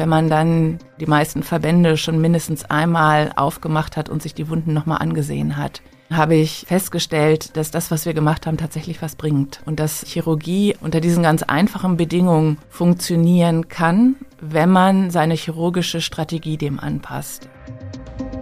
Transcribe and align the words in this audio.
wenn 0.00 0.08
man 0.08 0.30
dann 0.30 0.78
die 0.98 1.04
meisten 1.04 1.42
Verbände 1.42 1.98
schon 1.98 2.22
mindestens 2.22 2.64
einmal 2.64 3.32
aufgemacht 3.36 3.98
hat 3.98 4.08
und 4.08 4.22
sich 4.22 4.32
die 4.32 4.48
Wunden 4.48 4.72
nochmal 4.72 4.96
angesehen 4.96 5.58
hat, 5.58 5.82
habe 6.10 6.36
ich 6.36 6.64
festgestellt, 6.66 7.54
dass 7.58 7.70
das, 7.70 7.90
was 7.90 8.06
wir 8.06 8.14
gemacht 8.14 8.46
haben, 8.46 8.56
tatsächlich 8.56 9.02
was 9.02 9.14
bringt 9.14 9.60
und 9.66 9.78
dass 9.78 10.02
Chirurgie 10.06 10.74
unter 10.80 11.02
diesen 11.02 11.22
ganz 11.22 11.42
einfachen 11.42 11.98
Bedingungen 11.98 12.56
funktionieren 12.70 13.68
kann, 13.68 14.16
wenn 14.40 14.70
man 14.70 15.10
seine 15.10 15.34
chirurgische 15.34 16.00
Strategie 16.00 16.56
dem 16.56 16.80
anpasst. 16.80 17.50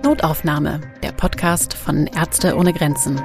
Notaufnahme, 0.04 0.80
der 1.02 1.10
Podcast 1.10 1.74
von 1.74 2.06
Ärzte 2.06 2.56
ohne 2.56 2.72
Grenzen. 2.72 3.20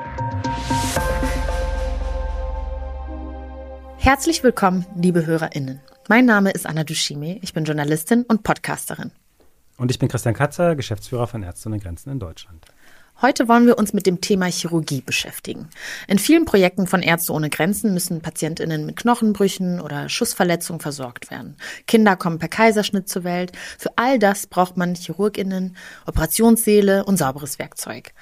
Herzlich 3.97 4.43
willkommen, 4.43 4.87
liebe 4.95 5.23
HörerInnen. 5.27 5.81
Mein 6.09 6.25
Name 6.25 6.51
ist 6.51 6.65
Anna 6.65 6.83
Dushime, 6.83 7.39
ich 7.41 7.53
bin 7.53 7.63
Journalistin 7.63 8.23
und 8.23 8.43
Podcasterin. 8.43 9.11
Und 9.77 9.89
ich 9.89 9.99
bin 9.99 10.09
Christian 10.09 10.35
Katzer, 10.35 10.75
Geschäftsführer 10.75 11.27
von 11.27 11.43
Ärzte 11.43 11.69
ohne 11.69 11.79
Grenzen 11.79 12.11
in 12.11 12.19
Deutschland. 12.19 12.65
Heute 13.21 13.47
wollen 13.47 13.67
wir 13.67 13.77
uns 13.77 13.93
mit 13.93 14.05
dem 14.05 14.19
Thema 14.19 14.47
Chirurgie 14.47 15.01
beschäftigen. 15.01 15.69
In 16.07 16.19
vielen 16.19 16.43
Projekten 16.43 16.87
von 16.87 17.01
Ärzte 17.01 17.31
ohne 17.31 17.49
Grenzen 17.49 17.93
müssen 17.93 18.21
Patientinnen 18.21 18.85
mit 18.85 18.97
Knochenbrüchen 18.97 19.79
oder 19.79 20.09
Schussverletzungen 20.09 20.81
versorgt 20.81 21.31
werden. 21.31 21.55
Kinder 21.87 22.17
kommen 22.17 22.39
per 22.39 22.49
Kaiserschnitt 22.49 23.07
zur 23.07 23.23
Welt. 23.23 23.53
Für 23.77 23.91
all 23.95 24.19
das 24.19 24.47
braucht 24.47 24.75
man 24.75 24.95
Chirurginnen, 24.95 25.77
Operationssäle 26.05 27.05
und 27.05 27.17
sauberes 27.17 27.59
Werkzeug. 27.59 28.13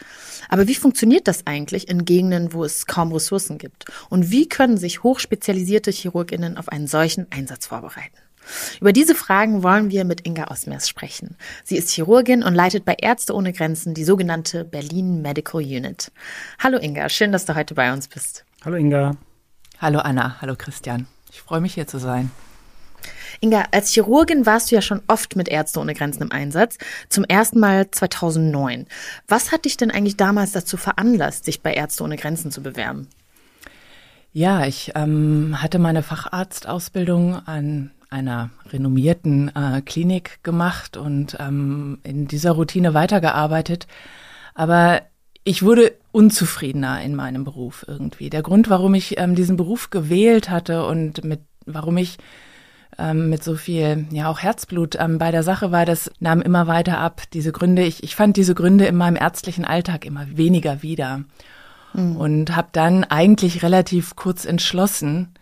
Aber 0.49 0.67
wie 0.67 0.75
funktioniert 0.75 1.27
das 1.27 1.47
eigentlich 1.47 1.89
in 1.89 2.05
Gegenden, 2.05 2.53
wo 2.53 2.63
es 2.63 2.85
kaum 2.85 3.11
Ressourcen 3.11 3.57
gibt? 3.57 3.85
Und 4.09 4.29
wie 4.29 4.47
können 4.47 4.77
sich 4.77 5.01
hochspezialisierte 5.01 5.89
Chirurginnen 5.89 6.57
auf 6.57 6.69
einen 6.69 6.85
solchen 6.85 7.25
Einsatz 7.31 7.65
vorbereiten? 7.65 8.20
Über 8.79 8.93
diese 8.93 9.15
Fragen 9.15 9.63
wollen 9.63 9.91
wir 9.91 10.03
mit 10.03 10.25
Inga 10.25 10.49
Osmers 10.49 10.89
sprechen. 10.89 11.35
Sie 11.63 11.77
ist 11.77 11.91
Chirurgin 11.91 12.43
und 12.43 12.55
leitet 12.55 12.85
bei 12.85 12.95
Ärzte 12.99 13.33
ohne 13.33 13.53
Grenzen 13.53 13.93
die 13.93 14.03
sogenannte 14.03 14.65
Berlin 14.65 15.21
Medical 15.21 15.61
Unit. 15.61 16.11
Hallo 16.59 16.77
Inga, 16.77 17.09
schön, 17.09 17.31
dass 17.31 17.45
du 17.45 17.55
heute 17.55 17.75
bei 17.75 17.93
uns 17.93 18.07
bist. 18.07 18.45
Hallo 18.63 18.77
Inga. 18.77 19.15
Hallo 19.79 19.99
Anna, 19.99 20.37
hallo 20.41 20.55
Christian. 20.57 21.07
Ich 21.31 21.41
freue 21.41 21.61
mich 21.61 21.73
hier 21.73 21.87
zu 21.87 21.97
sein. 21.97 22.31
Inga, 23.39 23.65
als 23.71 23.91
Chirurgin 23.91 24.45
warst 24.45 24.69
du 24.69 24.75
ja 24.75 24.81
schon 24.81 25.01
oft 25.07 25.35
mit 25.35 25.49
Ärzte 25.49 25.79
ohne 25.79 25.95
Grenzen 25.95 26.21
im 26.21 26.31
Einsatz, 26.31 26.77
zum 27.09 27.23
ersten 27.23 27.59
Mal 27.59 27.89
2009. 27.89 28.85
Was 29.27 29.51
hat 29.51 29.65
dich 29.65 29.77
denn 29.77 29.89
eigentlich 29.89 30.17
damals 30.17 30.51
dazu 30.51 30.77
veranlasst, 30.77 31.45
sich 31.45 31.61
bei 31.61 31.73
Ärzte 31.73 32.03
ohne 32.03 32.17
Grenzen 32.17 32.51
zu 32.51 32.61
bewerben? 32.61 33.07
Ja, 34.33 34.65
ich 34.65 34.91
ähm, 34.95 35.61
hatte 35.61 35.79
meine 35.79 36.03
Facharztausbildung 36.03 37.35
an 37.47 37.91
einer 38.11 38.51
renommierten 38.67 39.55
äh, 39.55 39.81
Klinik 39.81 40.43
gemacht 40.43 40.97
und 40.97 41.37
ähm, 41.39 41.99
in 42.03 42.27
dieser 42.27 42.51
Routine 42.51 42.93
weitergearbeitet. 42.93 43.87
Aber 44.53 45.01
ich 45.43 45.63
wurde 45.63 45.93
unzufriedener 46.11 47.01
in 47.01 47.15
meinem 47.15 47.43
Beruf 47.43 47.85
irgendwie. 47.87 48.29
Der 48.29 48.43
Grund, 48.43 48.69
warum 48.69 48.93
ich 48.93 49.17
ähm, 49.17 49.33
diesen 49.33 49.57
Beruf 49.57 49.89
gewählt 49.89 50.49
hatte 50.49 50.85
und 50.85 51.23
mit, 51.23 51.39
warum 51.65 51.97
ich 51.97 52.17
ähm, 52.99 53.29
mit 53.29 53.43
so 53.43 53.55
viel, 53.55 54.05
ja 54.11 54.29
auch 54.29 54.39
Herzblut 54.39 54.95
ähm, 54.99 55.17
bei 55.17 55.31
der 55.31 55.43
Sache 55.43 55.71
war, 55.71 55.85
das 55.85 56.11
nahm 56.19 56.41
immer 56.41 56.67
weiter 56.67 56.99
ab. 56.99 57.23
Diese 57.33 57.51
Gründe, 57.51 57.83
ich, 57.83 58.03
ich 58.03 58.15
fand 58.15 58.37
diese 58.37 58.53
Gründe 58.55 58.85
in 58.85 58.95
meinem 58.95 59.15
ärztlichen 59.15 59.65
Alltag 59.65 60.05
immer 60.05 60.25
weniger 60.37 60.83
wieder. 60.83 61.23
Mhm. 61.93 62.17
Und 62.17 62.55
habe 62.55 62.69
dann 62.73 63.03
eigentlich 63.05 63.63
relativ 63.63 64.15
kurz 64.15 64.45
entschlossen, 64.45 65.33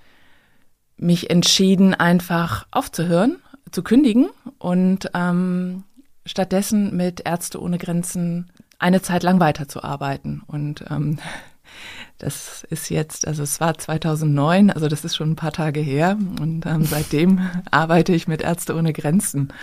mich 1.00 1.30
entschieden, 1.30 1.94
einfach 1.94 2.68
aufzuhören, 2.72 3.38
zu 3.72 3.84
kündigen 3.84 4.30
und 4.58 5.10
ähm, 5.14 5.84
stattdessen 6.26 6.96
mit 6.96 7.22
Ärzte 7.26 7.62
ohne 7.62 7.78
Grenzen 7.78 8.52
eine 8.78 9.02
Zeit 9.02 9.24
lang 9.24 9.40
weiterzuarbeiten. 9.40 10.44
Und 10.48 10.86
ähm, 10.90 11.20
das 12.18 12.66
ist 12.70 12.90
jetzt, 12.90 13.28
also 13.28 13.44
es 13.44 13.60
war 13.60 13.78
2009, 13.78 14.72
also 14.72 14.88
das 14.88 15.06
ist 15.06 15.16
schon 15.16 15.32
ein 15.32 15.36
paar 15.36 15.54
Tage 15.54 15.80
her. 15.80 16.18
Und 16.40 16.66
ähm, 16.66 16.86
seitdem 16.86 17.50
arbeite 17.72 18.14
ich 18.14 18.28
mit 18.28 18.42
Ärzte 18.42 18.76
ohne 18.76 18.94
Grenzen. 18.94 19.54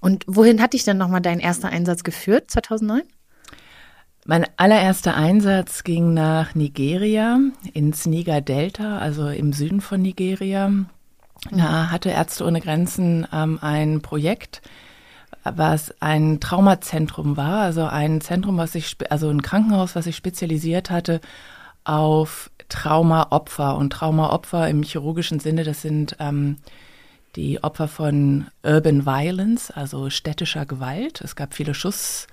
Und 0.00 0.24
wohin 0.28 0.62
hat 0.62 0.74
dich 0.74 0.84
denn 0.84 0.96
nochmal 0.96 1.20
dein 1.20 1.40
erster 1.40 1.68
Einsatz 1.68 2.04
geführt, 2.04 2.50
2009? 2.50 3.02
Mein 4.30 4.44
allererster 4.58 5.16
Einsatz 5.16 5.84
ging 5.84 6.12
nach 6.12 6.54
Nigeria, 6.54 7.40
ins 7.72 8.04
Niger-Delta, 8.04 8.98
also 8.98 9.28
im 9.28 9.54
Süden 9.54 9.80
von 9.80 10.02
Nigeria. 10.02 10.70
Da 11.50 11.90
hatte 11.90 12.10
Ärzte 12.10 12.44
ohne 12.44 12.60
Grenzen 12.60 13.26
ähm, 13.32 13.58
ein 13.62 14.02
Projekt, 14.02 14.60
was 15.44 15.94
ein 16.02 16.40
Traumazentrum 16.40 17.38
war, 17.38 17.62
also 17.62 17.86
ein 17.86 18.20
Zentrum, 18.20 18.58
was 18.58 18.72
sich, 18.72 18.98
also 19.08 19.30
ein 19.30 19.40
Krankenhaus, 19.40 19.96
was 19.96 20.04
sich 20.04 20.16
spezialisiert 20.16 20.90
hatte 20.90 21.22
auf 21.84 22.50
Traumaopfer. 22.68 23.76
Und 23.78 23.94
Traumaopfer 23.94 24.68
im 24.68 24.82
chirurgischen 24.82 25.40
Sinne, 25.40 25.64
das 25.64 25.80
sind 25.80 26.16
ähm, 26.20 26.58
die 27.34 27.64
Opfer 27.64 27.88
von 27.88 28.48
Urban 28.62 29.06
Violence, 29.06 29.70
also 29.70 30.10
städtischer 30.10 30.66
Gewalt. 30.66 31.22
Es 31.22 31.34
gab 31.34 31.54
viele 31.54 31.72
Schuss 31.72 32.26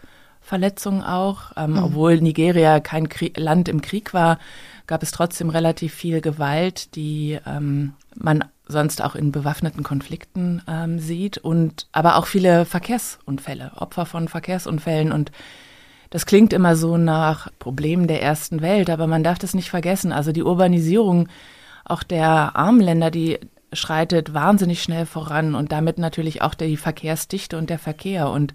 Verletzungen 0.45 1.01
auch. 1.01 1.51
Ähm, 1.57 1.71
mhm. 1.71 1.83
Obwohl 1.83 2.21
Nigeria 2.21 2.79
kein 2.79 3.09
Krieg, 3.09 3.37
Land 3.37 3.67
im 3.67 3.81
Krieg 3.81 4.13
war, 4.13 4.39
gab 4.87 5.03
es 5.03 5.11
trotzdem 5.11 5.49
relativ 5.49 5.93
viel 5.93 6.21
Gewalt, 6.21 6.95
die 6.95 7.39
ähm, 7.45 7.93
man 8.15 8.45
sonst 8.67 9.01
auch 9.03 9.15
in 9.15 9.31
bewaffneten 9.31 9.83
Konflikten 9.83 10.61
ähm, 10.67 10.99
sieht 10.99 11.37
und 11.37 11.87
aber 11.91 12.15
auch 12.17 12.25
viele 12.25 12.65
Verkehrsunfälle, 12.65 13.71
Opfer 13.75 14.05
von 14.05 14.27
Verkehrsunfällen 14.27 15.11
und 15.11 15.31
das 16.09 16.25
klingt 16.25 16.53
immer 16.53 16.75
so 16.75 16.97
nach 16.97 17.49
Problemen 17.59 18.07
der 18.07 18.21
ersten 18.21 18.61
Welt, 18.61 18.89
aber 18.89 19.05
man 19.05 19.23
darf 19.23 19.37
das 19.37 19.53
nicht 19.53 19.69
vergessen. 19.69 20.11
Also 20.11 20.31
die 20.31 20.43
Urbanisierung 20.43 21.27
auch 21.83 22.03
der 22.03 22.55
armen 22.55 22.79
Länder, 22.79 23.11
die 23.11 23.39
schreitet 23.73 24.33
wahnsinnig 24.33 24.81
schnell 24.81 25.05
voran 25.05 25.55
und 25.55 25.71
damit 25.71 25.97
natürlich 25.97 26.41
auch 26.41 26.53
die 26.53 26.77
Verkehrsdichte 26.77 27.57
und 27.57 27.69
der 27.69 27.79
Verkehr 27.79 28.29
und 28.29 28.53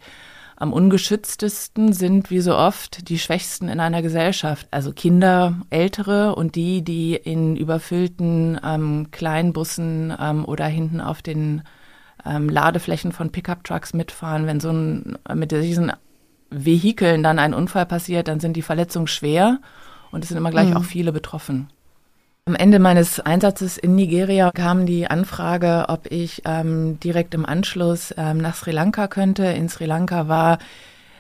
am 0.61 0.75
ungeschütztesten 0.75 1.95
sind, 1.95 2.31
wie 2.31 2.41
so 2.41 2.55
oft, 2.55 3.09
die 3.09 3.19
Schwächsten 3.19 3.69
in 3.69 3.81
einer 3.81 4.03
Gesellschaft. 4.03 4.69
Also 4.71 4.93
Kinder, 4.93 5.57
Ältere 5.71 6.35
und 6.35 6.55
die, 6.55 6.83
die 6.83 7.15
in 7.15 7.57
überfüllten 7.57 8.61
ähm, 8.63 9.09
Kleinbussen 9.11 10.15
ähm, 10.21 10.45
oder 10.45 10.67
hinten 10.67 11.01
auf 11.01 11.23
den 11.23 11.63
ähm, 12.27 12.51
Ladeflächen 12.51 13.13
von 13.13 13.33
Pickup-Trucks 13.33 13.95
mitfahren. 13.95 14.47
Wenn 14.47 14.61
so 14.61 14.71
ein, 14.71 15.17
mit 15.35 15.51
diesen 15.51 15.93
Vehikeln 16.51 17.23
dann 17.23 17.39
ein 17.39 17.55
Unfall 17.55 17.87
passiert, 17.87 18.29
dann 18.29 18.41
sind 18.41 18.55
die 18.55 18.63
Verletzungen 18.63 19.07
schwer 19.07 19.61
und 20.11 20.25
es 20.25 20.29
sind 20.29 20.37
immer 20.37 20.51
gleich 20.51 20.69
mhm. 20.69 20.77
auch 20.77 20.85
viele 20.85 21.11
betroffen. 21.11 21.69
Am 22.51 22.57
Ende 22.57 22.81
meines 22.81 23.21
Einsatzes 23.21 23.79
in 23.79 23.95
Nigeria 23.95 24.51
kam 24.51 24.85
die 24.85 25.07
Anfrage, 25.07 25.85
ob 25.87 26.11
ich 26.11 26.43
ähm, 26.45 26.99
direkt 26.99 27.33
im 27.33 27.47
Anschluss 27.47 28.13
ähm, 28.17 28.39
nach 28.39 28.57
Sri 28.57 28.73
Lanka 28.73 29.07
könnte. 29.07 29.45
In 29.45 29.69
Sri 29.69 29.87
Lanka 29.87 30.27
war 30.27 30.59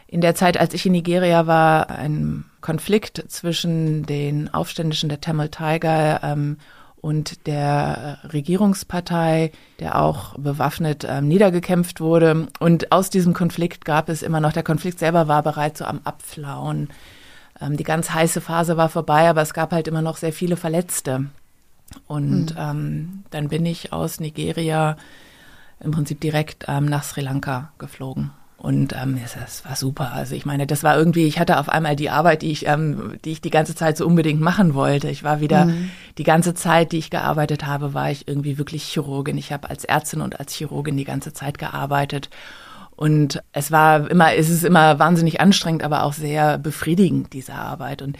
in 0.08 0.22
der 0.22 0.34
Zeit, 0.34 0.58
als 0.58 0.74
ich 0.74 0.86
in 0.86 0.90
Nigeria 0.90 1.46
war, 1.46 1.88
ein 1.88 2.46
Konflikt 2.60 3.26
zwischen 3.28 4.04
den 4.06 4.52
Aufständischen 4.52 5.08
der 5.08 5.20
Tamil 5.20 5.50
Tiger 5.50 6.20
ähm, 6.24 6.56
und 7.00 7.46
der 7.46 8.18
Regierungspartei, 8.32 9.52
der 9.78 10.02
auch 10.02 10.36
bewaffnet 10.36 11.06
ähm, 11.08 11.28
niedergekämpft 11.28 12.00
wurde. 12.00 12.48
Und 12.58 12.90
aus 12.90 13.08
diesem 13.08 13.34
Konflikt 13.34 13.84
gab 13.84 14.08
es 14.08 14.24
immer 14.24 14.40
noch, 14.40 14.52
der 14.52 14.64
Konflikt 14.64 14.98
selber 14.98 15.28
war 15.28 15.44
bereits 15.44 15.78
so 15.78 15.84
am 15.84 16.00
Abflauen. 16.02 16.88
Ähm, 17.60 17.76
die 17.76 17.84
ganz 17.84 18.10
heiße 18.10 18.40
Phase 18.40 18.76
war 18.76 18.88
vorbei, 18.88 19.28
aber 19.28 19.42
es 19.42 19.54
gab 19.54 19.72
halt 19.72 19.88
immer 19.88 20.02
noch 20.02 20.16
sehr 20.16 20.32
viele 20.32 20.56
Verletzte. 20.56 21.26
Und 22.06 22.54
mhm. 22.54 22.58
ähm, 22.58 23.22
dann 23.30 23.48
bin 23.48 23.66
ich 23.66 23.92
aus 23.92 24.20
Nigeria 24.20 24.96
im 25.80 25.90
Prinzip 25.90 26.20
direkt 26.20 26.66
ähm, 26.68 26.86
nach 26.86 27.02
Sri 27.02 27.20
Lanka 27.20 27.72
geflogen. 27.78 28.30
Und 28.60 28.92
ähm, 28.92 29.18
das 29.34 29.64
war 29.64 29.74
super. 29.74 30.12
Also 30.12 30.34
ich 30.34 30.44
meine, 30.44 30.66
das 30.66 30.82
war 30.82 30.94
irgendwie, 30.94 31.26
ich 31.26 31.38
hatte 31.38 31.58
auf 31.58 31.70
einmal 31.70 31.96
die 31.96 32.10
Arbeit, 32.10 32.42
die 32.42 32.50
ich, 32.50 32.66
ähm, 32.66 33.14
die 33.24 33.32
ich 33.32 33.40
die 33.40 33.48
ganze 33.48 33.74
Zeit 33.74 33.96
so 33.96 34.06
unbedingt 34.06 34.42
machen 34.42 34.74
wollte. 34.74 35.08
Ich 35.08 35.24
war 35.24 35.40
wieder, 35.40 35.64
mhm. 35.64 35.90
die 36.18 36.24
ganze 36.24 36.52
Zeit, 36.52 36.92
die 36.92 36.98
ich 36.98 37.08
gearbeitet 37.08 37.64
habe, 37.64 37.94
war 37.94 38.10
ich 38.10 38.28
irgendwie 38.28 38.58
wirklich 38.58 38.84
Chirurgin. 38.84 39.38
Ich 39.38 39.50
habe 39.50 39.70
als 39.70 39.86
Ärztin 39.86 40.20
und 40.20 40.38
als 40.38 40.52
Chirurgin 40.52 40.98
die 40.98 41.04
ganze 41.04 41.32
Zeit 41.32 41.56
gearbeitet. 41.56 42.28
Und 43.00 43.42
es 43.52 43.72
war 43.72 44.10
immer, 44.10 44.34
es 44.34 44.50
ist 44.50 44.62
immer 44.62 44.98
wahnsinnig 44.98 45.40
anstrengend, 45.40 45.82
aber 45.84 46.02
auch 46.02 46.12
sehr 46.12 46.58
befriedigend, 46.58 47.32
diese 47.32 47.54
Arbeit. 47.54 48.02
Und 48.02 48.18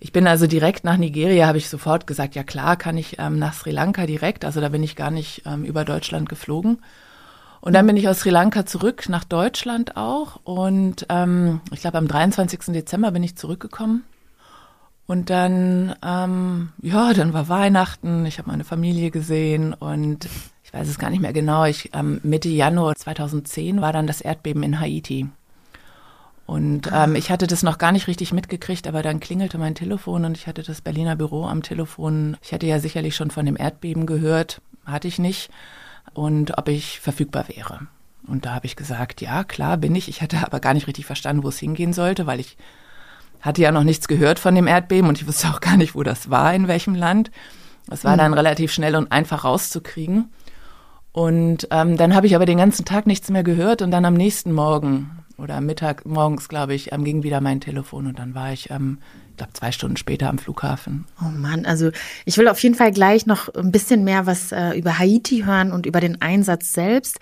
ich 0.00 0.12
bin 0.12 0.26
also 0.26 0.46
direkt 0.46 0.84
nach 0.84 0.98
Nigeria, 0.98 1.46
habe 1.46 1.56
ich 1.56 1.70
sofort 1.70 2.06
gesagt, 2.06 2.34
ja 2.34 2.42
klar, 2.42 2.76
kann 2.76 2.98
ich 2.98 3.18
ähm, 3.18 3.38
nach 3.38 3.54
Sri 3.54 3.70
Lanka 3.70 4.04
direkt. 4.04 4.44
Also 4.44 4.60
da 4.60 4.68
bin 4.68 4.82
ich 4.82 4.96
gar 4.96 5.10
nicht 5.10 5.44
ähm, 5.46 5.64
über 5.64 5.86
Deutschland 5.86 6.28
geflogen. 6.28 6.82
Und 7.62 7.72
dann 7.72 7.86
bin 7.86 7.96
ich 7.96 8.06
aus 8.06 8.20
Sri 8.20 8.28
Lanka 8.28 8.66
zurück 8.66 9.08
nach 9.08 9.24
Deutschland 9.24 9.96
auch. 9.96 10.40
Und 10.44 11.06
ähm, 11.08 11.62
ich 11.72 11.80
glaube, 11.80 11.96
am 11.96 12.06
23. 12.06 12.66
Dezember 12.66 13.12
bin 13.12 13.22
ich 13.22 13.36
zurückgekommen. 13.36 14.04
Und 15.06 15.30
dann, 15.30 15.94
ähm, 16.04 16.68
ja, 16.82 17.14
dann 17.14 17.32
war 17.32 17.48
Weihnachten, 17.48 18.26
ich 18.26 18.36
habe 18.36 18.50
meine 18.50 18.64
Familie 18.64 19.10
gesehen 19.10 19.72
und 19.72 20.28
ich 20.72 20.78
weiß 20.78 20.88
es 20.88 20.98
gar 20.98 21.10
nicht 21.10 21.20
mehr 21.20 21.34
genau, 21.34 21.66
ich, 21.66 21.90
ähm, 21.92 22.18
Mitte 22.22 22.48
Januar 22.48 22.94
2010 22.96 23.82
war 23.82 23.92
dann 23.92 24.06
das 24.06 24.22
Erdbeben 24.22 24.62
in 24.62 24.80
Haiti. 24.80 25.28
Und 26.46 26.90
ähm, 26.92 27.14
ich 27.14 27.30
hatte 27.30 27.46
das 27.46 27.62
noch 27.62 27.76
gar 27.76 27.92
nicht 27.92 28.08
richtig 28.08 28.32
mitgekriegt, 28.32 28.86
aber 28.86 29.02
dann 29.02 29.20
klingelte 29.20 29.58
mein 29.58 29.74
Telefon 29.74 30.24
und 30.24 30.36
ich 30.36 30.46
hatte 30.46 30.62
das 30.62 30.80
Berliner 30.80 31.14
Büro 31.14 31.44
am 31.44 31.62
Telefon. 31.62 32.38
Ich 32.42 32.54
hatte 32.54 32.66
ja 32.66 32.78
sicherlich 32.78 33.14
schon 33.14 33.30
von 33.30 33.44
dem 33.44 33.56
Erdbeben 33.56 34.06
gehört, 34.06 34.62
hatte 34.86 35.08
ich 35.08 35.18
nicht. 35.18 35.50
Und 36.14 36.56
ob 36.56 36.68
ich 36.68 37.00
verfügbar 37.00 37.48
wäre. 37.48 37.80
Und 38.26 38.46
da 38.46 38.54
habe 38.54 38.66
ich 38.66 38.74
gesagt, 38.74 39.20
ja, 39.20 39.44
klar 39.44 39.76
bin 39.76 39.94
ich. 39.94 40.08
Ich 40.08 40.22
hatte 40.22 40.38
aber 40.42 40.58
gar 40.58 40.72
nicht 40.72 40.86
richtig 40.86 41.04
verstanden, 41.04 41.42
wo 41.42 41.48
es 41.48 41.58
hingehen 41.58 41.92
sollte, 41.92 42.26
weil 42.26 42.40
ich 42.40 42.56
hatte 43.42 43.60
ja 43.60 43.72
noch 43.72 43.84
nichts 43.84 44.08
gehört 44.08 44.38
von 44.38 44.54
dem 44.54 44.66
Erdbeben 44.66 45.08
und 45.08 45.20
ich 45.20 45.26
wusste 45.26 45.48
auch 45.48 45.60
gar 45.60 45.76
nicht, 45.76 45.94
wo 45.94 46.02
das 46.02 46.30
war, 46.30 46.54
in 46.54 46.66
welchem 46.66 46.94
Land. 46.94 47.30
Das 47.88 48.04
war 48.04 48.14
mhm. 48.14 48.18
dann 48.18 48.34
relativ 48.34 48.72
schnell 48.72 48.96
und 48.96 49.12
einfach 49.12 49.44
rauszukriegen. 49.44 50.30
Und 51.12 51.68
ähm, 51.70 51.96
dann 51.96 52.14
habe 52.14 52.26
ich 52.26 52.34
aber 52.34 52.46
den 52.46 52.58
ganzen 52.58 52.84
Tag 52.84 53.06
nichts 53.06 53.30
mehr 53.30 53.42
gehört 53.42 53.82
und 53.82 53.90
dann 53.90 54.04
am 54.04 54.14
nächsten 54.14 54.52
Morgen 54.52 55.22
oder 55.42 55.60
Mittag, 55.60 56.06
morgens, 56.06 56.48
glaube 56.48 56.74
ich, 56.74 56.92
ähm, 56.92 57.04
ging 57.04 57.22
wieder 57.22 57.40
mein 57.40 57.60
Telefon 57.60 58.06
und 58.06 58.18
dann 58.18 58.34
war 58.34 58.52
ich, 58.52 58.70
ähm, 58.70 58.98
ich 59.30 59.36
glaube, 59.38 59.52
zwei 59.54 59.72
Stunden 59.72 59.96
später 59.96 60.28
am 60.28 60.38
Flughafen. 60.38 61.06
Oh 61.20 61.28
Mann, 61.28 61.66
also 61.66 61.90
ich 62.24 62.38
will 62.38 62.48
auf 62.48 62.62
jeden 62.62 62.74
Fall 62.74 62.92
gleich 62.92 63.26
noch 63.26 63.48
ein 63.54 63.72
bisschen 63.72 64.04
mehr 64.04 64.26
was 64.26 64.52
äh, 64.52 64.78
über 64.78 64.98
Haiti 64.98 65.42
hören 65.44 65.72
und 65.72 65.84
über 65.84 66.00
den 66.00 66.20
Einsatz 66.22 66.72
selbst. 66.72 67.18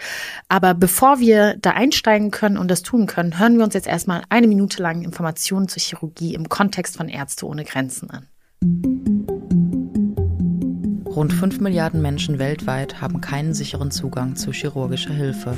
Aber 0.49 0.75
bevor 0.75 1.21
wir 1.21 1.57
da 1.61 1.71
einsteigen 1.71 2.31
können 2.31 2.59
und 2.59 2.71
das 2.71 2.83
tun 2.83 3.07
können, 3.07 3.39
hören 3.39 3.57
wir 3.57 3.65
uns 3.65 3.75
jetzt 3.75 3.87
erstmal 3.87 4.23
eine 4.29 4.49
Minute 4.49 4.83
lang 4.83 5.03
Informationen 5.03 5.69
zur 5.69 5.81
Chirurgie 5.81 6.35
im 6.35 6.49
Kontext 6.49 6.97
von 6.97 7.09
Ärzte 7.09 7.47
ohne 7.47 7.65
Grenzen 7.65 8.11
an. 8.11 8.27
Rund 11.21 11.35
5 11.35 11.61
Milliarden 11.61 12.01
Menschen 12.01 12.39
weltweit 12.39 13.03
haben 13.03 13.21
keinen 13.21 13.53
sicheren 13.53 13.91
Zugang 13.91 14.37
zu 14.37 14.53
chirurgischer 14.53 15.13
Hilfe. 15.13 15.55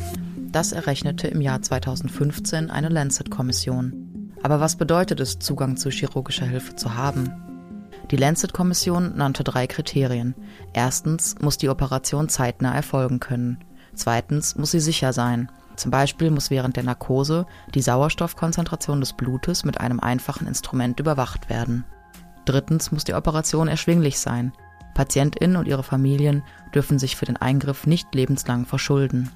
Das 0.50 0.72
errechnete 0.72 1.28
im 1.28 1.40
Jahr 1.40 1.62
2015 1.62 2.68
eine 2.68 2.88
Lancet-Kommission. 2.88 4.32
Aber 4.42 4.58
was 4.58 4.74
bedeutet 4.74 5.20
es, 5.20 5.38
Zugang 5.38 5.76
zu 5.76 5.90
chirurgischer 5.90 6.46
Hilfe 6.46 6.74
zu 6.74 6.96
haben? 6.96 7.30
Die 8.10 8.16
Lancet-Kommission 8.16 9.16
nannte 9.16 9.44
drei 9.44 9.68
Kriterien. 9.68 10.34
Erstens 10.72 11.36
muss 11.40 11.58
die 11.58 11.68
Operation 11.68 12.28
zeitnah 12.28 12.74
erfolgen 12.74 13.20
können. 13.20 13.58
Zweitens 13.94 14.56
muss 14.56 14.72
sie 14.72 14.80
sicher 14.80 15.12
sein. 15.12 15.48
Zum 15.76 15.92
Beispiel 15.92 16.32
muss 16.32 16.50
während 16.50 16.74
der 16.74 16.82
Narkose 16.82 17.46
die 17.72 17.82
Sauerstoffkonzentration 17.82 18.98
des 18.98 19.12
Blutes 19.12 19.64
mit 19.64 19.80
einem 19.80 20.00
einfachen 20.00 20.48
Instrument 20.48 20.98
überwacht 20.98 21.48
werden. 21.48 21.84
Drittens 22.46 22.90
muss 22.90 23.04
die 23.04 23.14
Operation 23.14 23.68
erschwinglich 23.68 24.18
sein. 24.18 24.52
PatientInnen 24.94 25.56
und 25.56 25.66
ihre 25.66 25.82
Familien 25.82 26.42
dürfen 26.74 26.98
sich 26.98 27.16
für 27.16 27.26
den 27.26 27.36
Eingriff 27.36 27.86
nicht 27.86 28.14
lebenslang 28.14 28.66
verschulden. 28.66 29.30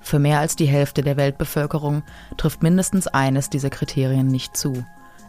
Für 0.00 0.18
mehr 0.18 0.40
als 0.40 0.56
die 0.56 0.66
Hälfte 0.66 1.02
der 1.02 1.16
Weltbevölkerung 1.16 2.02
trifft 2.36 2.62
mindestens 2.62 3.08
eines 3.08 3.50
dieser 3.50 3.70
Kriterien 3.70 4.28
nicht 4.28 4.56
zu. 4.56 4.84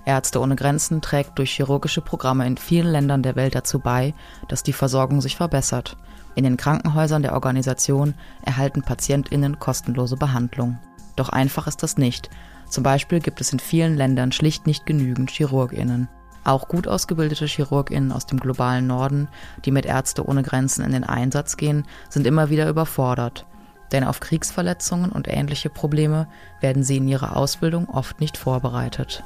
Ärzte 0.05 0.39
ohne 0.39 0.55
Grenzen 0.55 1.01
trägt 1.01 1.37
durch 1.37 1.51
chirurgische 1.51 2.01
Programme 2.01 2.47
in 2.47 2.57
vielen 2.57 2.91
Ländern 2.91 3.23
der 3.23 3.35
Welt 3.35 3.55
dazu 3.55 3.79
bei, 3.79 4.13
dass 4.47 4.63
die 4.63 4.73
Versorgung 4.73 5.21
sich 5.21 5.35
verbessert. 5.35 5.97
In 6.35 6.43
den 6.43 6.57
Krankenhäusern 6.57 7.21
der 7.21 7.33
Organisation 7.33 8.13
erhalten 8.43 8.81
Patientinnen 8.81 9.59
kostenlose 9.59 10.15
Behandlung. 10.15 10.79
Doch 11.15 11.29
einfach 11.29 11.67
ist 11.67 11.83
das 11.83 11.97
nicht. 11.97 12.29
Zum 12.69 12.83
Beispiel 12.83 13.19
gibt 13.19 13.41
es 13.41 13.51
in 13.51 13.59
vielen 13.59 13.97
Ländern 13.97 14.31
schlicht 14.31 14.67
nicht 14.67 14.85
genügend 14.85 15.31
Chirurginnen. 15.31 16.07
Auch 16.49 16.67
gut 16.67 16.87
ausgebildete 16.87 17.45
Chirurginnen 17.45 18.11
aus 18.11 18.25
dem 18.25 18.39
globalen 18.39 18.87
Norden, 18.87 19.27
die 19.65 19.71
mit 19.71 19.85
Ärzte 19.85 20.25
ohne 20.25 20.41
Grenzen 20.41 20.83
in 20.83 20.91
den 20.91 21.03
Einsatz 21.03 21.57
gehen, 21.57 21.85
sind 22.09 22.25
immer 22.25 22.49
wieder 22.49 22.67
überfordert 22.67 23.45
denn 23.91 24.03
auf 24.03 24.19
Kriegsverletzungen 24.19 25.11
und 25.11 25.27
ähnliche 25.27 25.69
Probleme 25.69 26.27
werden 26.61 26.83
sie 26.83 26.97
in 26.97 27.07
ihrer 27.07 27.35
Ausbildung 27.35 27.89
oft 27.89 28.19
nicht 28.19 28.37
vorbereitet. 28.37 29.23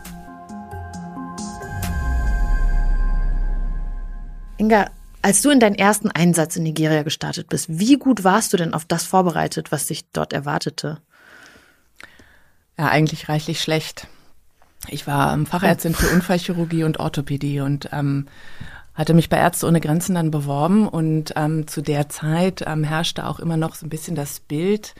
Inga, 4.57 4.89
als 5.21 5.41
du 5.41 5.49
in 5.49 5.59
deinen 5.59 5.75
ersten 5.75 6.11
Einsatz 6.11 6.55
in 6.55 6.63
Nigeria 6.63 7.03
gestartet 7.03 7.49
bist, 7.49 7.65
wie 7.69 7.97
gut 7.97 8.23
warst 8.23 8.53
du 8.53 8.57
denn 8.57 8.73
auf 8.73 8.85
das 8.85 9.05
vorbereitet, 9.05 9.71
was 9.71 9.87
dich 9.87 10.09
dort 10.11 10.31
erwartete? 10.33 11.01
Ja, 12.77 12.87
eigentlich 12.89 13.29
reichlich 13.29 13.61
schlecht. 13.61 14.07
Ich 14.89 15.07
war 15.07 15.37
Fachärztin 15.45 15.93
für 15.95 16.13
Unfallchirurgie 16.13 16.83
und 16.83 16.99
Orthopädie 16.99 17.61
und 17.61 17.89
ähm, 17.91 18.27
hatte 18.93 19.13
mich 19.13 19.29
bei 19.29 19.37
Ärzte 19.37 19.67
ohne 19.67 19.81
Grenzen 19.81 20.15
dann 20.15 20.31
beworben 20.31 20.87
und 20.87 21.33
ähm, 21.35 21.67
zu 21.67 21.81
der 21.81 22.09
Zeit 22.09 22.63
ähm, 22.67 22.83
herrschte 22.83 23.25
auch 23.27 23.39
immer 23.39 23.57
noch 23.57 23.75
so 23.75 23.85
ein 23.85 23.89
bisschen 23.89 24.15
das 24.15 24.39
Bild 24.39 24.93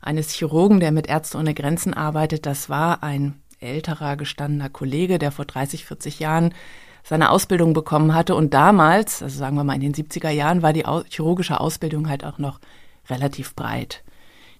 eines 0.00 0.30
Chirurgen, 0.30 0.80
der 0.80 0.92
mit 0.92 1.08
Ärzte 1.08 1.38
ohne 1.38 1.54
Grenzen 1.54 1.94
arbeitet. 1.94 2.46
Das 2.46 2.68
war 2.68 3.02
ein 3.02 3.40
älterer, 3.60 4.16
gestandener 4.16 4.70
Kollege, 4.70 5.18
der 5.18 5.32
vor 5.32 5.44
30, 5.44 5.84
40 5.84 6.20
Jahren 6.20 6.54
seine 7.02 7.30
Ausbildung 7.30 7.72
bekommen 7.72 8.14
hatte. 8.14 8.34
Und 8.34 8.54
damals, 8.54 9.22
also 9.22 9.38
sagen 9.38 9.56
wir 9.56 9.64
mal 9.64 9.74
in 9.74 9.92
den 9.92 9.94
70er 9.94 10.30
Jahren, 10.30 10.62
war 10.62 10.72
die 10.72 10.84
chirurgische 11.08 11.60
Ausbildung 11.60 12.08
halt 12.08 12.24
auch 12.24 12.38
noch 12.38 12.60
relativ 13.08 13.54
breit. 13.54 14.02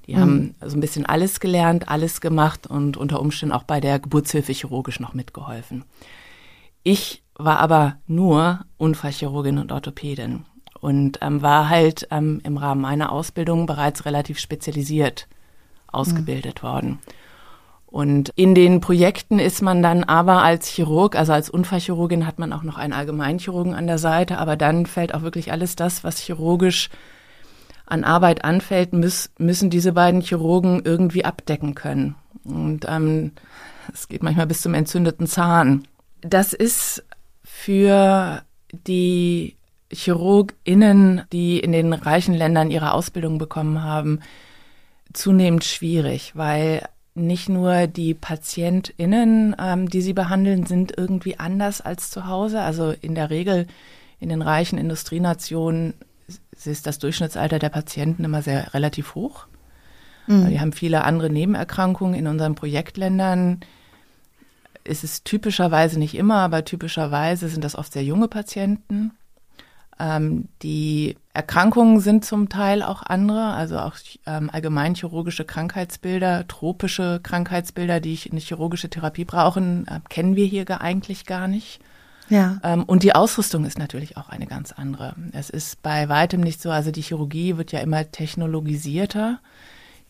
Die 0.06 0.14
mhm. 0.14 0.20
haben 0.20 0.54
so 0.64 0.76
ein 0.76 0.80
bisschen 0.80 1.06
alles 1.06 1.40
gelernt, 1.40 1.88
alles 1.88 2.20
gemacht 2.20 2.66
und 2.66 2.96
unter 2.96 3.20
Umständen 3.20 3.54
auch 3.54 3.64
bei 3.64 3.80
der 3.80 3.98
Geburtshilfe 3.98 4.52
chirurgisch 4.52 5.00
noch 5.00 5.14
mitgeholfen. 5.14 5.84
Ich 6.82 7.22
war 7.34 7.58
aber 7.58 7.96
nur 8.06 8.60
Unfallchirurgin 8.78 9.58
und 9.58 9.72
Orthopädin 9.72 10.44
und 10.80 11.18
ähm, 11.20 11.42
war 11.42 11.68
halt 11.68 12.08
ähm, 12.10 12.40
im 12.44 12.56
Rahmen 12.56 12.80
meiner 12.80 13.12
Ausbildung 13.12 13.66
bereits 13.66 14.04
relativ 14.04 14.38
spezialisiert 14.38 15.28
ausgebildet 15.88 16.62
mhm. 16.62 16.66
worden. 16.66 16.98
Und 17.86 18.30
in 18.36 18.54
den 18.54 18.80
Projekten 18.80 19.40
ist 19.40 19.62
man 19.62 19.82
dann 19.82 20.04
aber 20.04 20.42
als 20.44 20.68
Chirurg, 20.68 21.16
also 21.16 21.32
als 21.32 21.50
Unfallchirurgin 21.50 22.24
hat 22.24 22.38
man 22.38 22.52
auch 22.52 22.62
noch 22.62 22.78
einen 22.78 22.92
Allgemeinchirurgen 22.92 23.74
an 23.74 23.88
der 23.88 23.98
Seite, 23.98 24.38
aber 24.38 24.56
dann 24.56 24.86
fällt 24.86 25.12
auch 25.12 25.22
wirklich 25.22 25.50
alles 25.50 25.74
das, 25.74 26.04
was 26.04 26.18
chirurgisch 26.18 26.88
an 27.90 28.04
Arbeit 28.04 28.44
anfällt, 28.44 28.92
müß, 28.92 29.30
müssen 29.38 29.70
diese 29.70 29.92
beiden 29.92 30.20
Chirurgen 30.20 30.82
irgendwie 30.84 31.24
abdecken 31.24 31.74
können. 31.74 32.14
Und 32.44 32.86
ähm, 32.88 33.32
es 33.92 34.08
geht 34.08 34.22
manchmal 34.22 34.46
bis 34.46 34.62
zum 34.62 34.74
entzündeten 34.74 35.26
Zahn. 35.26 35.86
Das 36.20 36.52
ist 36.52 37.04
für 37.42 38.42
die 38.72 39.56
ChirurgInnen, 39.92 41.22
die 41.32 41.58
in 41.58 41.72
den 41.72 41.92
reichen 41.92 42.34
Ländern 42.34 42.70
ihre 42.70 42.92
Ausbildung 42.92 43.38
bekommen 43.38 43.82
haben, 43.82 44.20
zunehmend 45.12 45.64
schwierig, 45.64 46.32
weil 46.36 46.88
nicht 47.14 47.48
nur 47.48 47.88
die 47.88 48.14
PatientInnen, 48.14 49.56
ähm, 49.58 49.88
die 49.88 50.00
sie 50.00 50.12
behandeln, 50.12 50.66
sind 50.66 50.96
irgendwie 50.96 51.38
anders 51.38 51.80
als 51.80 52.10
zu 52.10 52.26
Hause. 52.26 52.60
Also 52.60 52.94
in 53.00 53.14
der 53.14 53.30
Regel 53.30 53.66
in 54.20 54.28
den 54.28 54.42
reichen 54.42 54.78
Industrienationen 54.78 55.94
ist 56.66 56.86
das 56.86 56.98
Durchschnittsalter 56.98 57.58
der 57.58 57.68
Patienten 57.68 58.24
immer 58.24 58.42
sehr 58.42 58.74
relativ 58.74 59.14
hoch. 59.14 59.46
Mhm. 60.26 60.48
Wir 60.48 60.60
haben 60.60 60.72
viele 60.72 61.04
andere 61.04 61.30
Nebenerkrankungen 61.30 62.14
in 62.14 62.26
unseren 62.26 62.54
Projektländern 62.54 63.60
ist 64.84 65.04
es 65.04 65.24
typischerweise 65.24 65.98
nicht 65.98 66.14
immer, 66.14 66.36
aber 66.36 66.64
typischerweise 66.64 67.48
sind 67.48 67.64
das 67.64 67.76
oft 67.76 67.92
sehr 67.92 68.04
junge 68.04 68.28
Patienten. 68.28 69.12
Ähm, 69.98 70.48
die 70.62 71.16
Erkrankungen 71.34 72.00
sind 72.00 72.24
zum 72.24 72.48
Teil 72.48 72.82
auch 72.82 73.02
andere, 73.02 73.52
also 73.52 73.78
auch 73.78 73.96
ähm, 74.26 74.48
allgemein 74.50 74.94
chirurgische 74.94 75.44
Krankheitsbilder, 75.44 76.48
tropische 76.48 77.20
Krankheitsbilder, 77.22 78.00
die 78.00 78.18
eine 78.30 78.40
chirurgische 78.40 78.88
Therapie 78.88 79.24
brauchen, 79.24 79.86
äh, 79.86 80.00
kennen 80.08 80.36
wir 80.36 80.46
hier 80.46 80.64
eigentlich 80.80 81.26
gar 81.26 81.48
nicht. 81.48 81.80
Ja. 82.30 82.58
Ähm, 82.64 82.84
und 82.84 83.02
die 83.02 83.14
Ausrüstung 83.14 83.64
ist 83.64 83.78
natürlich 83.78 84.16
auch 84.16 84.28
eine 84.30 84.46
ganz 84.46 84.72
andere. 84.72 85.14
Es 85.32 85.50
ist 85.50 85.82
bei 85.82 86.08
weitem 86.08 86.40
nicht 86.40 86.62
so, 86.62 86.70
also 86.70 86.90
die 86.90 87.02
Chirurgie 87.02 87.56
wird 87.58 87.72
ja 87.72 87.80
immer 87.80 88.10
technologisierter. 88.10 89.40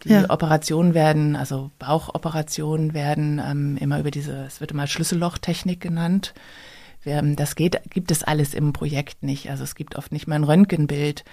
Die 0.05 0.11
ja. 0.11 0.31
Operationen 0.31 0.95
werden, 0.95 1.37
also 1.37 1.71
Bauchoperationen 1.79 2.95
werden 2.95 3.41
ähm, 3.45 3.77
immer 3.79 3.99
über 4.01 4.11
diese, 4.11 4.45
es 4.45 4.61
wird 4.61 4.71
immer 4.71 4.87
Schlüssellochtechnik 4.87 5.81
genannt. 5.81 6.33
Wir, 7.03 7.21
das 7.23 7.55
geht, 7.55 7.81
gibt 7.91 8.11
es 8.11 8.23
alles 8.23 8.55
im 8.55 8.73
Projekt 8.73 9.23
nicht. 9.23 9.51
Also 9.51 9.65
es 9.65 9.75
gibt 9.75 9.97
oft 9.97 10.13
nicht 10.13 10.27
mal 10.27 10.37
ein 10.37 10.45
Röntgenbild. 10.45 11.25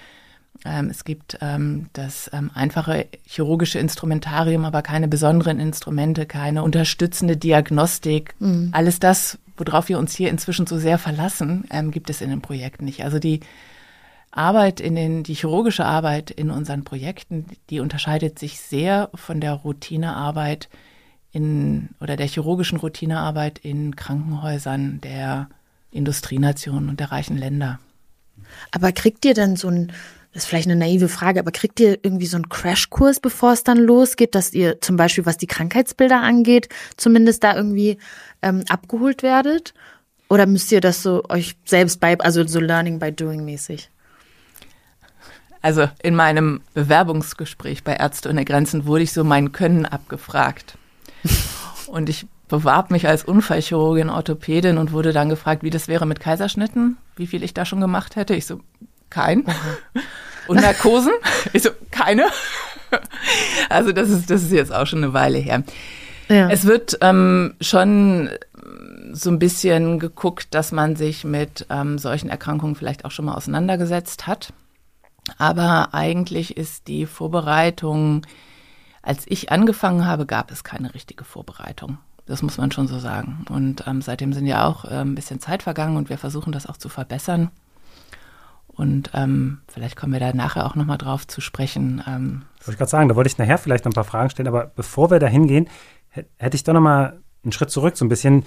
Ähm, 0.65 0.89
es 0.89 1.03
gibt 1.06 1.38
ähm, 1.41 1.88
das 1.94 2.29
ähm, 2.34 2.51
einfache 2.53 3.08
chirurgische 3.25 3.79
Instrumentarium, 3.79 4.65
aber 4.65 4.82
keine 4.82 5.08
besonderen 5.08 5.60
Instrumente, 5.60 6.25
keine 6.25 6.63
unterstützende 6.63 7.38
Diagnostik. 7.38 8.36
Mhm. 8.39 8.70
Alles 8.72 9.00
das, 9.00 9.38
worauf 9.57 9.89
wir 9.89 9.99
uns 9.99 10.15
hier 10.15 10.29
inzwischen 10.29 10.67
so 10.67 10.77
sehr 10.77 10.97
verlassen, 10.97 11.65
ähm, 11.71 11.91
gibt 11.91 12.09
es 12.09 12.21
in 12.21 12.29
dem 12.29 12.41
Projekt 12.41 12.81
nicht. 12.81 13.03
Also 13.03 13.19
die 13.19 13.41
Arbeit 14.31 14.79
in 14.79 14.95
den, 14.95 15.23
die 15.23 15.33
chirurgische 15.33 15.85
Arbeit 15.85 16.31
in 16.31 16.51
unseren 16.51 16.83
Projekten, 16.83 17.45
die 17.69 17.79
unterscheidet 17.79 18.37
sich 18.37 18.59
sehr 18.59 19.09
von 19.15 19.41
der 19.41 19.53
Routinearbeit 19.53 20.69
in 21.31 21.89
oder 21.99 22.15
der 22.15 22.27
chirurgischen 22.27 22.77
Routinearbeit 22.77 23.59
in 23.59 23.95
Krankenhäusern 23.95 25.01
der 25.01 25.49
Industrienationen 25.91 26.89
und 26.89 26.99
der 26.99 27.11
reichen 27.11 27.37
Länder. 27.37 27.79
Aber 28.71 28.91
kriegt 28.91 29.25
ihr 29.25 29.33
denn 29.33 29.55
so 29.55 29.69
ein 29.69 29.91
das 30.38 30.44
ist 30.44 30.50
vielleicht 30.50 30.67
eine 30.67 30.75
naive 30.75 31.10
Frage, 31.10 31.39
aber 31.39 31.50
kriegt 31.50 31.79
ihr 31.79 31.98
irgendwie 32.03 32.27
so 32.27 32.38
einen 32.38 32.48
Crashkurs, 32.48 33.20
bevor 33.20 33.53
es 33.53 33.63
dann 33.63 33.79
losgeht, 33.79 34.36
dass 34.36 34.53
ihr 34.53 34.79
zum 34.82 34.96
Beispiel, 34.96 35.25
was 35.25 35.38
die 35.38 35.48
Krankheitsbilder 35.48 36.22
angeht, 36.22 36.70
zumindest 36.96 37.44
da 37.44 37.56
irgendwie 37.56 37.98
ähm, 38.44 38.63
abgeholt 38.70 39.24
werdet? 39.24 39.74
Oder 40.29 40.46
müsst 40.46 40.72
ihr 40.72 40.79
das 40.79 41.01
so 41.01 41.24
euch 41.27 41.56
selbst 41.65 42.00
bei, 42.00 42.20
also 42.20 42.46
so 42.46 42.60
Learning 42.60 43.00
by 43.00 43.12
Doing 43.12 43.46
mäßig? 43.46 43.89
Also 45.63 45.89
in 46.03 46.13
meinem 46.13 46.62
Bewerbungsgespräch 46.75 47.84
bei 47.84 47.96
Ärzte 47.96 48.29
ohne 48.29 48.46
Grenzen 48.46 48.86
wurde 48.86 49.06
ich 49.06 49.13
so 49.13 49.24
mein 49.24 49.53
Können 49.53 49.88
abgefragt. 49.88 50.77
Und 51.88 52.10
ich 52.10 52.27
bewarb 52.48 52.91
mich 52.91 53.08
als 53.08 53.24
Unfallchirurgin, 53.24 54.12
Orthopädin 54.12 54.77
und 54.77 54.91
wurde 54.91 55.13
dann 55.13 55.29
gefragt, 55.29 55.63
wie 55.63 55.72
das 55.72 55.88
wäre 55.88 56.06
mit 56.06 56.20
Kaiserschnitten, 56.20 56.98
wie 57.15 57.25
viel 57.25 57.41
ich 57.41 57.56
da 57.56 57.65
schon 57.65 57.82
gemacht 57.82 58.15
hätte. 58.15 58.36
Ich 58.36 58.46
so, 58.46 58.62
kein. 59.10 59.46
Und 60.47 60.61
Narkosen? 60.61 61.13
Ich 61.53 61.63
so, 61.63 61.69
keine. 61.91 62.25
Also 63.69 63.91
das 63.91 64.09
ist, 64.09 64.29
das 64.29 64.43
ist 64.43 64.51
jetzt 64.51 64.73
auch 64.73 64.85
schon 64.85 65.03
eine 65.03 65.13
Weile 65.13 65.37
her. 65.37 65.63
Ja. 66.29 66.49
Es 66.49 66.65
wird 66.65 66.97
ähm, 67.01 67.55
schon 67.61 68.29
so 69.11 69.29
ein 69.29 69.39
bisschen 69.39 69.99
geguckt, 69.99 70.47
dass 70.51 70.71
man 70.71 70.95
sich 70.95 71.23
mit 71.23 71.65
ähm, 71.69 71.97
solchen 71.97 72.29
Erkrankungen 72.29 72.75
vielleicht 72.75 73.05
auch 73.05 73.11
schon 73.11 73.25
mal 73.25 73.35
auseinandergesetzt 73.35 74.27
hat. 74.27 74.53
Aber 75.37 75.93
eigentlich 75.93 76.57
ist 76.57 76.87
die 76.87 77.05
Vorbereitung, 77.05 78.25
als 79.01 79.23
ich 79.27 79.51
angefangen 79.51 80.05
habe, 80.05 80.25
gab 80.25 80.51
es 80.51 80.63
keine 80.63 80.93
richtige 80.93 81.23
Vorbereitung. 81.23 81.97
Das 82.25 82.41
muss 82.41 82.57
man 82.57 82.71
schon 82.71 82.87
so 82.87 82.99
sagen. 82.99 83.45
Und 83.49 83.85
ähm, 83.87 84.01
seitdem 84.01 84.33
sind 84.33 84.45
ja 84.45 84.65
auch 84.65 84.85
äh, 84.85 84.99
ein 84.99 85.15
bisschen 85.15 85.39
Zeit 85.39 85.63
vergangen 85.63 85.97
und 85.97 86.09
wir 86.09 86.17
versuchen 86.17 86.51
das 86.51 86.67
auch 86.67 86.77
zu 86.77 86.89
verbessern. 86.89 87.51
Und 88.77 89.10
ähm, 89.13 89.60
vielleicht 89.67 89.96
kommen 89.96 90.13
wir 90.13 90.19
da 90.19 90.34
nachher 90.34 90.65
auch 90.65 90.75
nochmal 90.75 91.00
drauf 91.00 91.27
zu 91.27 91.41
sprechen. 91.41 92.03
Ähm, 92.07 92.43
wollte 92.60 92.72
ich 92.72 92.77
gerade 92.77 92.91
sagen, 92.91 93.10
da 93.10 93.15
wollte 93.15 93.27
ich 93.27 93.38
nachher 93.38 93.57
vielleicht 93.57 93.86
noch 93.86 93.91
ein 93.91 93.96
paar 93.96 94.03
Fragen 94.03 94.29
stellen, 94.29 94.48
aber 94.48 94.72
bevor 94.75 95.10
wir 95.10 95.19
da 95.19 95.27
hingehen, 95.27 95.67
hätte 96.38 96.55
ich 96.55 96.63
doch 96.63 96.74
nochmal 96.74 97.19
einen 97.43 97.51
Schritt 97.51 97.72
zurück, 97.72 97.98
so 97.98 98.05
ein 98.05 98.10
bisschen. 98.10 98.43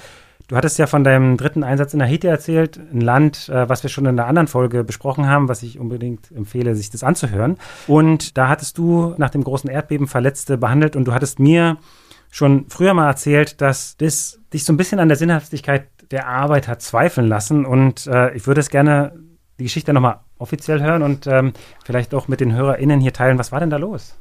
Du 0.49 0.57
hattest 0.57 0.79
ja 0.79 0.87
von 0.89 1.05
deinem 1.05 1.37
dritten 1.37 1.63
Einsatz 1.63 1.95
in 1.95 2.03
Haiti 2.03 2.27
erzählt, 2.27 2.77
ein 2.77 3.01
Land, 3.01 3.49
äh, 3.49 3.69
was 3.69 3.83
wir 3.83 3.91
schon 3.91 4.07
in 4.07 4.19
einer 4.19 4.27
anderen 4.27 4.49
Folge 4.49 4.83
besprochen 4.83 5.27
haben, 5.27 5.49
was 5.49 5.63
ich 5.63 5.79
unbedingt 5.79 6.31
empfehle, 6.33 6.75
sich 6.75 6.91
das 6.91 7.05
anzuhören. 7.05 7.57
Und 7.87 8.37
da 8.37 8.49
hattest 8.49 8.79
du 8.79 9.15
nach 9.17 9.31
dem 9.31 9.45
großen 9.45 9.71
Erdbeben 9.71 10.09
Verletzte 10.09 10.59
behandelt 10.59 10.97
und 10.97 11.05
du 11.07 11.15
hattest 11.15 11.39
mir 11.39 11.77
schon 12.31 12.67
früher 12.69 12.95
mal 12.95 13.07
erzählt, 13.07 13.61
dass 13.61 13.97
das 13.97 14.41
dich 14.53 14.65
so 14.65 14.73
ein 14.73 14.77
bisschen 14.77 14.99
an 14.99 15.09
der 15.09 15.17
Sinnhaftigkeit 15.17 15.87
der 16.11 16.27
Arbeit 16.27 16.67
hat 16.69 16.83
zweifeln 16.83 17.29
lassen. 17.29 17.65
Und 17.65 18.07
äh, 18.07 18.35
ich 18.35 18.47
würde 18.47 18.61
es 18.61 18.71
gerne 18.71 19.13
die 19.61 19.65
Geschichte 19.65 19.93
nochmal 19.93 20.21
offiziell 20.39 20.83
hören 20.83 21.03
und 21.03 21.27
ähm, 21.27 21.53
vielleicht 21.85 22.15
auch 22.15 22.27
mit 22.27 22.41
den 22.41 22.53
HörerInnen 22.53 23.01
hier 23.01 23.13
teilen. 23.13 23.39
Was 23.39 23.53
war 23.53 23.61
denn 23.61 23.71
da 23.71 23.77
los? 23.77 24.17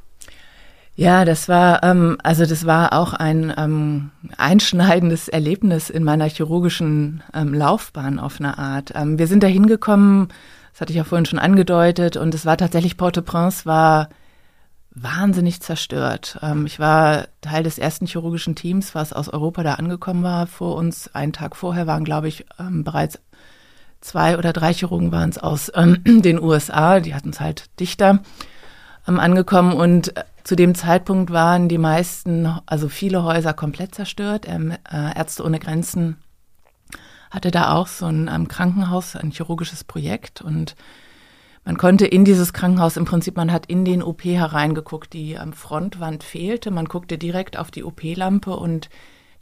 Ja, 0.94 1.24
das 1.24 1.48
war 1.48 1.82
ähm, 1.82 2.18
also 2.22 2.44
das 2.44 2.66
war 2.66 2.92
auch 2.92 3.14
ein 3.14 3.52
ähm, 3.56 4.10
einschneidendes 4.36 5.28
Erlebnis 5.28 5.88
in 5.88 6.04
meiner 6.04 6.28
chirurgischen 6.28 7.22
ähm, 7.32 7.54
Laufbahn 7.54 8.18
auf 8.18 8.38
eine 8.38 8.58
Art. 8.58 8.92
Ähm, 8.94 9.18
wir 9.18 9.26
sind 9.26 9.42
da 9.42 9.46
hingekommen, 9.46 10.28
das 10.72 10.82
hatte 10.82 10.92
ich 10.92 10.98
ja 10.98 11.04
vorhin 11.04 11.26
schon 11.26 11.38
angedeutet, 11.38 12.16
und 12.16 12.34
es 12.34 12.44
war 12.44 12.56
tatsächlich 12.56 12.96
Port-au-Prince 12.96 13.64
war 13.64 14.08
wahnsinnig 14.90 15.62
zerstört. 15.62 16.38
Ähm, 16.42 16.66
ich 16.66 16.78
war 16.78 17.28
Teil 17.40 17.62
des 17.62 17.78
ersten 17.78 18.06
chirurgischen 18.06 18.54
Teams, 18.54 18.94
was 18.94 19.12
aus 19.12 19.28
Europa 19.28 19.62
da 19.62 19.74
angekommen 19.74 20.22
war 20.22 20.46
vor 20.46 20.76
uns. 20.76 21.14
Einen 21.14 21.32
Tag 21.32 21.56
vorher 21.56 21.86
waren, 21.86 22.04
glaube 22.04 22.28
ich, 22.28 22.44
ähm, 22.58 22.84
bereits 22.84 23.18
zwei 24.00 24.38
oder 24.38 24.52
drei 24.52 24.72
Chirurgen 24.72 25.12
waren 25.12 25.30
es 25.30 25.38
aus 25.38 25.70
ähm, 25.74 26.02
den 26.22 26.42
USA, 26.42 27.00
die 27.00 27.14
hatten 27.14 27.30
es 27.30 27.40
halt 27.40 27.66
dichter 27.78 28.20
ähm, 29.06 29.20
angekommen 29.20 29.72
und 29.72 30.16
äh, 30.16 30.24
zu 30.44 30.56
dem 30.56 30.74
Zeitpunkt 30.74 31.30
waren 31.30 31.68
die 31.68 31.78
meisten, 31.78 32.46
also 32.66 32.88
viele 32.88 33.22
Häuser 33.22 33.52
komplett 33.52 33.94
zerstört. 33.94 34.46
Ähm, 34.48 34.72
äh, 34.90 35.16
Ärzte 35.16 35.44
ohne 35.44 35.58
Grenzen 35.58 36.16
hatte 37.30 37.50
da 37.50 37.74
auch 37.74 37.86
so 37.86 38.06
ein 38.06 38.28
ähm, 38.32 38.48
Krankenhaus, 38.48 39.16
ein 39.16 39.30
chirurgisches 39.30 39.84
Projekt 39.84 40.40
und 40.42 40.74
man 41.64 41.76
konnte 41.76 42.06
in 42.06 42.24
dieses 42.24 42.52
Krankenhaus 42.54 42.96
im 42.96 43.04
Prinzip, 43.04 43.36
man 43.36 43.52
hat 43.52 43.66
in 43.66 43.84
den 43.84 44.02
OP 44.02 44.24
hereingeguckt, 44.24 45.12
die 45.12 45.32
ähm, 45.32 45.52
Frontwand 45.52 46.24
fehlte, 46.24 46.70
man 46.70 46.86
guckte 46.86 47.18
direkt 47.18 47.58
auf 47.58 47.70
die 47.70 47.84
OP-Lampe 47.84 48.56
und 48.56 48.88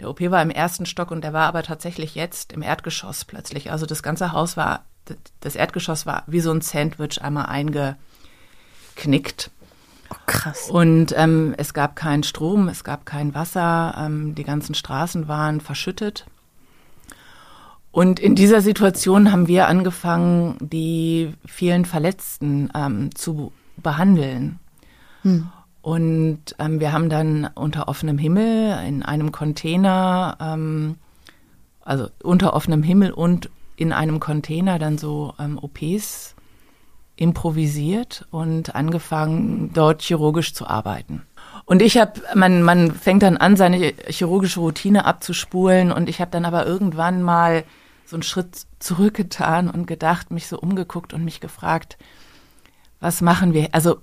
der 0.01 0.09
OP 0.09 0.21
war 0.21 0.43
im 0.43 0.51
ersten 0.51 0.87
Stock 0.87 1.11
und 1.11 1.23
der 1.23 1.33
war 1.33 1.49
aber 1.49 1.63
tatsächlich 1.63 2.15
jetzt 2.15 2.53
im 2.53 2.63
Erdgeschoss 2.63 3.25
plötzlich. 3.25 3.73
Also 3.73 3.87
das 3.87 4.03
ganze 4.03 4.33
Haus 4.33 4.57
war, 4.57 4.85
das 5.41 5.57
Erdgeschoss 5.57 6.07
war 6.07 6.23
wie 6.27 6.41
so 6.41 6.53
ein 6.53 6.61
Sandwich 6.61 7.21
einmal 7.21 7.47
eingeknickt. 7.47 9.51
Oh, 10.11 10.17
krass. 10.27 10.71
Und 10.71 11.13
ähm, 11.17 11.55
es 11.59 11.75
gab 11.75 11.97
keinen 11.97 12.23
Strom, 12.23 12.69
es 12.69 12.85
gab 12.85 13.07
kein 13.07 13.35
Wasser, 13.35 13.95
ähm, 13.99 14.35
die 14.35 14.45
ganzen 14.45 14.75
Straßen 14.75 15.29
waren 15.29 15.61
verschüttet. 15.61 16.27
Und 17.91 18.21
in 18.21 18.35
dieser 18.35 18.61
Situation 18.61 19.33
haben 19.33 19.49
wir 19.49 19.67
angefangen, 19.67 20.57
die 20.61 21.35
vielen 21.45 21.85
Verletzten 21.85 22.71
ähm, 22.75 23.15
zu 23.15 23.53
behandeln. 23.77 24.61
Hm. 25.23 25.51
Und 25.83 26.41
ähm, 26.59 26.81
wir 26.81 26.93
haben 26.93 27.09
dann 27.09 27.49
unter 27.55 27.89
offenem 27.89 28.19
Himmel 28.19 28.79
in 28.87 29.03
einem 29.03 29.33
Container, 29.33 30.37
ähm, 30.41 30.97
also 31.83 32.09
unter 32.23 32.55
offenem 32.55 32.83
Himmel 32.83 33.13
und 33.13 33.51
in 33.77 33.93
einem 33.93 34.21
Container 34.21 34.79
dann 34.79 34.99
so 34.99 35.35
ähm, 35.39 35.59
OPs 35.59 36.35
improvisiert 37.17 38.27
und 38.31 38.75
angefangen, 38.75 39.73
dort 39.73 40.03
chirurgisch 40.03 40.55
zu 40.55 40.67
arbeiten. 40.67 41.23
Und 41.65 41.83
ich 41.83 41.99
habe, 41.99 42.21
man, 42.35 42.63
man 42.63 42.93
fängt 42.93 43.23
dann 43.23 43.37
an, 43.37 43.57
seine 43.57 43.93
chirurgische 44.09 44.61
Routine 44.61 45.05
abzuspulen 45.05 45.93
und 45.93 46.09
ich 46.09 46.21
habe 46.21 46.31
dann 46.31 46.45
aber 46.45 46.65
irgendwann 46.65 47.23
mal 47.23 47.65
so 48.07 48.17
einen 48.17 48.23
Schritt 48.23 48.67
zurückgetan 48.79 49.69
und 49.69 49.87
gedacht, 49.87 50.31
mich 50.31 50.47
so 50.47 50.59
umgeguckt 50.59 51.13
und 51.13 51.25
mich 51.25 51.41
gefragt, 51.41 51.99
was 53.01 53.21
machen 53.21 53.53
wir? 53.53 53.69
Also 53.73 53.99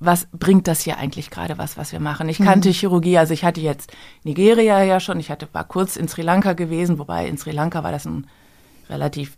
was 0.00 0.26
bringt 0.32 0.66
das 0.66 0.82
hier 0.82 0.98
eigentlich 0.98 1.30
gerade 1.30 1.58
was, 1.58 1.76
was 1.76 1.92
wir 1.92 2.00
machen? 2.00 2.28
Ich 2.28 2.38
kannte 2.38 2.68
mhm. 2.68 2.72
Chirurgie, 2.72 3.18
also 3.18 3.32
ich 3.32 3.44
hatte 3.44 3.60
jetzt 3.60 3.92
Nigeria 4.22 4.82
ja 4.82 5.00
schon, 5.00 5.20
ich 5.20 5.30
hatte, 5.30 5.48
war 5.52 5.64
kurz 5.64 5.96
in 5.96 6.08
Sri 6.08 6.22
Lanka 6.22 6.52
gewesen, 6.52 6.98
wobei 6.98 7.28
in 7.28 7.38
Sri 7.38 7.52
Lanka 7.52 7.82
war 7.84 7.92
das 7.92 8.04
ein 8.04 8.26
relativ 8.88 9.36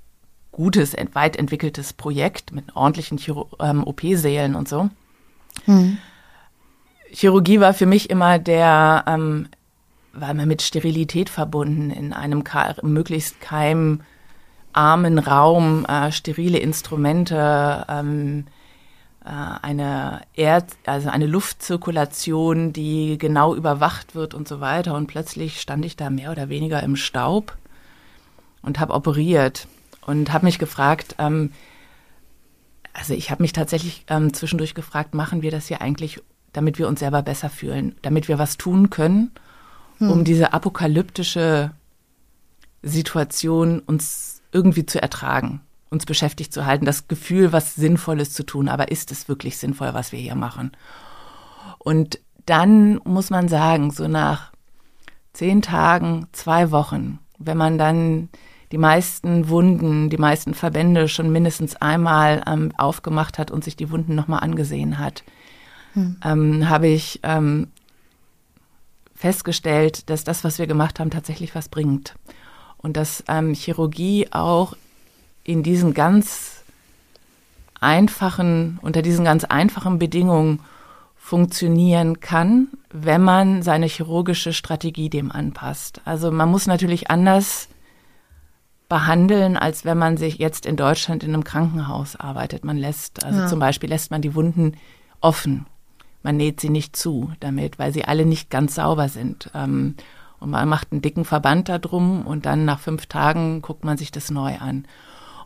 gutes, 0.53 0.97
weit 1.13 1.37
entwickeltes 1.37 1.93
Projekt 1.93 2.53
mit 2.53 2.75
ordentlichen 2.75 3.21
ähm, 3.61 3.85
OP-Sälen 3.85 4.55
und 4.55 4.69
so. 4.69 4.89
Mhm. 5.67 5.99
Chirurgie 7.11 7.61
war 7.61 7.75
für 7.75 7.87
mich 7.87 8.11
immer 8.11 8.39
der, 8.39 9.05
ähm, 9.07 9.49
war 10.13 10.31
immer 10.31 10.47
mit 10.47 10.63
Sterilität 10.63 11.29
verbunden, 11.29 11.91
in 11.91 12.13
einem 12.15 12.43
möglichst 12.83 13.41
keimarmen 13.41 15.19
Raum, 15.19 15.85
äh, 15.85 16.11
sterile 16.11 16.59
Instrumente, 16.59 17.85
ähm, 17.89 18.47
äh, 18.47 18.51
eine 19.31 20.21
Erd, 20.35 20.77
also 20.87 21.09
eine 21.09 21.27
Luftzirkulation, 21.27 22.73
die 22.73 23.19
genau 23.19 23.55
überwacht 23.55 24.15
wird 24.15 24.35
und 24.35 24.47
so 24.47 24.61
weiter. 24.61 24.95
Und 24.95 25.09
plötzlich 25.09 25.61
stand 25.61 25.85
ich 25.85 25.97
da 25.97 26.11
mehr 26.11 26.31
oder 26.31 26.49
weniger 26.49 26.83
im 26.83 26.95
Staub 26.95 27.57
und 28.63 28.79
habe 28.79 28.95
operiert 28.95 29.67
und 30.03 30.33
habe 30.33 30.47
mich 30.47 30.59
gefragt, 30.59 31.17
ähm, 31.19 31.53
also 32.93 33.15
ich 33.15 33.31
habe 33.31 33.43
mich 33.43 33.53
tatsächlich 33.53 34.05
ähm, 34.09 34.33
zwischendurch 34.33 34.75
gefragt, 34.75 35.15
machen 35.15 35.43
wir 35.43 35.51
das 35.51 35.67
hier 35.67 35.81
eigentlich, 35.81 36.23
damit 36.53 36.79
wir 36.79 36.87
uns 36.87 37.01
selber 37.01 37.23
besser 37.23 37.51
fühlen, 37.51 37.97
damit 38.03 38.29
wir 38.29 38.39
was 38.39 38.57
tun 38.57 38.91
können, 38.91 39.33
hm. 39.99 40.11
um 40.11 40.25
diese 40.25 40.53
apokalyptische 40.53 41.73
Situation 42.83 43.81
uns 43.81 44.41
irgendwie 44.53 44.87
zu 44.87 45.03
ertragen 45.03 45.61
uns 45.91 46.07
beschäftigt 46.07 46.53
zu 46.53 46.67
halten, 46.67 46.85
das 46.85 47.09
Gefühl, 47.09 47.53
was 47.53 47.75
Sinnvolles 47.75 48.33
zu 48.33 48.45
tun. 48.45 48.69
Aber 48.69 48.91
ist 48.91 49.13
es 49.13 49.29
wirklich 49.29 49.59
sinnvoll, 49.59 49.95
was 49.95 50.13
wir 50.13 50.19
hier 50.19 50.35
machen? 50.35 50.73
Und 51.79 52.19
dann 52.47 53.01
muss 53.05 53.31
man 53.31 53.49
sagen, 53.49 53.91
so 53.91 54.09
nach 54.09 54.53
zehn 55.33 55.63
Tagen, 55.63 56.27
zwei 56.33 56.71
Wochen, 56.71 57.19
wenn 57.39 57.57
man 57.57 57.79
dann 57.79 58.29
die 58.73 58.79
meisten 58.79 59.49
Wunden, 59.49 60.11
die 60.11 60.17
meisten 60.17 60.55
Verbände 60.55 61.09
schon 61.09 61.31
mindestens 61.31 61.77
einmal 61.77 62.43
ähm, 62.47 62.73
aufgemacht 62.77 63.39
hat 63.39 63.51
und 63.51 63.63
sich 63.63 63.77
die 63.77 63.91
Wunden 63.91 64.15
nochmal 64.15 64.41
angesehen 64.41 64.99
hat, 64.99 65.23
hm. 65.93 66.17
ähm, 66.25 66.69
habe 66.69 66.89
ich 66.89 67.21
ähm, 67.23 67.69
festgestellt, 69.15 70.11
dass 70.11 70.25
das, 70.25 70.43
was 70.45 70.59
wir 70.59 70.67
gemacht 70.67 70.99
haben, 70.99 71.11
tatsächlich 71.11 71.55
was 71.55 71.69
bringt. 71.69 72.15
Und 72.79 72.97
dass 72.97 73.25
ähm, 73.29 73.55
Chirurgie 73.55 74.29
auch 74.33 74.77
in 75.47 75.63
diesen 75.63 75.95
ganz 75.95 76.63
einfachen, 77.81 78.79
unter 78.83 79.03
diesen 79.03 79.25
ganz 79.25 79.45
einfachen 79.45 79.99
Bedingungen 79.99 80.61
funktionieren 81.17 82.21
kann, 82.21 82.69
wenn 82.91 83.23
man 83.23 83.63
seine 83.63 83.87
chirurgische 83.87 84.53
Strategie 84.53 85.11
dem 85.11 85.31
anpasst. 85.31 86.01
Also 86.05 86.31
man 86.31 86.51
muss 86.51 86.67
natürlich 86.67 87.11
anders 87.11 87.69
behandeln, 88.89 89.57
als 89.57 89.85
wenn 89.85 89.99
man 89.99 90.17
sich 90.17 90.39
jetzt 90.39 90.67
in 90.67 90.77
Deutschland 90.77 91.25
in 91.25 91.35
einem 91.35 91.45
Krankenhaus 91.45 92.17
arbeitet. 92.17 92.65
Man 92.65 92.77
lässt, 92.77 93.25
also 93.25 93.41
ja. 93.41 93.47
zum 93.49 93.59
Beispiel 93.59 93.89
lässt 93.89 94.11
man 94.11 94.23
die 94.23 94.35
Wunden 94.35 94.75
offen. 95.21 95.67
Man 96.23 96.37
näht 96.37 96.61
sie 96.61 96.71
nicht 96.71 96.97
zu 96.97 97.33
damit, 97.41 97.79
weil 97.79 97.93
sie 97.93 98.05
alle 98.05 98.27
nicht 98.27 98.51
ganz 98.51 98.77
sauber 98.77 99.09
sind. 99.09 99.51
Ähm, 99.55 99.97
und 100.39 100.51
man 100.51 100.69
macht 100.69 100.93
einen 100.93 101.03
dicken 101.03 101.25
Verband 101.25 101.69
da 101.69 101.79
drum 101.79 102.27
und 102.27 102.47
dann 102.47 102.65
nach 102.65 102.79
fünf 102.79 103.07
Tagen 103.07 103.63
guckt 103.63 103.85
man 103.85 103.97
sich 103.97 104.13
das 104.13 104.31
neu 104.31 104.57
an. 104.59 104.87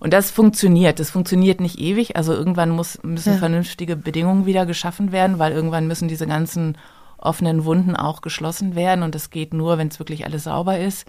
Und 0.00 0.12
das 0.14 0.30
funktioniert. 0.30 0.98
Das 0.98 1.10
funktioniert 1.10 1.60
nicht 1.60 1.78
ewig. 1.78 2.16
Also 2.16 2.32
irgendwann 2.32 2.70
muss, 2.70 2.98
müssen 3.02 3.34
ja. 3.34 3.38
vernünftige 3.38 3.96
Bedingungen 3.96 4.46
wieder 4.46 4.66
geschaffen 4.66 5.12
werden, 5.12 5.38
weil 5.38 5.52
irgendwann 5.52 5.86
müssen 5.86 6.08
diese 6.08 6.26
ganzen 6.26 6.76
offenen 7.18 7.66
Wunden 7.66 7.94
auch 7.94 8.22
geschlossen 8.22 8.74
werden. 8.74 9.02
Und 9.02 9.14
das 9.14 9.28
geht 9.28 9.52
nur, 9.52 9.76
wenn 9.76 9.88
es 9.88 9.98
wirklich 9.98 10.24
alles 10.24 10.44
sauber 10.44 10.78
ist. 10.78 11.06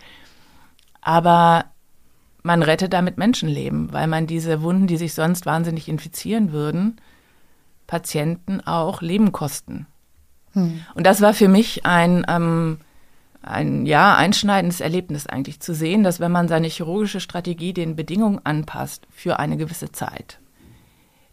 Aber 1.00 1.66
man 2.44 2.64
rettet 2.64 2.92
damit 2.92 3.18
Menschenleben, 3.18 3.94
weil 3.94 4.08
man 4.08 4.28
diese 4.28 4.62
Wunden, 4.62 4.88
die 4.88 4.98
sich 4.98 5.14
sonst 5.14 5.46
wahnsinnig 5.46 5.88
infizieren 5.88 6.52
würden, 6.52 7.00
Patienten 7.88 8.60
auch 8.62 9.02
Leben 9.02 9.32
kosten. 9.32 9.88
Hm. 10.54 10.82
Und 10.96 11.06
das 11.06 11.22
war 11.22 11.34
für 11.34 11.48
mich 11.48 11.86
ein 11.86 12.26
ähm, 12.28 12.80
ein 13.42 13.86
ja 13.86 14.16
einschneidendes 14.16 14.82
Erlebnis 14.82 15.28
eigentlich 15.28 15.60
zu 15.60 15.74
sehen, 15.74 16.04
dass 16.04 16.20
wenn 16.20 16.32
man 16.32 16.48
seine 16.48 16.68
chirurgische 16.68 17.20
Strategie 17.20 17.74
den 17.74 17.96
Bedingungen 17.96 18.40
anpasst 18.44 19.08
für 19.10 19.40
eine 19.40 19.58
gewisse 19.58 19.92
Zeit, 19.92 20.40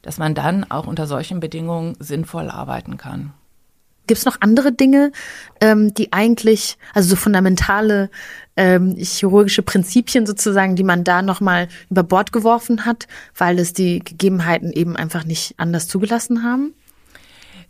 dass 0.02 0.18
man 0.18 0.34
dann 0.34 0.64
auch 0.70 0.86
unter 0.86 1.06
solchen 1.06 1.40
Bedingungen 1.40 1.96
sinnvoll 1.98 2.50
arbeiten 2.50 2.96
kann. 2.96 3.32
Gibt 4.06 4.20
es 4.20 4.24
noch 4.24 4.38
andere 4.40 4.72
Dinge, 4.72 5.12
ähm, 5.60 5.92
die 5.92 6.14
eigentlich, 6.14 6.78
also 6.94 7.10
so 7.10 7.16
fundamentale 7.16 8.08
ähm, 8.56 8.96
chirurgische 8.96 9.60
Prinzipien 9.60 10.24
sozusagen, 10.24 10.76
die 10.76 10.82
man 10.82 11.04
da 11.04 11.20
nochmal 11.20 11.68
über 11.90 12.04
Bord 12.04 12.32
geworfen 12.32 12.86
hat, 12.86 13.06
weil 13.36 13.58
es 13.58 13.74
die 13.74 13.98
Gegebenheiten 13.98 14.72
eben 14.72 14.96
einfach 14.96 15.24
nicht 15.24 15.54
anders 15.58 15.88
zugelassen 15.88 16.42
haben? 16.42 16.72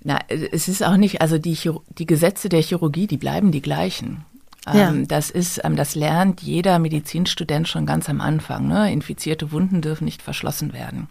Na, 0.02 0.18
es 0.28 0.68
ist 0.68 0.82
auch 0.82 0.96
nicht, 0.96 1.20
also 1.20 1.38
die, 1.38 1.58
die 1.98 2.06
Gesetze 2.06 2.48
der 2.48 2.62
Chirurgie, 2.62 3.06
die 3.06 3.16
bleiben 3.16 3.50
die 3.50 3.62
gleichen. 3.62 4.24
Ja. 4.66 4.90
Ähm, 4.90 5.08
das 5.08 5.30
ist, 5.30 5.60
ähm, 5.64 5.76
das 5.76 5.94
lernt 5.94 6.42
jeder 6.42 6.78
Medizinstudent 6.78 7.68
schon 7.68 7.86
ganz 7.86 8.08
am 8.08 8.20
Anfang. 8.20 8.68
Ne? 8.68 8.92
Infizierte 8.92 9.50
Wunden 9.52 9.80
dürfen 9.80 10.04
nicht 10.04 10.22
verschlossen 10.22 10.72
werden. 10.72 11.08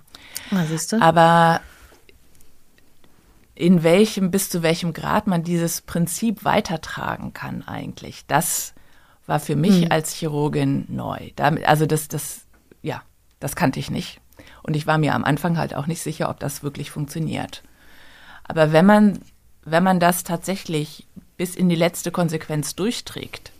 Ah, 0.51 0.65
Aber 0.99 1.61
in 3.55 3.83
welchem, 3.83 4.31
bis 4.31 4.49
zu 4.49 4.61
welchem 4.61 4.93
Grad 4.93 5.27
man 5.27 5.43
dieses 5.43 5.81
Prinzip 5.81 6.45
weitertragen 6.45 7.33
kann 7.33 7.67
eigentlich, 7.67 8.25
das 8.27 8.73
war 9.25 9.39
für 9.39 9.55
mich 9.55 9.83
hm. 9.83 9.91
als 9.91 10.13
Chirurgin 10.13 10.85
neu. 10.89 11.31
Damit, 11.35 11.65
also 11.67 11.85
das, 11.85 12.07
das, 12.07 12.41
ja, 12.81 13.01
das 13.39 13.55
kannte 13.55 13.79
ich 13.79 13.89
nicht. 13.89 14.21
Und 14.63 14.75
ich 14.75 14.87
war 14.87 14.97
mir 14.97 15.15
am 15.15 15.23
Anfang 15.23 15.57
halt 15.57 15.73
auch 15.73 15.87
nicht 15.87 16.01
sicher, 16.01 16.29
ob 16.29 16.39
das 16.39 16.63
wirklich 16.63 16.91
funktioniert. 16.91 17.63
Aber 18.47 18.71
wenn 18.71 18.85
man, 18.85 19.19
wenn 19.63 19.83
man 19.83 19.99
das 19.99 20.23
tatsächlich 20.23 21.05
bis 21.37 21.55
in 21.55 21.69
die 21.69 21.75
letzte 21.75 22.11
Konsequenz 22.11 22.75
durchträgt, 22.75 23.51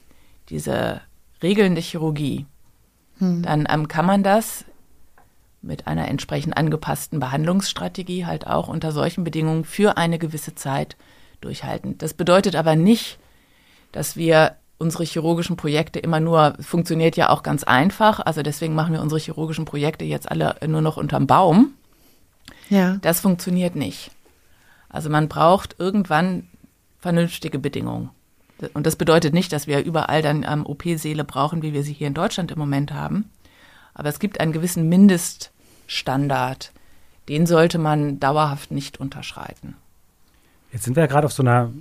diese 0.50 1.02
Regeln 1.44 1.76
der 1.76 1.84
Chirurgie, 1.84 2.46
hm. 3.20 3.44
dann 3.44 3.68
ähm, 3.70 3.88
kann 3.88 4.06
man 4.06 4.24
das 4.24 4.66
mit 5.62 5.88
einer 5.88 6.08
entsprechend 6.08 6.56
angepassten 6.56 7.20
Behandlungsstrategie 7.20 8.26
halt 8.26 8.48
auch 8.48 8.68
unter 8.68 8.92
solchen 8.92 9.24
Bedingungen 9.24 9.66
für 9.66 9.98
eine 9.98 10.20
gewisse 10.20 10.56
Zeit 10.56 10.96
durchhalten. 11.42 11.98
Das 11.98 12.14
bedeutet 12.14 12.56
aber 12.56 12.76
nicht, 12.76 13.20
dass 13.92 14.16
wir 14.16 14.56
unsere 14.78 15.04
chirurgischen 15.04 15.58
Projekte 15.58 16.00
immer 16.00 16.20
nur, 16.20 16.56
funktioniert 16.60 17.18
ja 17.18 17.30
auch 17.30 17.42
ganz 17.42 17.64
einfach, 17.64 18.20
also 18.20 18.44
deswegen 18.44 18.76
machen 18.76 18.94
wir 18.94 19.02
unsere 19.02 19.20
chirurgischen 19.20 19.66
Projekte 19.66 20.06
jetzt 20.06 20.30
alle 20.30 20.56
nur 20.68 20.82
noch 20.82 20.98
unterm 20.98 21.26
Baum. 21.26 21.74
Ja. 22.70 22.98
Das 23.02 23.20
funktioniert 23.20 23.76
nicht. 23.76 24.12
Also 24.90 25.10
man 25.10 25.28
braucht 25.28 25.76
irgendwann 25.80 26.48
vernünftige 27.00 27.60
Bedingungen. 27.60 28.10
Und 28.74 28.88
das 28.88 28.96
bedeutet 28.96 29.34
nicht, 29.34 29.54
dass 29.54 29.68
wir 29.68 29.84
überall 29.84 30.22
dann 30.22 30.46
ähm, 30.48 30.66
OP-Säle 30.66 31.24
brauchen, 31.24 31.62
wie 31.62 31.74
wir 31.74 31.84
sie 31.84 31.94
hier 31.94 32.08
in 32.08 32.14
Deutschland 32.14 32.52
im 32.52 32.58
Moment 32.58 32.94
haben. 32.94 33.30
Aber 33.94 34.10
es 34.10 34.20
gibt 34.20 34.40
einen 34.40 34.52
gewissen 34.52 34.90
Mindeststandard. 34.90 36.72
Den 37.30 37.46
sollte 37.46 37.78
man 37.78 38.20
dauerhaft 38.20 38.72
nicht 38.72 39.00
unterschreiten. 39.00 39.76
Jetzt 40.72 40.86
sind 40.86 40.96
wir 40.96 41.04
ja 41.04 41.08
gerade 41.08 41.26
auf 41.26 41.34
so 41.34 41.44
einer 41.44 41.72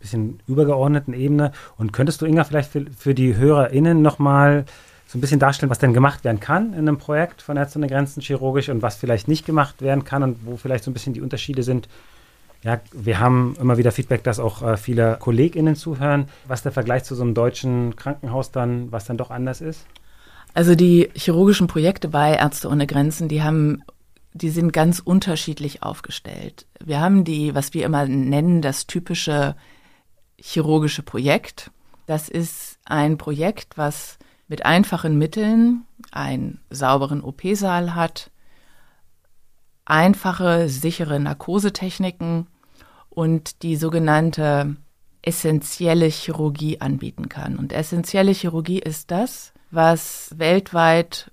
bisschen 0.00 0.40
übergeordneten 0.46 1.14
Ebene. 1.14 1.52
Und 1.76 1.92
könntest 1.92 2.22
du, 2.22 2.26
Inga, 2.26 2.44
vielleicht 2.44 2.70
für, 2.70 2.86
für 2.96 3.14
die 3.14 3.36
HörerInnen 3.36 4.00
nochmal 4.00 4.64
so 5.06 5.18
ein 5.18 5.20
bisschen 5.20 5.40
darstellen, 5.40 5.70
was 5.70 5.78
denn 5.78 5.94
gemacht 5.94 6.22
werden 6.24 6.38
kann 6.38 6.74
in 6.74 6.80
einem 6.80 6.98
Projekt 6.98 7.40
von 7.40 7.56
Ärzte 7.56 7.78
ohne 7.78 7.88
Grenzen 7.88 8.20
chirurgisch 8.20 8.68
und 8.68 8.82
was 8.82 8.96
vielleicht 8.96 9.26
nicht 9.26 9.46
gemacht 9.46 9.80
werden 9.80 10.04
kann 10.04 10.22
und 10.22 10.44
wo 10.44 10.56
vielleicht 10.56 10.84
so 10.84 10.90
ein 10.90 10.94
bisschen 10.94 11.14
die 11.14 11.22
Unterschiede 11.22 11.62
sind 11.62 11.88
ja, 12.68 12.80
wir 12.92 13.18
haben 13.18 13.56
immer 13.58 13.78
wieder 13.78 13.92
Feedback, 13.92 14.22
dass 14.24 14.38
auch 14.38 14.62
äh, 14.62 14.76
viele 14.76 15.16
KollegInnen 15.18 15.74
zuhören. 15.74 16.28
Was 16.46 16.62
der 16.62 16.70
Vergleich 16.70 17.02
zu 17.02 17.14
so 17.14 17.22
einem 17.22 17.32
deutschen 17.32 17.96
Krankenhaus 17.96 18.50
dann, 18.50 18.92
was 18.92 19.06
dann 19.06 19.16
doch 19.16 19.30
anders 19.30 19.62
ist? 19.62 19.86
Also 20.52 20.74
die 20.74 21.08
chirurgischen 21.14 21.66
Projekte 21.66 22.08
bei 22.08 22.34
Ärzte 22.34 22.68
ohne 22.68 22.86
Grenzen, 22.86 23.28
die 23.28 23.42
haben, 23.42 23.82
die 24.34 24.50
sind 24.50 24.74
ganz 24.74 24.98
unterschiedlich 24.98 25.82
aufgestellt. 25.82 26.66
Wir 26.84 27.00
haben 27.00 27.24
die, 27.24 27.54
was 27.54 27.72
wir 27.72 27.86
immer 27.86 28.04
nennen, 28.04 28.60
das 28.60 28.86
typische 28.86 29.56
chirurgische 30.36 31.02
Projekt. 31.02 31.70
Das 32.04 32.28
ist 32.28 32.78
ein 32.84 33.16
Projekt, 33.16 33.78
was 33.78 34.18
mit 34.46 34.66
einfachen 34.66 35.16
Mitteln 35.16 35.86
einen 36.12 36.60
sauberen 36.68 37.22
OP-Saal 37.22 37.94
hat, 37.94 38.30
einfache, 39.86 40.68
sichere 40.68 41.18
Narkosetechniken 41.18 42.46
und 43.18 43.64
die 43.64 43.74
sogenannte 43.74 44.76
essentielle 45.22 46.06
Chirurgie 46.06 46.80
anbieten 46.80 47.28
kann. 47.28 47.56
Und 47.56 47.72
essentielle 47.72 48.30
Chirurgie 48.30 48.78
ist 48.78 49.10
das, 49.10 49.52
was 49.72 50.32
weltweit 50.36 51.32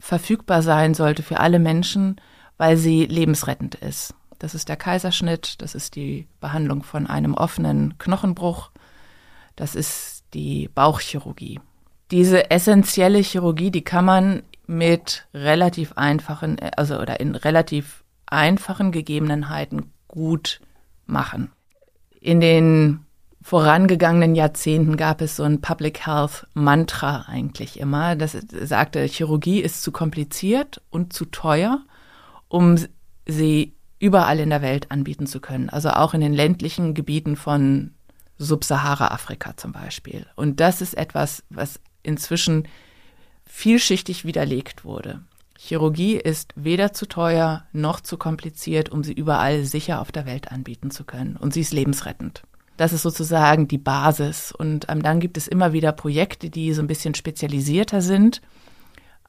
verfügbar 0.00 0.62
sein 0.62 0.94
sollte 0.94 1.22
für 1.22 1.38
alle 1.38 1.58
Menschen, 1.58 2.18
weil 2.56 2.78
sie 2.78 3.04
lebensrettend 3.04 3.74
ist. 3.74 4.14
Das 4.38 4.54
ist 4.54 4.70
der 4.70 4.76
Kaiserschnitt, 4.76 5.60
das 5.60 5.74
ist 5.74 5.96
die 5.96 6.26
Behandlung 6.40 6.82
von 6.82 7.06
einem 7.06 7.34
offenen 7.34 7.98
Knochenbruch, 7.98 8.70
das 9.54 9.74
ist 9.74 10.24
die 10.32 10.70
Bauchchirurgie. 10.74 11.60
Diese 12.10 12.50
essentielle 12.50 13.18
Chirurgie, 13.18 13.70
die 13.70 13.84
kann 13.84 14.06
man 14.06 14.44
mit 14.66 15.28
relativ 15.34 15.92
einfachen, 15.92 16.56
also 16.78 16.98
oder 16.98 17.20
in 17.20 17.34
relativ 17.34 18.02
einfachen 18.24 18.92
Gegebenheiten 18.92 19.92
gut 20.08 20.62
machen. 21.08 21.50
In 22.20 22.40
den 22.40 23.00
vorangegangenen 23.42 24.34
Jahrzehnten 24.34 24.96
gab 24.96 25.20
es 25.20 25.36
so 25.36 25.42
ein 25.42 25.60
Public 25.60 26.06
Health 26.06 26.46
Mantra 26.54 27.24
eigentlich 27.28 27.80
immer. 27.80 28.16
Das 28.16 28.36
sagte, 28.62 29.04
Chirurgie 29.04 29.60
ist 29.60 29.82
zu 29.82 29.92
kompliziert 29.92 30.82
und 30.90 31.12
zu 31.12 31.24
teuer, 31.24 31.80
um 32.48 32.76
sie 33.26 33.74
überall 33.98 34.38
in 34.38 34.50
der 34.50 34.62
Welt 34.62 34.90
anbieten 34.90 35.26
zu 35.26 35.40
können. 35.40 35.70
Also 35.70 35.90
auch 35.90 36.14
in 36.14 36.20
den 36.20 36.34
ländlichen 36.34 36.94
Gebieten 36.94 37.36
von 37.36 37.94
Subsahara-Afrika 38.38 39.56
zum 39.56 39.72
Beispiel. 39.72 40.26
Und 40.36 40.60
das 40.60 40.80
ist 40.80 40.94
etwas, 40.96 41.42
was 41.50 41.80
inzwischen 42.02 42.68
vielschichtig 43.44 44.24
widerlegt 44.24 44.84
wurde. 44.84 45.22
Chirurgie 45.60 46.14
ist 46.14 46.52
weder 46.54 46.92
zu 46.92 47.06
teuer 47.06 47.64
noch 47.72 48.00
zu 48.00 48.16
kompliziert, 48.16 48.90
um 48.90 49.02
sie 49.02 49.12
überall 49.12 49.64
sicher 49.64 50.00
auf 50.00 50.12
der 50.12 50.24
Welt 50.24 50.52
anbieten 50.52 50.92
zu 50.92 51.02
können. 51.02 51.36
Und 51.36 51.52
sie 51.52 51.62
ist 51.62 51.72
lebensrettend. 51.72 52.44
Das 52.76 52.92
ist 52.92 53.02
sozusagen 53.02 53.66
die 53.66 53.76
Basis. 53.76 54.52
Und 54.52 54.86
ähm, 54.88 55.02
dann 55.02 55.18
gibt 55.18 55.36
es 55.36 55.48
immer 55.48 55.72
wieder 55.72 55.90
Projekte, 55.90 56.48
die 56.48 56.72
so 56.72 56.80
ein 56.80 56.86
bisschen 56.86 57.16
spezialisierter 57.16 58.02
sind, 58.02 58.40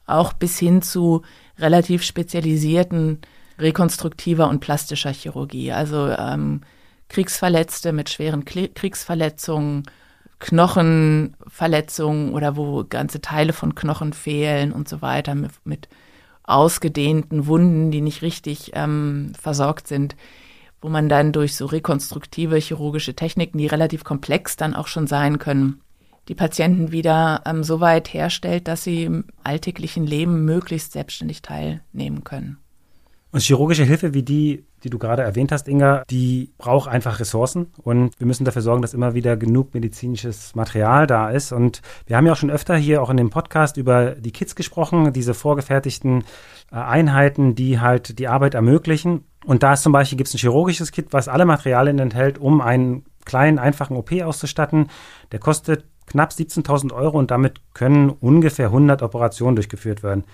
auch 0.06 0.32
bis 0.32 0.56
hin 0.56 0.82
zu 0.82 1.22
relativ 1.58 2.04
spezialisierten 2.04 3.18
rekonstruktiver 3.58 4.48
und 4.48 4.60
plastischer 4.60 5.12
Chirurgie. 5.12 5.72
Also 5.72 6.10
ähm, 6.10 6.60
Kriegsverletzte 7.08 7.92
mit 7.92 8.08
schweren 8.08 8.44
Kriegsverletzungen, 8.44 9.82
Knochenverletzungen 10.38 12.34
oder 12.34 12.56
wo 12.56 12.84
ganze 12.84 13.20
Teile 13.20 13.52
von 13.52 13.74
Knochen 13.74 14.12
fehlen 14.12 14.70
und 14.70 14.88
so 14.88 15.02
weiter 15.02 15.34
mit, 15.34 15.50
mit 15.64 15.88
ausgedehnten 16.50 17.46
Wunden, 17.46 17.90
die 17.90 18.00
nicht 18.00 18.22
richtig 18.22 18.72
ähm, 18.74 19.32
versorgt 19.40 19.88
sind, 19.88 20.16
wo 20.80 20.88
man 20.88 21.08
dann 21.08 21.32
durch 21.32 21.56
so 21.56 21.66
rekonstruktive 21.66 22.56
chirurgische 22.56 23.14
Techniken, 23.14 23.58
die 23.58 23.66
relativ 23.66 24.04
komplex 24.04 24.56
dann 24.56 24.74
auch 24.74 24.86
schon 24.86 25.06
sein 25.06 25.38
können, 25.38 25.80
die 26.28 26.34
Patienten 26.34 26.92
wieder 26.92 27.42
ähm, 27.44 27.64
so 27.64 27.80
weit 27.80 28.12
herstellt, 28.12 28.68
dass 28.68 28.84
sie 28.84 29.04
im 29.04 29.24
alltäglichen 29.42 30.06
Leben 30.06 30.44
möglichst 30.44 30.92
selbstständig 30.92 31.42
teilnehmen 31.42 32.24
können. 32.24 32.58
Und 33.32 33.42
chirurgische 33.42 33.84
Hilfe 33.84 34.12
wie 34.12 34.24
die, 34.24 34.64
die 34.82 34.90
du 34.90 34.98
gerade 34.98 35.22
erwähnt 35.22 35.52
hast, 35.52 35.68
Inga, 35.68 36.02
die 36.10 36.50
braucht 36.58 36.88
einfach 36.88 37.20
Ressourcen 37.20 37.68
und 37.82 38.18
wir 38.18 38.26
müssen 38.26 38.44
dafür 38.44 38.62
sorgen, 38.62 38.82
dass 38.82 38.92
immer 38.92 39.14
wieder 39.14 39.36
genug 39.36 39.72
medizinisches 39.72 40.56
Material 40.56 41.06
da 41.06 41.30
ist. 41.30 41.52
Und 41.52 41.80
wir 42.06 42.16
haben 42.16 42.26
ja 42.26 42.32
auch 42.32 42.36
schon 42.36 42.50
öfter 42.50 42.76
hier 42.76 43.00
auch 43.00 43.10
in 43.10 43.16
dem 43.16 43.30
Podcast 43.30 43.76
über 43.76 44.16
die 44.16 44.32
Kits 44.32 44.56
gesprochen, 44.56 45.12
diese 45.12 45.34
vorgefertigten 45.34 46.24
äh, 46.72 46.76
Einheiten, 46.76 47.54
die 47.54 47.78
halt 47.78 48.18
die 48.18 48.26
Arbeit 48.26 48.54
ermöglichen. 48.54 49.24
Und 49.44 49.62
da 49.62 49.74
ist 49.74 49.82
zum 49.82 49.92
Beispiel 49.92 50.18
gibt 50.18 50.28
es 50.28 50.34
ein 50.34 50.38
chirurgisches 50.38 50.90
Kit, 50.90 51.12
was 51.12 51.28
alle 51.28 51.44
Materialien 51.44 52.00
enthält, 52.00 52.38
um 52.38 52.60
einen 52.60 53.04
kleinen, 53.24 53.60
einfachen 53.60 53.96
OP 53.96 54.10
auszustatten. 54.12 54.88
Der 55.30 55.38
kostet 55.38 55.84
knapp 56.06 56.30
17.000 56.30 56.92
Euro 56.92 57.18
und 57.18 57.30
damit 57.30 57.60
können 57.74 58.10
ungefähr 58.10 58.66
100 58.66 59.02
Operationen 59.02 59.54
durchgeführt 59.54 60.02
werden. 60.02 60.24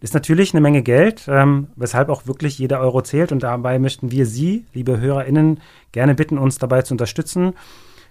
Ist 0.00 0.14
natürlich 0.14 0.54
eine 0.54 0.60
Menge 0.60 0.82
Geld, 0.82 1.26
ähm, 1.28 1.68
weshalb 1.74 2.08
auch 2.08 2.26
wirklich 2.26 2.58
jeder 2.58 2.80
Euro 2.80 3.02
zählt. 3.02 3.32
Und 3.32 3.42
dabei 3.42 3.78
möchten 3.78 4.12
wir 4.12 4.26
Sie, 4.26 4.66
liebe 4.72 5.00
HörerInnen, 5.00 5.60
gerne 5.92 6.14
bitten, 6.14 6.38
uns 6.38 6.58
dabei 6.58 6.82
zu 6.82 6.94
unterstützen. 6.94 7.54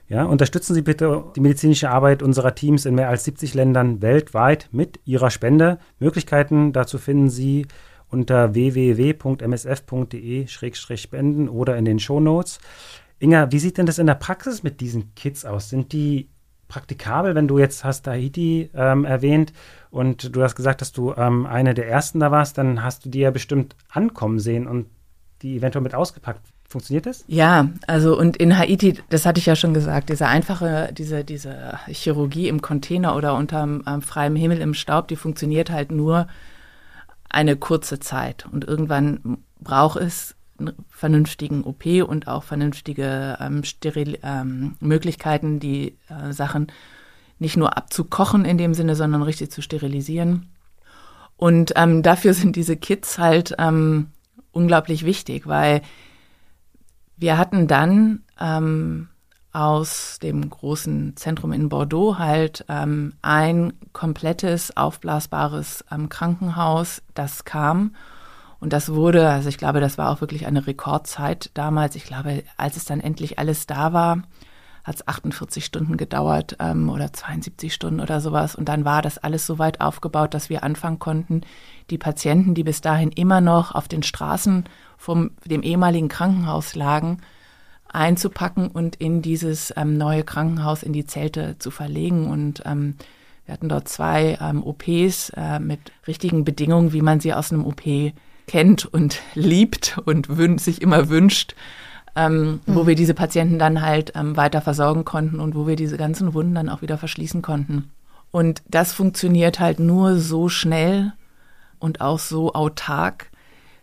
Ja, 0.10 0.26
unterstützen 0.26 0.74
Sie 0.74 0.82
bitte 0.82 1.26
die 1.36 1.42
medizinische 1.42 1.90
Arbeit 1.90 2.24
unserer 2.24 2.56
Teams 2.56 2.86
in 2.86 2.96
mehr 2.96 3.10
als 3.10 3.26
70 3.26 3.54
Ländern 3.54 4.02
weltweit 4.02 4.70
mit 4.72 5.02
Ihrer 5.06 5.30
Spende. 5.30 5.80
Möglichkeiten 6.00 6.74
dazu 6.74 6.98
finden 6.98 7.30
Sie 7.30 7.68
unter 8.10 8.54
www.msf.de-spenden 8.54 11.50
oder 11.50 11.78
in 11.78 11.86
den 11.86 12.00
Shownotes. 12.00 12.60
Inga, 13.20 13.52
wie 13.52 13.60
sieht 13.60 13.78
denn 13.78 13.86
das 13.86 14.00
in 14.00 14.08
der 14.08 14.16
Praxis 14.16 14.64
mit 14.64 14.80
diesen 14.80 15.14
Kits 15.16 15.44
aus? 15.44 15.70
Sind 15.70 15.92
die 15.92 16.30
praktikabel, 16.68 17.36
wenn 17.36 17.48
du 17.48 17.60
jetzt 17.60 17.84
hast 17.84 18.04
Tahiti 18.04 18.70
ähm, 18.74 19.06
erwähnt 19.06 19.54
und 19.90 20.36
du 20.36 20.44
hast 20.44 20.56
gesagt, 20.56 20.82
dass 20.82 20.92
du 20.92 21.14
ähm, 21.14 21.46
eine 21.46 21.74
der 21.74 21.88
ersten 21.88 22.20
da 22.20 22.32
warst, 22.32 22.58
dann 22.58 22.84
hast 22.84 23.06
du 23.06 23.10
die 23.10 23.20
ja 23.20 23.32
bestimmt 23.32 23.76
ankommen 23.90 24.40
sehen 24.40 24.68
und 24.68 24.88
die 25.42 25.58
eventuell 25.58 25.84
mit 25.84 25.96
ausgepackt. 25.96 26.42
Funktioniert 26.70 27.06
das? 27.06 27.24
Ja, 27.28 27.70
also 27.88 28.18
und 28.20 28.36
in 28.36 28.58
Haiti, 28.58 29.00
das 29.10 29.26
hatte 29.26 29.40
ich 29.40 29.46
ja 29.46 29.56
schon 29.56 29.74
gesagt, 29.74 30.10
diese 30.10 30.28
einfache, 30.28 30.90
diese, 30.92 31.24
diese 31.24 31.80
Chirurgie 31.88 32.50
im 32.50 32.62
Container 32.62 33.16
oder 33.16 33.36
unter 33.36 33.64
ähm, 33.64 34.02
freiem 34.02 34.36
Himmel 34.36 34.60
im 34.60 34.74
Staub, 34.74 35.08
die 35.08 35.16
funktioniert 35.16 35.72
halt 35.72 35.92
nur 35.92 36.28
eine 37.30 37.56
kurze 37.56 38.00
Zeit. 38.00 38.46
Und 38.52 38.66
irgendwann 38.66 39.38
braucht 39.62 40.00
es 40.02 40.36
vernünftigen 40.90 41.64
OP 41.64 41.86
und 42.08 42.28
auch 42.28 42.44
vernünftige 42.44 43.38
ähm, 43.40 43.64
Steril 43.64 44.20
ähm, 44.24 44.76
Möglichkeiten, 44.80 45.60
die 45.60 45.98
äh, 46.10 46.34
Sachen 46.34 46.68
nicht 47.40 47.58
nur 47.58 47.78
abzukochen 47.78 48.46
in 48.46 48.58
dem 48.58 48.74
Sinne, 48.74 48.96
sondern 48.96 49.22
richtig 49.22 49.52
zu 49.52 49.62
sterilisieren. 49.62 50.50
Und 51.36 51.74
ähm, 51.76 52.02
dafür 52.02 52.34
sind 52.34 52.56
diese 52.56 52.76
Kits 52.76 53.20
halt 53.20 53.56
ähm, 53.60 54.08
unglaublich 54.52 55.06
wichtig, 55.06 55.46
weil 55.46 55.82
wir 57.16 57.38
hatten 57.38 57.68
dann 57.68 58.24
ähm, 58.40 59.10
aus 59.54 60.20
dem 60.22 60.50
großen 60.50 61.16
Zentrum 61.16 61.52
in 61.52 61.70
Bordeaux 61.70 62.18
halt 62.18 62.66
ähm, 62.70 63.14
ein 63.22 63.74
komplettes 63.94 64.76
aufblasbares 64.76 65.86
ähm, 65.92 66.10
Krankenhaus, 66.10 67.02
das 67.14 67.46
kam 67.46 67.96
und 68.60 68.74
das 68.74 68.94
wurde, 68.94 69.30
also 69.30 69.50
ich 69.50 69.58
glaube, 69.58 69.80
das 69.80 69.98
war 69.98 70.10
auch 70.12 70.22
wirklich 70.22 70.48
eine 70.48 70.66
Rekordzeit 70.66 71.52
damals. 71.54 71.96
Ich 71.96 72.06
glaube, 72.06 72.44
als 72.58 72.76
es 72.76 72.86
dann 72.86 73.00
endlich 73.00 73.38
alles 73.38 73.68
da 73.68 73.94
war, 73.94 74.24
hat 74.84 74.96
es 74.96 75.08
48 75.08 75.66
Stunden 75.66 75.98
gedauert 75.98 76.56
ähm, 76.60 76.90
oder 76.90 77.12
72 77.12 77.74
Stunden 77.74 78.00
oder 78.00 78.22
sowas. 78.22 78.56
Und 78.56 78.70
dann 78.70 78.86
war 78.86 79.02
das 79.02 79.18
alles 79.18 79.46
so 79.46 79.60
weit 79.60 79.82
aufgebaut, 79.82 80.34
dass 80.34 80.50
wir 80.50 80.64
anfangen 80.64 80.98
konnten, 80.98 81.42
die 81.90 81.98
Patienten, 81.98 82.56
die 82.56 82.64
bis 82.64 82.82
dahin 82.82 83.12
immer 83.12 83.42
noch 83.42 83.76
auf 83.76 83.88
den 83.88 84.02
Straßen 84.02 84.64
vom 84.98 85.32
dem 85.46 85.62
ehemaligen 85.62 86.08
Krankenhaus 86.08 86.74
lagen, 86.74 87.18
einzupacken 87.90 88.70
und 88.70 88.96
in 88.96 89.22
dieses 89.22 89.74
ähm, 89.76 89.98
neue 89.98 90.24
Krankenhaus, 90.24 90.84
in 90.84 90.94
die 90.94 91.06
Zelte 91.06 91.58
zu 91.60 91.70
verlegen. 91.70 92.30
Und 92.30 92.64
ähm, 92.66 92.96
wir 93.46 93.54
hatten 93.54 93.70
dort 93.70 93.88
zwei 93.88 94.38
ähm, 94.42 94.64
OPs 94.64 95.32
äh, 95.36 95.60
mit 95.60 95.92
richtigen 96.08 96.44
Bedingungen, 96.44 96.94
wie 96.94 97.02
man 97.02 97.20
sie 97.20 97.34
aus 97.34 97.52
einem 97.52 97.66
OP 97.66 97.84
kennt 98.48 98.86
und 98.86 99.22
liebt 99.36 100.00
und 100.06 100.28
sich 100.60 100.82
immer 100.82 101.10
wünscht, 101.10 101.56
ähm, 102.16 102.62
mhm. 102.66 102.76
wo 102.76 102.88
wir 102.88 102.96
diese 102.96 103.14
Patienten 103.14 103.60
dann 103.60 103.82
halt 103.82 104.14
ähm, 104.16 104.36
weiter 104.36 104.62
versorgen 104.62 105.06
konnten 105.06 105.40
und 105.40 105.54
wo 105.54 105.68
wir 105.68 105.76
diese 105.76 105.98
ganzen 105.98 106.34
Wunden 106.34 106.56
dann 106.56 106.70
auch 106.70 106.82
wieder 106.82 106.98
verschließen 106.98 107.42
konnten. 107.42 107.92
Und 108.32 108.64
das 108.68 108.94
funktioniert 108.94 109.60
halt 109.60 109.80
nur 109.80 110.18
so 110.18 110.50
schnell 110.50 111.14
und 111.80 112.02
auch 112.02 112.20
so 112.20 112.54
autark, 112.54 113.30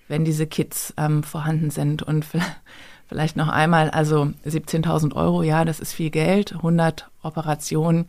wenn 0.09 0.25
diese 0.25 0.47
Kits 0.47 0.93
ähm, 0.97 1.23
vorhanden 1.23 1.71
sind. 1.71 2.03
Und 2.03 2.27
vielleicht 3.09 3.37
noch 3.37 3.49
einmal, 3.49 3.91
also 3.91 4.31
17.000 4.47 5.15
Euro, 5.15 5.43
ja, 5.43 5.65
das 5.65 5.81
ist 5.81 5.93
viel 5.93 6.11
Geld, 6.11 6.53
100 6.53 7.09
Operationen. 7.23 8.07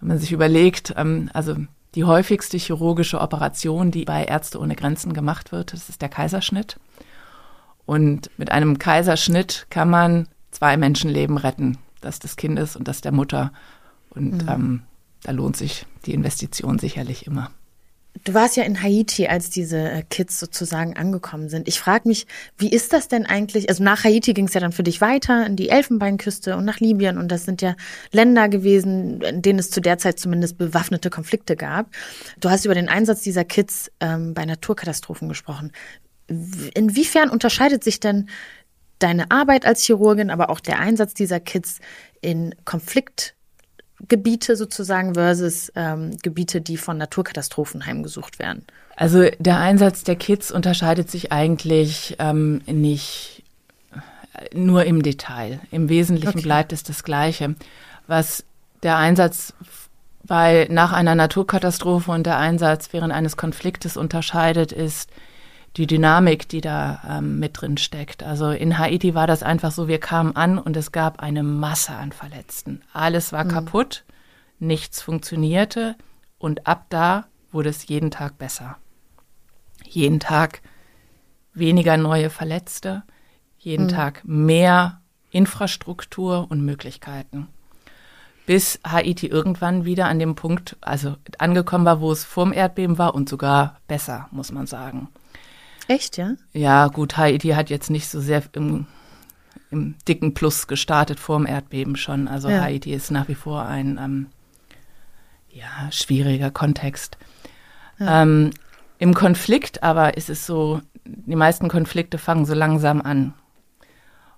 Wenn 0.00 0.08
man 0.08 0.18
sich 0.18 0.32
überlegt, 0.32 0.94
ähm, 0.96 1.30
also 1.32 1.56
die 1.96 2.04
häufigste 2.04 2.58
chirurgische 2.58 3.20
Operation, 3.20 3.90
die 3.90 4.04
bei 4.04 4.24
Ärzte 4.24 4.60
ohne 4.60 4.76
Grenzen 4.76 5.14
gemacht 5.14 5.50
wird. 5.50 5.72
Das 5.72 5.88
ist 5.88 6.02
der 6.02 6.10
Kaiserschnitt. 6.10 6.78
Und 7.86 8.30
mit 8.36 8.52
einem 8.52 8.78
Kaiserschnitt 8.78 9.66
kann 9.70 9.88
man 9.88 10.28
zwei 10.50 10.76
Menschenleben 10.76 11.38
retten. 11.38 11.78
Das 12.02 12.18
des 12.18 12.36
Kindes 12.36 12.76
und 12.76 12.86
das 12.86 13.00
der 13.00 13.12
Mutter. 13.12 13.52
Und 14.10 14.42
mhm. 14.42 14.48
ähm, 14.48 14.82
da 15.22 15.32
lohnt 15.32 15.56
sich 15.56 15.86
die 16.04 16.12
Investition 16.12 16.78
sicherlich 16.78 17.26
immer. 17.26 17.50
Du 18.24 18.34
warst 18.34 18.56
ja 18.56 18.64
in 18.64 18.82
Haiti, 18.82 19.26
als 19.26 19.50
diese 19.50 19.78
äh, 19.78 20.02
Kids 20.08 20.40
sozusagen 20.40 20.96
angekommen 20.96 21.48
sind. 21.48 21.68
Ich 21.68 21.78
frage 21.78 22.08
mich, 22.08 22.26
wie 22.56 22.70
ist 22.70 22.92
das 22.92 23.08
denn 23.08 23.26
eigentlich? 23.26 23.68
Also 23.68 23.82
nach 23.82 24.04
Haiti 24.04 24.32
ging 24.32 24.46
es 24.46 24.54
ja 24.54 24.60
dann 24.60 24.72
für 24.72 24.82
dich 24.82 25.00
weiter 25.00 25.46
in 25.46 25.56
die 25.56 25.68
Elfenbeinküste 25.68 26.56
und 26.56 26.64
nach 26.64 26.80
Libyen. 26.80 27.18
Und 27.18 27.28
das 27.28 27.44
sind 27.44 27.62
ja 27.62 27.76
Länder 28.12 28.48
gewesen, 28.48 29.20
in 29.22 29.42
denen 29.42 29.58
es 29.58 29.70
zu 29.70 29.80
der 29.80 29.98
Zeit 29.98 30.18
zumindest 30.18 30.58
bewaffnete 30.58 31.10
Konflikte 31.10 31.56
gab. 31.56 31.90
Du 32.40 32.50
hast 32.50 32.64
über 32.64 32.74
den 32.74 32.88
Einsatz 32.88 33.22
dieser 33.22 33.44
Kids 33.44 33.90
ähm, 34.00 34.34
bei 34.34 34.44
Naturkatastrophen 34.44 35.28
gesprochen. 35.28 35.72
Inwiefern 36.74 37.30
unterscheidet 37.30 37.84
sich 37.84 38.00
denn 38.00 38.28
deine 38.98 39.30
Arbeit 39.30 39.66
als 39.66 39.84
Chirurgin, 39.84 40.30
aber 40.30 40.50
auch 40.50 40.60
der 40.60 40.80
Einsatz 40.80 41.14
dieser 41.14 41.38
Kids 41.38 41.78
in 42.20 42.54
Konflikt 42.64 43.35
Gebiete 44.08 44.56
sozusagen 44.56 45.14
versus 45.14 45.72
ähm, 45.74 46.16
Gebiete, 46.22 46.60
die 46.60 46.76
von 46.76 46.98
Naturkatastrophen 46.98 47.86
heimgesucht 47.86 48.38
werden? 48.38 48.64
Also 48.96 49.28
der 49.38 49.58
Einsatz 49.58 50.04
der 50.04 50.16
Kids 50.16 50.50
unterscheidet 50.50 51.10
sich 51.10 51.32
eigentlich 51.32 52.16
ähm, 52.18 52.62
nicht 52.66 53.42
nur 54.54 54.84
im 54.84 55.02
Detail. 55.02 55.60
Im 55.70 55.88
Wesentlichen 55.88 56.38
okay. 56.38 56.42
bleibt 56.42 56.72
es 56.72 56.82
das 56.82 57.04
Gleiche. 57.04 57.54
Was 58.06 58.44
der 58.82 58.96
Einsatz 58.96 59.54
bei 60.24 60.66
nach 60.70 60.92
einer 60.92 61.14
Naturkatastrophe 61.14 62.10
und 62.10 62.26
der 62.26 62.38
Einsatz 62.38 62.92
während 62.92 63.12
eines 63.12 63.36
Konfliktes 63.36 63.96
unterscheidet, 63.96 64.72
ist 64.72 65.10
die 65.76 65.86
Dynamik, 65.86 66.48
die 66.48 66.60
da 66.60 67.00
ähm, 67.08 67.38
mit 67.38 67.60
drin 67.60 67.76
steckt. 67.76 68.22
Also 68.22 68.50
in 68.50 68.78
Haiti 68.78 69.14
war 69.14 69.26
das 69.26 69.42
einfach 69.42 69.70
so, 69.70 69.88
wir 69.88 70.00
kamen 70.00 70.34
an 70.34 70.58
und 70.58 70.76
es 70.76 70.90
gab 70.90 71.20
eine 71.20 71.42
Masse 71.42 71.92
an 71.92 72.12
Verletzten. 72.12 72.82
Alles 72.92 73.32
war 73.32 73.44
mhm. 73.44 73.48
kaputt, 73.48 74.04
nichts 74.58 75.02
funktionierte 75.02 75.96
und 76.38 76.66
ab 76.66 76.86
da 76.88 77.26
wurde 77.52 77.68
es 77.68 77.86
jeden 77.88 78.10
Tag 78.10 78.38
besser. 78.38 78.76
Jeden 79.84 80.20
Tag 80.20 80.62
weniger 81.52 81.96
neue 81.96 82.30
Verletzte, 82.30 83.02
jeden 83.58 83.86
mhm. 83.86 83.90
Tag 83.90 84.22
mehr 84.24 85.00
Infrastruktur 85.30 86.46
und 86.50 86.64
Möglichkeiten. 86.64 87.48
Bis 88.46 88.80
Haiti 88.86 89.26
irgendwann 89.26 89.84
wieder 89.84 90.06
an 90.06 90.18
dem 90.18 90.36
Punkt, 90.36 90.76
also 90.80 91.16
angekommen 91.38 91.84
war, 91.84 92.00
wo 92.00 92.12
es 92.12 92.24
vorm 92.24 92.52
Erdbeben 92.52 92.96
war 92.96 93.14
und 93.14 93.28
sogar 93.28 93.80
besser, 93.88 94.28
muss 94.30 94.52
man 94.52 94.66
sagen. 94.66 95.08
Echt, 95.88 96.16
ja? 96.16 96.34
Ja, 96.52 96.88
gut, 96.88 97.16
Haiti 97.16 97.50
hat 97.50 97.70
jetzt 97.70 97.90
nicht 97.90 98.08
so 98.08 98.20
sehr 98.20 98.42
im, 98.52 98.86
im 99.70 99.94
dicken 100.08 100.34
Plus 100.34 100.66
gestartet 100.66 101.20
vor 101.20 101.38
dem 101.38 101.46
Erdbeben 101.46 101.96
schon. 101.96 102.28
Also 102.28 102.48
ja. 102.48 102.60
Haiti 102.60 102.92
ist 102.92 103.10
nach 103.10 103.28
wie 103.28 103.34
vor 103.34 103.66
ein 103.66 103.98
ähm, 103.98 104.26
ja, 105.50 105.90
schwieriger 105.90 106.50
Kontext. 106.50 107.16
Ja. 107.98 108.22
Ähm, 108.22 108.50
Im 108.98 109.14
Konflikt 109.14 109.82
aber 109.82 110.16
ist 110.16 110.28
es 110.28 110.46
so, 110.46 110.80
die 111.04 111.36
meisten 111.36 111.68
Konflikte 111.68 112.18
fangen 112.18 112.46
so 112.46 112.54
langsam 112.54 113.00
an. 113.00 113.34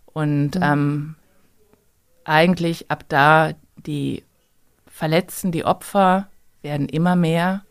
Und 0.07 0.57
mhm. 0.57 0.63
ähm, 0.63 1.15
eigentlich 2.25 2.91
ab 2.91 3.05
da 3.09 3.53
die 3.77 4.25
Verletzten, 4.87 5.53
die 5.53 5.65
Opfer 5.65 6.29
werden 6.63 6.89
immer 6.89 7.17
mehr 7.17 7.63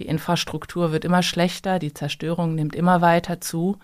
die 0.00 0.06
Infrastruktur 0.06 0.92
wird 0.92 1.04
immer 1.04 1.22
schlechter, 1.22 1.78
die 1.78 1.92
Zerstörung 1.92 2.54
nimmt 2.54 2.74
immer 2.74 3.02
weiter 3.02 3.40
zu. 3.40 3.78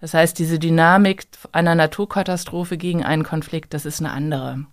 Das 0.00 0.14
heißt, 0.14 0.38
diese 0.38 0.58
Dynamik 0.58 1.26
einer 1.52 1.74
Naturkatastrophe 1.74 2.78
gegen 2.78 3.04
einen 3.04 3.22
Konflikt, 3.22 3.74
das 3.74 3.84
ist 3.84 4.00
eine 4.00 4.10
andere. 4.12 4.64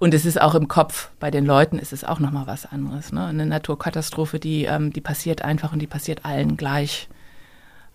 Und 0.00 0.14
es 0.14 0.26
ist 0.26 0.40
auch 0.40 0.56
im 0.56 0.66
Kopf, 0.66 1.10
bei 1.20 1.30
den 1.30 1.46
Leuten 1.46 1.78
ist 1.78 1.92
es 1.92 2.02
auch 2.02 2.18
nochmal 2.18 2.48
was 2.48 2.66
anderes. 2.66 3.12
Ne? 3.12 3.24
Eine 3.24 3.46
Naturkatastrophe, 3.46 4.40
die, 4.40 4.64
ähm, 4.64 4.92
die 4.92 5.00
passiert 5.00 5.42
einfach 5.42 5.72
und 5.72 5.78
die 5.78 5.86
passiert 5.86 6.24
allen 6.24 6.56
gleich. 6.56 7.08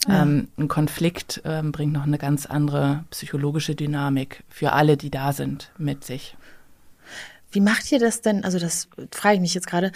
Ja. 0.08 0.22
Ähm, 0.22 0.48
ein 0.58 0.70
Konflikt 0.70 1.42
ähm, 1.44 1.74
bringt 1.74 1.92
noch 1.92 2.04
eine 2.04 2.18
ganz 2.18 2.46
andere 2.46 3.04
psychologische 3.12 3.76
Dynamik 3.76 4.44
für 4.48 4.72
alle, 4.72 4.96
die 4.96 5.12
da 5.12 5.34
sind, 5.34 5.72
mit 5.78 6.06
sich. 6.06 6.38
Wie 7.52 7.62
macht 7.62 7.92
ihr 7.92 8.00
das 8.00 8.22
denn? 8.22 8.44
Also 8.44 8.58
das 8.58 8.88
frage 9.12 9.36
ich 9.36 9.42
mich 9.42 9.54
jetzt 9.54 9.68
gerade. 9.68 9.92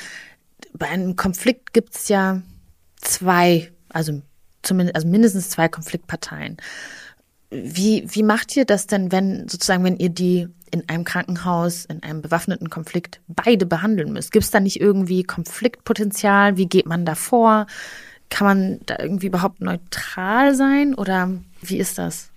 Bei 0.73 0.87
einem 0.87 1.15
Konflikt 1.15 1.73
gibt 1.73 1.95
es 1.95 2.07
ja 2.07 2.41
zwei, 2.97 3.71
also 3.89 4.21
zumindest, 4.63 4.95
also 4.95 5.07
mindestens 5.07 5.49
zwei 5.49 5.67
Konfliktparteien. 5.67 6.57
Wie, 7.49 8.05
wie 8.07 8.23
macht 8.23 8.55
ihr 8.57 8.65
das 8.65 8.87
denn, 8.87 9.11
wenn 9.11 9.47
sozusagen, 9.47 9.83
wenn 9.83 9.97
ihr 9.97 10.09
die 10.09 10.47
in 10.71 10.87
einem 10.89 11.05
Krankenhaus, 11.05 11.85
in 11.85 12.03
einem 12.03 12.21
bewaffneten 12.21 12.69
Konflikt 12.69 13.21
beide 13.27 13.65
behandeln 13.65 14.11
müsst? 14.11 14.31
Gibt 14.31 14.45
es 14.45 14.51
da 14.51 14.59
nicht 14.59 14.81
irgendwie 14.81 15.23
Konfliktpotenzial? 15.23 16.57
Wie 16.57 16.67
geht 16.67 16.85
man 16.85 17.05
da 17.05 17.15
vor? 17.15 17.67
Kann 18.29 18.47
man 18.47 18.79
da 18.85 18.97
irgendwie 18.99 19.27
überhaupt 19.27 19.61
neutral 19.61 20.53
sein 20.55 20.93
oder 20.93 21.31
wie 21.61 21.77
ist 21.77 21.97
das? 21.97 22.29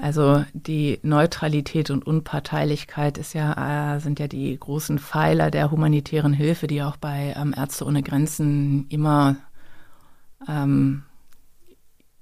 Also 0.00 0.44
die 0.54 0.98
Neutralität 1.02 1.90
und 1.90 2.06
Unparteilichkeit 2.06 3.18
ist 3.18 3.34
ja, 3.34 3.96
äh, 3.96 4.00
sind 4.00 4.18
ja 4.18 4.28
die 4.28 4.58
großen 4.58 4.98
Pfeiler 4.98 5.50
der 5.50 5.70
humanitären 5.70 6.32
Hilfe, 6.32 6.66
die 6.66 6.82
auch 6.82 6.96
bei 6.96 7.34
ähm, 7.36 7.54
Ärzte 7.56 7.84
ohne 7.84 8.02
Grenzen 8.02 8.86
immer, 8.88 9.36
ähm, 10.48 11.02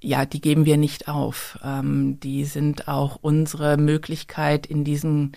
ja, 0.00 0.26
die 0.26 0.40
geben 0.40 0.64
wir 0.64 0.76
nicht 0.76 1.06
auf. 1.06 1.58
Ähm, 1.62 2.18
die 2.18 2.44
sind 2.44 2.88
auch 2.88 3.18
unsere 3.20 3.76
Möglichkeit, 3.76 4.66
in 4.66 4.82
diesen 4.82 5.32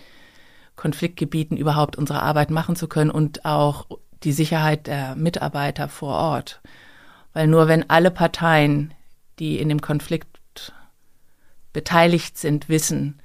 Konfliktgebieten 0.74 1.56
überhaupt 1.56 1.96
unsere 1.96 2.22
Arbeit 2.22 2.50
machen 2.50 2.74
zu 2.74 2.88
können 2.88 3.10
und 3.10 3.44
auch 3.44 3.86
die 4.24 4.32
Sicherheit 4.32 4.88
der 4.88 5.14
Mitarbeiter 5.14 5.88
vor 5.88 6.16
Ort. 6.16 6.60
Weil 7.32 7.46
nur 7.46 7.68
wenn 7.68 7.88
alle 7.88 8.10
Parteien, 8.10 8.92
die 9.38 9.58
in 9.60 9.68
dem 9.68 9.80
Konflikt 9.80 10.35
beteiligt 11.76 12.38
sind, 12.38 12.70
wissen, 12.70 13.20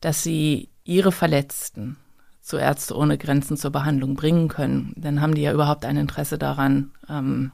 dass 0.00 0.22
sie 0.22 0.70
ihre 0.84 1.12
Verletzten 1.12 1.98
zu 2.40 2.56
Ärzte 2.56 2.96
ohne 2.96 3.18
Grenzen 3.18 3.58
zur 3.58 3.70
Behandlung 3.70 4.16
bringen 4.16 4.48
können, 4.48 4.94
dann 4.96 5.20
haben 5.20 5.34
die 5.34 5.42
ja 5.42 5.52
überhaupt 5.52 5.84
ein 5.84 5.98
Interesse 5.98 6.38
daran, 6.38 6.92
ähm, 7.10 7.52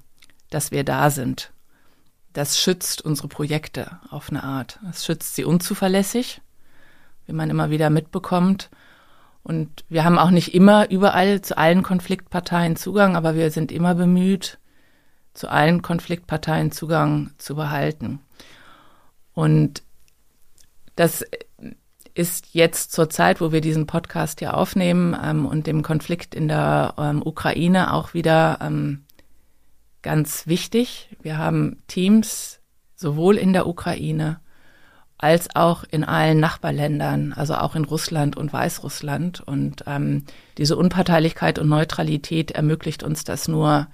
dass 0.50 0.70
wir 0.70 0.84
da 0.84 1.10
sind. 1.10 1.52
Das 2.32 2.60
schützt 2.60 3.02
unsere 3.02 3.26
Projekte 3.26 3.98
auf 4.08 4.30
eine 4.30 4.44
Art. 4.44 4.78
Es 4.88 5.04
schützt 5.04 5.34
sie 5.34 5.44
unzuverlässig, 5.44 6.40
wie 7.26 7.32
man 7.32 7.50
immer 7.50 7.70
wieder 7.70 7.90
mitbekommt. 7.90 8.70
Und 9.42 9.84
wir 9.88 10.04
haben 10.04 10.16
auch 10.16 10.30
nicht 10.30 10.54
immer 10.54 10.88
überall 10.90 11.40
zu 11.40 11.58
allen 11.58 11.82
Konfliktparteien 11.82 12.76
Zugang, 12.76 13.16
aber 13.16 13.34
wir 13.34 13.50
sind 13.50 13.72
immer 13.72 13.96
bemüht, 13.96 14.58
zu 15.32 15.48
allen 15.48 15.82
Konfliktparteien 15.82 16.70
Zugang 16.70 17.32
zu 17.36 17.56
behalten. 17.56 18.20
Und 19.32 19.82
das 20.96 21.24
ist 22.14 22.54
jetzt 22.54 22.92
zur 22.92 23.10
Zeit, 23.10 23.40
wo 23.40 23.50
wir 23.50 23.60
diesen 23.60 23.86
Podcast 23.86 24.38
hier 24.38 24.56
aufnehmen 24.56 25.16
ähm, 25.20 25.46
und 25.46 25.66
dem 25.66 25.82
Konflikt 25.82 26.34
in 26.34 26.48
der 26.48 26.94
ähm, 26.96 27.22
Ukraine 27.24 27.92
auch 27.92 28.14
wieder 28.14 28.58
ähm, 28.60 29.04
ganz 30.02 30.46
wichtig. 30.46 31.08
Wir 31.22 31.38
haben 31.38 31.82
Teams 31.88 32.60
sowohl 32.94 33.36
in 33.36 33.52
der 33.52 33.66
Ukraine 33.66 34.40
als 35.18 35.54
auch 35.56 35.84
in 35.84 36.04
allen 36.04 36.38
Nachbarländern, 36.38 37.32
also 37.32 37.54
auch 37.54 37.74
in 37.74 37.84
Russland 37.84 38.36
und 38.36 38.52
Weißrussland. 38.52 39.40
Und 39.40 39.84
ähm, 39.86 40.24
diese 40.58 40.76
Unparteilichkeit 40.76 41.58
und 41.58 41.68
Neutralität 41.68 42.50
ermöglicht 42.50 43.02
uns 43.02 43.24
das 43.24 43.48
nur, 43.48 43.88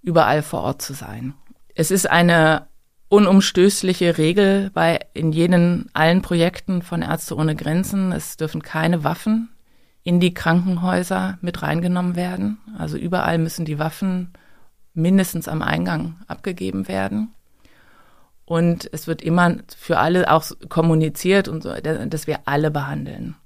überall 0.00 0.42
vor 0.42 0.62
Ort 0.62 0.80
zu 0.80 0.94
sein. 0.94 1.34
Es 1.74 1.90
ist 1.90 2.08
eine 2.08 2.67
unumstößliche 3.08 4.18
Regel 4.18 4.70
bei 4.74 5.00
in 5.14 5.32
jenen 5.32 5.88
allen 5.94 6.22
Projekten 6.22 6.82
von 6.82 7.02
Ärzte 7.02 7.36
ohne 7.36 7.56
Grenzen. 7.56 8.12
Es 8.12 8.36
dürfen 8.36 8.62
keine 8.62 9.04
Waffen 9.04 9.48
in 10.02 10.20
die 10.20 10.34
Krankenhäuser 10.34 11.38
mit 11.40 11.62
reingenommen 11.62 12.16
werden. 12.16 12.58
Also 12.78 12.96
überall 12.96 13.38
müssen 13.38 13.64
die 13.64 13.78
Waffen 13.78 14.32
mindestens 14.94 15.48
am 15.48 15.62
Eingang 15.62 16.16
abgegeben 16.26 16.88
werden. 16.88 17.34
Und 18.44 18.88
es 18.92 19.06
wird 19.06 19.20
immer 19.20 19.56
für 19.76 19.98
alle 19.98 20.30
auch 20.30 20.44
kommuniziert 20.68 21.48
und 21.48 21.62
so, 21.62 21.70
dass 21.74 22.26
wir 22.26 22.40
alle 22.46 22.70
behandeln. 22.70 23.36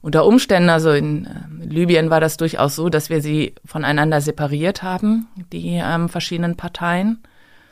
Unter 0.00 0.24
Umständen, 0.24 0.70
also 0.70 0.92
in 0.92 1.26
äh, 1.26 1.64
Libyen 1.64 2.10
war 2.10 2.20
das 2.20 2.36
durchaus 2.36 2.76
so, 2.76 2.88
dass 2.88 3.10
wir 3.10 3.20
sie 3.20 3.54
voneinander 3.64 4.20
separiert 4.20 4.82
haben, 4.82 5.26
die 5.52 5.80
ähm, 5.82 6.08
verschiedenen 6.08 6.56
Parteien. 6.56 7.22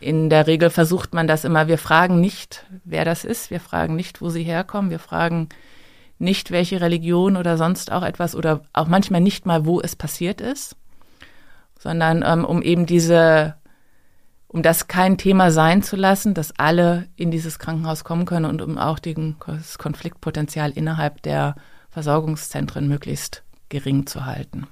In 0.00 0.28
der 0.28 0.46
Regel 0.46 0.70
versucht 0.70 1.14
man 1.14 1.26
das 1.26 1.44
immer. 1.44 1.68
Wir 1.68 1.78
fragen 1.78 2.20
nicht, 2.20 2.66
wer 2.85 3.04
das 3.04 3.24
ist. 3.24 3.50
Wir 3.50 3.61
fragen 3.61 3.96
nicht, 3.96 4.20
wo 4.20 4.28
sie 4.28 4.42
herkommen. 4.42 4.90
Wir 4.90 4.98
fragen 4.98 5.48
nicht, 6.18 6.50
welche 6.50 6.80
Religion 6.80 7.37
oder 7.37 7.57
sonst 7.57 7.90
auch 7.90 8.02
etwas 8.02 8.35
oder 8.35 8.62
auch 8.72 8.87
manchmal 8.87 9.20
nicht 9.20 9.46
mal, 9.46 9.64
wo 9.64 9.80
es 9.80 9.96
passiert 9.96 10.40
ist, 10.40 10.76
sondern 11.78 12.22
ähm, 12.26 12.44
um 12.44 12.62
eben 12.62 12.87
diese, 12.87 13.54
um 14.48 14.62
das 14.62 14.88
kein 14.88 15.18
Thema 15.18 15.50
sein 15.50 15.83
zu 15.83 15.96
lassen, 15.96 16.35
dass 16.35 16.59
alle 16.59 17.09
in 17.16 17.30
dieses 17.30 17.59
Krankenhaus 17.59 18.04
kommen 18.04 18.26
können 18.26 18.46
und 18.46 18.62
um 18.62 18.78
auch 18.78 18.98
den, 18.98 19.37
das 19.46 19.78
Konfliktpotenzial 19.78 20.70
innerhalb 20.70 21.22
der 21.22 21.57
Versorgungszentren 21.90 22.88
möglichst 22.88 23.42
gering 23.68 24.07
zu 24.07 24.24
halten. 24.24 24.66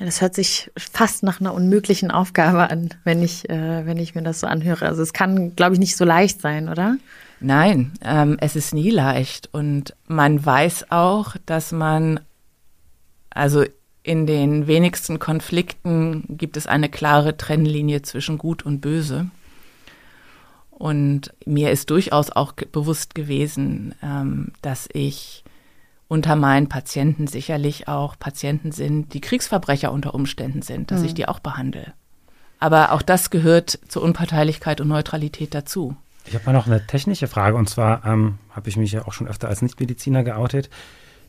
Das 0.00 0.22
hört 0.22 0.34
sich 0.34 0.70
fast 0.78 1.22
nach 1.22 1.40
einer 1.40 1.52
unmöglichen 1.52 2.10
Aufgabe 2.10 2.70
an, 2.70 2.88
wenn 3.04 3.22
ich, 3.22 3.48
äh, 3.50 3.84
wenn 3.84 3.98
ich 3.98 4.14
mir 4.14 4.22
das 4.22 4.40
so 4.40 4.46
anhöre. 4.46 4.86
Also 4.86 5.02
es 5.02 5.12
kann, 5.12 5.54
glaube 5.54 5.74
ich, 5.74 5.78
nicht 5.78 5.94
so 5.94 6.06
leicht 6.06 6.40
sein, 6.40 6.70
oder? 6.70 6.96
Nein, 7.40 7.92
ähm, 8.02 8.38
es 8.40 8.56
ist 8.56 8.72
nie 8.72 8.90
leicht. 8.90 9.50
Und 9.52 9.94
man 10.06 10.44
weiß 10.44 10.90
auch, 10.90 11.36
dass 11.44 11.70
man, 11.70 12.20
also 13.28 13.62
in 14.02 14.26
den 14.26 14.66
wenigsten 14.66 15.18
Konflikten 15.18 16.24
gibt 16.30 16.56
es 16.56 16.66
eine 16.66 16.88
klare 16.88 17.36
Trennlinie 17.36 18.00
zwischen 18.00 18.38
Gut 18.38 18.64
und 18.64 18.80
Böse. 18.80 19.30
Und 20.70 21.34
mir 21.44 21.70
ist 21.70 21.90
durchaus 21.90 22.30
auch 22.30 22.52
bewusst 22.52 23.14
gewesen, 23.14 23.94
ähm, 24.02 24.52
dass 24.62 24.88
ich 24.94 25.44
unter 26.10 26.34
meinen 26.34 26.68
Patienten 26.68 27.28
sicherlich 27.28 27.86
auch 27.86 28.18
Patienten 28.18 28.72
sind, 28.72 29.14
die 29.14 29.20
Kriegsverbrecher 29.20 29.92
unter 29.92 30.12
Umständen 30.12 30.60
sind, 30.60 30.90
dass 30.90 31.00
mhm. 31.00 31.06
ich 31.06 31.14
die 31.14 31.28
auch 31.28 31.38
behandle. 31.38 31.92
Aber 32.58 32.90
auch 32.90 33.00
das 33.00 33.30
gehört 33.30 33.78
zur 33.86 34.02
Unparteilichkeit 34.02 34.80
und 34.80 34.88
Neutralität 34.88 35.54
dazu. 35.54 35.96
Ich 36.26 36.34
habe 36.34 36.44
mal 36.46 36.52
noch 36.52 36.66
eine 36.66 36.84
technische 36.84 37.28
Frage 37.28 37.56
und 37.56 37.70
zwar 37.70 38.04
ähm, 38.04 38.38
habe 38.50 38.68
ich 38.68 38.76
mich 38.76 38.90
ja 38.90 39.06
auch 39.06 39.12
schon 39.12 39.28
öfter 39.28 39.48
als 39.48 39.62
Nichtmediziner 39.62 40.24
geoutet. 40.24 40.68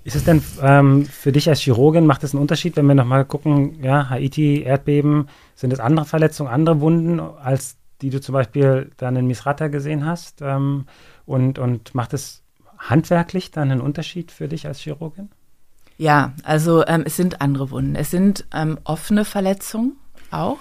Ist 0.04 0.16
es 0.16 0.24
denn 0.24 0.44
ähm, 0.64 1.06
für 1.06 1.32
dich 1.32 1.48
als 1.48 1.60
Chirurgin, 1.60 2.08
macht 2.08 2.24
es 2.24 2.34
einen 2.34 2.42
Unterschied, 2.42 2.76
wenn 2.76 2.88
wir 2.88 2.96
nochmal 2.96 3.24
gucken, 3.24 3.84
ja, 3.84 4.10
Haiti, 4.10 4.64
Erdbeben, 4.64 5.30
sind 5.54 5.72
es 5.72 5.80
andere 5.80 6.08
Verletzungen, 6.08 6.52
andere 6.52 6.82
Wunden, 6.82 7.20
als 7.20 7.78
die 8.02 8.10
du 8.10 8.20
zum 8.20 8.34
Beispiel 8.34 8.90
dann 8.98 9.16
in 9.16 9.28
Misrata 9.28 9.68
gesehen 9.68 10.08
hast? 10.08 10.42
Ähm, 10.42 10.86
und, 11.28 11.60
und 11.60 11.94
macht 11.94 12.14
es 12.14 12.41
handwerklich 12.90 13.52
dann 13.52 13.72
ein 13.72 13.82
Unterschied 13.82 14.32
für 14.32 14.48
dich 14.48 14.68
als 14.68 14.80
Chirurgin? 14.80 15.30
Ja, 15.98 16.34
also 16.44 16.86
ähm, 16.88 17.04
es 17.06 17.16
sind 17.16 17.42
andere 17.42 17.70
Wunden. 17.70 17.96
Es 17.96 18.12
sind 18.12 18.46
ähm, 18.54 18.80
offene 18.84 19.24
Verletzungen 19.24 19.98
auch, 20.32 20.60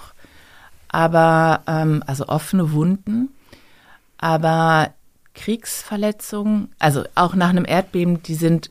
aber 0.89 1.63
ähm, 1.67 2.03
also 2.07 2.29
offene 2.29 2.73
Wunden, 2.73 3.31
aber 4.19 4.93
Kriegsverletzungen, 5.35 6.73
also 6.79 7.05
auch 7.15 7.35
nach 7.35 7.49
einem 7.49 7.65
Erdbeben, 7.65 8.23
die 8.23 8.35
sind 8.35 8.71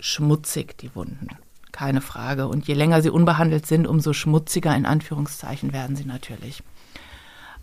schmutzig, 0.00 0.78
die 0.78 0.94
Wunden. 0.94 1.28
Keine 1.72 2.00
Frage. 2.00 2.48
Und 2.48 2.66
je 2.66 2.74
länger 2.74 3.02
sie 3.02 3.10
unbehandelt 3.10 3.66
sind, 3.66 3.86
umso 3.86 4.14
schmutziger 4.14 4.74
in 4.74 4.86
Anführungszeichen 4.86 5.74
werden 5.74 5.96
sie 5.96 6.06
natürlich. 6.06 6.62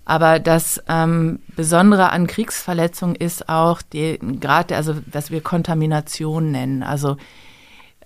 Aber 0.05 0.39
das 0.39 0.81
ähm, 0.89 1.39
Besondere 1.55 2.11
an 2.11 2.27
Kriegsverletzungen 2.27 3.15
ist 3.15 3.47
auch 3.47 3.81
die 3.81 4.19
gerade, 4.19 4.75
also 4.75 4.95
was 5.11 5.31
wir 5.31 5.41
Kontamination 5.41 6.51
nennen. 6.51 6.83
Also 6.83 7.17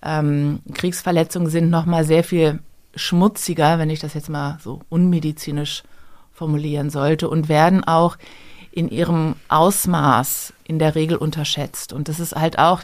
ähm, 0.03 0.59
Kriegsverletzungen 0.73 1.49
sind 1.49 1.69
noch 1.69 1.85
mal 1.85 2.03
sehr 2.03 2.23
viel 2.23 2.59
schmutziger, 2.95 3.79
wenn 3.79 3.89
ich 3.89 3.99
das 3.99 4.13
jetzt 4.13 4.29
mal 4.29 4.57
so 4.61 4.81
unmedizinisch 4.89 5.83
formulieren 6.33 6.91
sollte, 6.91 7.29
und 7.29 7.49
werden 7.49 7.83
auch 7.83 8.17
in 8.71 8.89
ihrem 8.89 9.35
Ausmaß 9.49 10.53
in 10.65 10.77
der 10.77 10.93
Regel 10.93 11.17
unterschätzt. 11.17 11.93
Und 11.93 12.09
das 12.09 12.19
ist 12.19 12.35
halt 12.35 12.59
auch, 12.59 12.83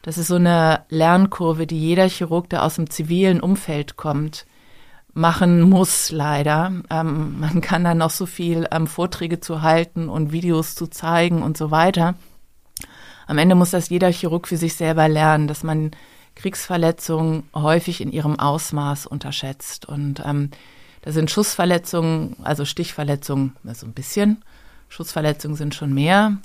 das 0.00 0.16
ist 0.16 0.28
so 0.28 0.36
eine 0.36 0.80
Lernkurve, 0.88 1.66
die 1.66 1.78
jeder 1.78 2.08
Chirurg, 2.08 2.48
der 2.48 2.62
aus 2.62 2.76
dem 2.76 2.88
zivilen 2.88 3.40
Umfeld 3.40 3.96
kommt, 3.96 4.46
machen 5.14 5.62
muss, 5.62 6.10
leider. 6.10 6.72
Ähm, 6.90 7.38
man 7.40 7.60
kann 7.60 7.84
da 7.84 7.94
noch 7.94 8.10
so 8.10 8.26
viel 8.26 8.68
ähm, 8.70 8.86
Vorträge 8.86 9.40
zu 9.40 9.62
halten 9.62 10.08
und 10.08 10.32
Videos 10.32 10.74
zu 10.74 10.88
zeigen 10.88 11.42
und 11.42 11.56
so 11.56 11.70
weiter. 11.70 12.14
Am 13.26 13.38
Ende 13.38 13.54
muss 13.54 13.70
das 13.70 13.88
jeder 13.88 14.10
Chirurg 14.12 14.48
für 14.48 14.56
sich 14.56 14.74
selber 14.74 15.08
lernen, 15.08 15.48
dass 15.48 15.62
man 15.62 15.92
Kriegsverletzungen 16.34 17.44
häufig 17.54 18.00
in 18.00 18.12
ihrem 18.12 18.38
Ausmaß 18.38 19.06
unterschätzt. 19.06 19.86
Und 19.86 20.20
ähm, 20.26 20.50
da 21.02 21.12
sind 21.12 21.30
Schussverletzungen, 21.30 22.36
also 22.42 22.64
Stichverletzungen, 22.64 23.56
so 23.72 23.86
ein 23.86 23.92
bisschen 23.92 24.42
Schussverletzungen 24.88 25.56
sind 25.56 25.74
schon 25.74 25.94
mehr. 25.94 26.38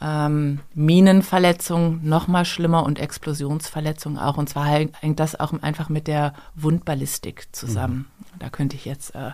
Ähm, 0.00 0.60
Minenverletzungen 0.74 2.00
noch 2.06 2.28
mal 2.28 2.44
schlimmer 2.44 2.84
und 2.84 2.98
Explosionsverletzungen 2.98 4.18
auch. 4.18 4.36
Und 4.36 4.48
zwar 4.48 4.66
hängt 4.66 5.20
das 5.20 5.38
auch 5.38 5.52
einfach 5.62 5.88
mit 5.88 6.06
der 6.06 6.34
Wundballistik 6.54 7.48
zusammen. 7.52 8.06
Mhm. 8.34 8.38
Da 8.38 8.50
könnte 8.50 8.76
ich 8.76 8.84
jetzt 8.84 9.14
äh, 9.14 9.32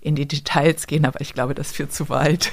in 0.00 0.14
die 0.14 0.26
Details 0.26 0.86
gehen, 0.86 1.04
aber 1.04 1.20
ich 1.20 1.34
glaube, 1.34 1.54
das 1.54 1.72
führt 1.72 1.92
zu 1.92 2.08
weit. 2.08 2.52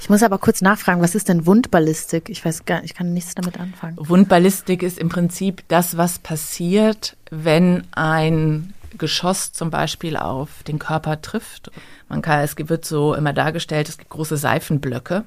Ich 0.00 0.08
muss 0.08 0.22
aber 0.22 0.38
kurz 0.38 0.62
nachfragen, 0.62 1.02
was 1.02 1.14
ist 1.14 1.28
denn 1.28 1.44
Wundballistik? 1.44 2.30
Ich 2.30 2.42
weiß 2.42 2.64
gar 2.64 2.82
ich 2.82 2.94
kann 2.94 3.12
nichts 3.12 3.34
damit 3.34 3.60
anfangen. 3.60 3.96
Wundballistik 3.98 4.82
ist 4.82 4.98
im 4.98 5.10
Prinzip 5.10 5.64
das, 5.68 5.96
was 5.98 6.18
passiert, 6.18 7.16
wenn 7.30 7.84
ein 7.90 8.72
Geschoss 8.96 9.52
zum 9.52 9.70
Beispiel 9.70 10.16
auf 10.16 10.62
den 10.62 10.78
Körper 10.78 11.20
trifft. 11.20 11.70
Man 12.08 12.22
kann, 12.22 12.40
es 12.40 12.56
wird 12.56 12.86
so 12.86 13.12
immer 13.14 13.34
dargestellt, 13.34 13.88
es 13.88 13.98
gibt 13.98 14.08
große 14.08 14.38
Seifenblöcke 14.38 15.24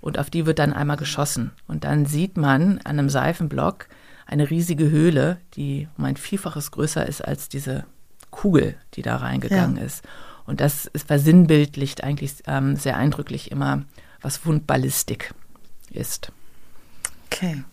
und 0.00 0.18
auf 0.18 0.30
die 0.30 0.46
wird 0.46 0.58
dann 0.58 0.72
einmal 0.72 0.96
geschossen. 0.96 1.52
Und 1.66 1.84
dann 1.84 2.06
sieht 2.06 2.36
man 2.36 2.78
an 2.78 2.98
einem 2.98 3.10
Seifenblock 3.10 3.88
eine 4.26 4.48
riesige 4.48 4.90
Höhle, 4.90 5.38
die 5.54 5.88
um 5.98 6.04
ein 6.04 6.16
Vielfaches 6.16 6.70
größer 6.70 7.06
ist 7.06 7.22
als 7.22 7.48
diese 7.48 7.84
Kugel, 8.30 8.76
die 8.94 9.02
da 9.02 9.16
reingegangen 9.16 9.76
ja. 9.76 9.82
ist. 9.82 10.04
Und 10.46 10.60
das 10.60 10.86
ist 10.86 11.08
versinnbildlicht 11.08 12.02
eigentlich 12.02 12.42
ähm, 12.46 12.76
sehr 12.76 12.96
eindrücklich 12.96 13.50
immer, 13.50 13.84
was 14.20 14.44
Wundballistik 14.46 15.34
ist. 15.90 16.32
Okay. 17.26 17.64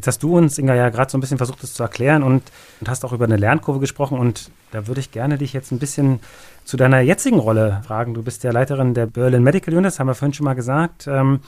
Jetzt 0.00 0.06
hast 0.06 0.22
du 0.22 0.34
uns, 0.34 0.56
Inga, 0.56 0.74
ja 0.74 0.88
gerade 0.88 1.10
so 1.10 1.18
ein 1.18 1.20
bisschen 1.20 1.36
versucht, 1.36 1.62
das 1.62 1.74
zu 1.74 1.82
erklären 1.82 2.22
und, 2.22 2.42
und 2.80 2.88
hast 2.88 3.04
auch 3.04 3.12
über 3.12 3.26
eine 3.26 3.36
Lernkurve 3.36 3.80
gesprochen. 3.80 4.18
Und 4.18 4.50
da 4.70 4.86
würde 4.86 4.98
ich 4.98 5.12
gerne 5.12 5.36
dich 5.36 5.52
jetzt 5.52 5.72
ein 5.72 5.78
bisschen 5.78 6.20
zu 6.64 6.78
deiner 6.78 7.00
jetzigen 7.00 7.38
Rolle 7.38 7.82
fragen. 7.86 8.14
Du 8.14 8.22
bist 8.22 8.42
ja 8.42 8.50
Leiterin 8.50 8.94
der 8.94 9.04
Berlin 9.04 9.42
Medical 9.42 9.74
Unit, 9.74 9.88
das 9.88 10.00
haben 10.00 10.06
wir 10.06 10.14
vorhin 10.14 10.32
schon 10.32 10.46
mal 10.46 10.54
gesagt, 10.54 11.06
ähm, 11.06 11.40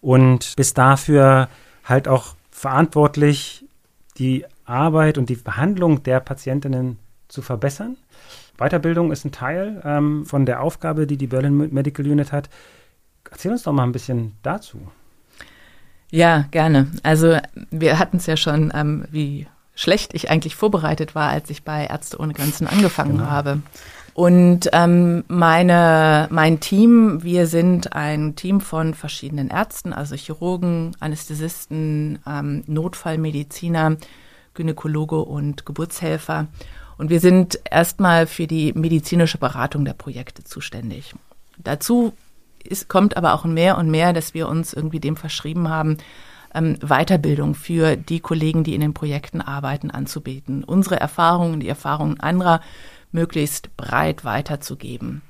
und 0.00 0.56
bist 0.56 0.76
dafür 0.76 1.48
halt 1.84 2.08
auch 2.08 2.34
verantwortlich, 2.50 3.64
die 4.18 4.44
Arbeit 4.64 5.16
und 5.16 5.28
die 5.28 5.36
Behandlung 5.36 6.02
der 6.02 6.18
Patientinnen 6.18 6.98
zu 7.28 7.42
verbessern. 7.42 7.96
Weiterbildung 8.58 9.12
ist 9.12 9.24
ein 9.24 9.30
Teil 9.30 9.80
ähm, 9.84 10.26
von 10.26 10.46
der 10.46 10.62
Aufgabe, 10.62 11.06
die 11.06 11.16
die 11.16 11.28
Berlin 11.28 11.72
Medical 11.72 12.04
Unit 12.08 12.32
hat. 12.32 12.50
Erzähl 13.30 13.52
uns 13.52 13.62
doch 13.62 13.72
mal 13.72 13.84
ein 13.84 13.92
bisschen 13.92 14.32
dazu. 14.42 14.80
Ja, 16.10 16.46
gerne. 16.50 16.88
Also 17.02 17.38
wir 17.70 17.98
hatten 17.98 18.16
es 18.18 18.26
ja 18.26 18.36
schon, 18.36 18.72
ähm, 18.74 19.04
wie 19.10 19.46
schlecht 19.74 20.12
ich 20.14 20.30
eigentlich 20.30 20.56
vorbereitet 20.56 21.14
war, 21.14 21.30
als 21.30 21.48
ich 21.50 21.62
bei 21.62 21.86
Ärzte 21.86 22.18
ohne 22.18 22.34
Grenzen 22.34 22.66
angefangen 22.66 23.18
genau. 23.18 23.30
habe. 23.30 23.62
Und 24.12 24.68
ähm, 24.72 25.24
meine, 25.28 26.28
mein 26.30 26.60
Team, 26.60 27.22
wir 27.22 27.46
sind 27.46 27.94
ein 27.94 28.34
Team 28.34 28.60
von 28.60 28.92
verschiedenen 28.94 29.48
Ärzten, 29.48 29.92
also 29.92 30.16
Chirurgen, 30.16 30.96
Anästhesisten, 31.00 32.18
ähm, 32.26 32.64
Notfallmediziner, 32.66 33.96
Gynäkologe 34.54 35.20
und 35.20 35.64
Geburtshelfer. 35.64 36.48
Und 36.98 37.08
wir 37.08 37.20
sind 37.20 37.60
erstmal 37.70 38.26
für 38.26 38.46
die 38.46 38.72
medizinische 38.74 39.38
Beratung 39.38 39.84
der 39.84 39.94
Projekte 39.94 40.44
zuständig. 40.44 41.14
Dazu 41.56 42.12
ist, 42.64 42.88
kommt 42.88 43.16
aber 43.16 43.34
auch 43.34 43.44
mehr 43.44 43.78
und 43.78 43.90
mehr, 43.90 44.12
dass 44.12 44.34
wir 44.34 44.48
uns 44.48 44.72
irgendwie 44.72 45.00
dem 45.00 45.16
verschrieben 45.16 45.68
haben, 45.68 45.98
ähm, 46.54 46.76
Weiterbildung 46.80 47.54
für 47.54 47.96
die 47.96 48.20
Kollegen, 48.20 48.64
die 48.64 48.74
in 48.74 48.80
den 48.80 48.94
Projekten 48.94 49.40
arbeiten, 49.40 49.90
anzubieten. 49.90 50.64
Unsere 50.64 50.98
Erfahrungen, 50.98 51.60
die 51.60 51.68
Erfahrungen 51.68 52.20
anderer 52.20 52.60
möglichst 53.12 53.76
breit 53.76 54.24
weiterzugeben. 54.24 55.22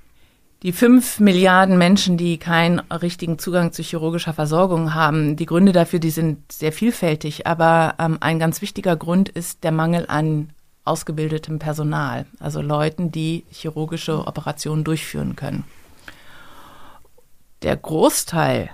Die 0.62 0.73
fünf 0.73 1.21
Milliarden 1.21 1.79
Menschen, 1.79 2.19
die 2.19 2.37
keinen 2.37 2.81
richtigen 2.81 3.38
Zugang 3.38 3.73
zu 3.73 3.83
chirurgischer 3.83 4.35
Versorgung 4.35 4.93
haben, 4.93 5.37
die 5.37 5.47
Gründe 5.47 5.73
dafür, 5.73 6.01
die 6.01 6.11
sind 6.11 6.53
sehr 6.53 6.73
vielfältig, 6.73 7.47
aber 7.47 7.95
ähm, 7.99 8.19
ein 8.21 8.38
ganz 8.38 8.61
wichtiger 8.61 8.95
Grund 8.95 9.31
ist 9.31 9.64
der 9.64 9.73
Mangel 9.73 10.05
an 10.09 10.51
ausgebildetem 10.85 11.59
Personal, 11.59 12.27
also 12.40 12.61
Leuten, 12.61 13.11
die 13.11 13.45
chirurgische 13.51 14.27
Operationen 14.27 14.85
durchführen 14.85 15.35
können. 15.35 15.64
Der 17.62 17.77
Großteil 17.77 18.70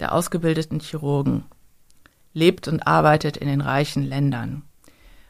der 0.00 0.12
ausgebildeten 0.12 0.80
Chirurgen 0.80 1.44
lebt 2.32 2.66
und 2.66 2.84
arbeitet 2.86 3.36
in 3.36 3.46
den 3.46 3.60
reichen 3.60 4.02
Ländern. 4.02 4.62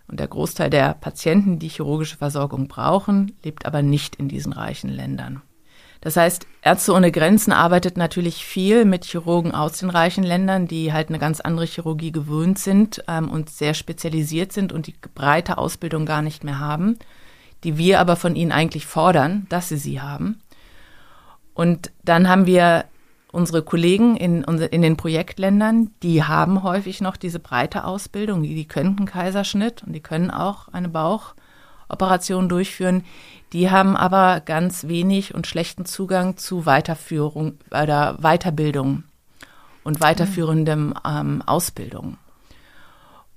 Und 0.09 0.21
der 0.21 0.29
Großteil 0.29 0.71
der 0.71 0.95
Patienten, 0.95 1.59
die 1.59 1.69
chirurgische 1.69 2.17
Versorgung 2.17 2.67
brauchen, 2.67 3.37
lebt 3.43 3.67
aber 3.67 3.83
nicht 3.83 4.17
in 4.17 4.29
diesen 4.29 4.53
reichen 4.53 4.90
Ländern. 4.90 5.43
Das 6.01 6.17
heißt, 6.17 6.47
Ärzte 6.62 6.93
ohne 6.93 7.12
Grenzen 7.12 7.53
arbeitet 7.53 7.97
natürlich 7.97 8.45
viel 8.45 8.85
mit 8.85 9.05
Chirurgen 9.05 9.53
aus 9.53 9.79
den 9.79 9.88
reichen 9.88 10.25
Ländern, 10.25 10.67
die 10.67 10.93
halt 10.93 11.09
eine 11.09 11.19
ganz 11.19 11.40
andere 11.40 11.64
Chirurgie 11.64 12.12
gewöhnt 12.12 12.59
sind 12.59 13.03
ähm, 13.09 13.31
und 13.31 13.49
sehr 13.49 13.73
spezialisiert 13.73 14.53
sind 14.53 14.73
und 14.73 14.87
die 14.87 14.95
breite 15.14 15.57
Ausbildung 15.57 16.05
gar 16.05 16.21
nicht 16.21 16.45
mehr 16.45 16.59
haben, 16.59 16.99
die 17.64 17.79
wir 17.79 18.01
aber 18.01 18.17
von 18.17 18.37
ihnen 18.37 18.53
eigentlich 18.53 18.87
fordern, 18.87 19.47
dass 19.49 19.69
sie 19.69 19.79
sie 19.79 20.01
haben. 20.01 20.40
Und 21.55 21.90
dann 22.03 22.29
haben 22.29 22.45
wir 22.45 22.85
unsere 23.35 23.62
Kollegen 23.62 24.16
in, 24.16 24.44
in 24.44 24.83
den 24.83 24.97
Projektländern, 24.97 25.90
die 26.03 26.23
haben 26.23 26.62
häufig 26.62 27.01
noch 27.01 27.16
diese 27.16 27.40
breite 27.40 27.85
Ausbildung, 27.85 28.44
die, 28.44 28.55
die 28.55 28.66
können 28.66 28.97
einen 28.97 29.07
Kaiserschnitt 29.07 29.83
und 29.83 29.92
die 29.92 30.01
können 30.01 30.31
auch 30.31 30.68
eine 30.68 30.88
Bauchoperation 30.88 32.49
durchführen. 32.49 33.05
Die 33.53 33.70
haben 33.70 33.97
aber 33.97 34.40
ganz 34.40 34.87
wenig 34.87 35.35
und 35.35 35.49
schlechten 35.49 35.85
Zugang 35.85 36.37
zu 36.37 36.64
Weiterführung 36.64 37.59
oder 37.70 38.18
Weiterbildung 38.20 39.03
und 39.83 40.01
weiterführendem 40.01 40.94
ähm, 41.05 41.42
Ausbildung. 41.44 42.16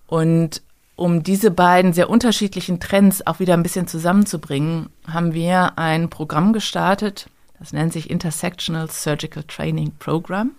Und 0.05 0.61
um 0.95 1.23
diese 1.23 1.51
beiden 1.51 1.93
sehr 1.93 2.09
unterschiedlichen 2.09 2.79
Trends 2.79 3.25
auch 3.25 3.39
wieder 3.39 3.55
ein 3.55 3.63
bisschen 3.63 3.87
zusammenzubringen, 3.87 4.89
haben 5.07 5.33
wir 5.33 5.77
ein 5.77 6.09
Programm 6.09 6.53
gestartet, 6.53 7.29
das 7.59 7.73
nennt 7.73 7.93
sich 7.93 8.09
Intersectional 8.09 8.89
Surgical 8.89 9.43
Training 9.43 9.91
Program 9.99 10.51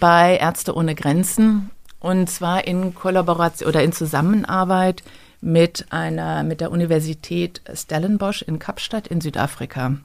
bei 0.00 0.36
Ärzte 0.36 0.74
ohne 0.74 0.94
Grenzen 0.94 1.70
und 2.00 2.28
zwar 2.28 2.66
in 2.66 2.94
Kollaboration 2.94 3.68
oder 3.68 3.82
in 3.82 3.92
Zusammenarbeit 3.92 5.02
mit 5.40 5.86
einer, 5.90 6.42
mit 6.42 6.60
der 6.60 6.70
Universität 6.70 7.60
Stellenbosch 7.72 8.42
in 8.42 8.58
Kapstadt 8.58 9.06
in 9.06 9.20
Südafrika. 9.20 9.96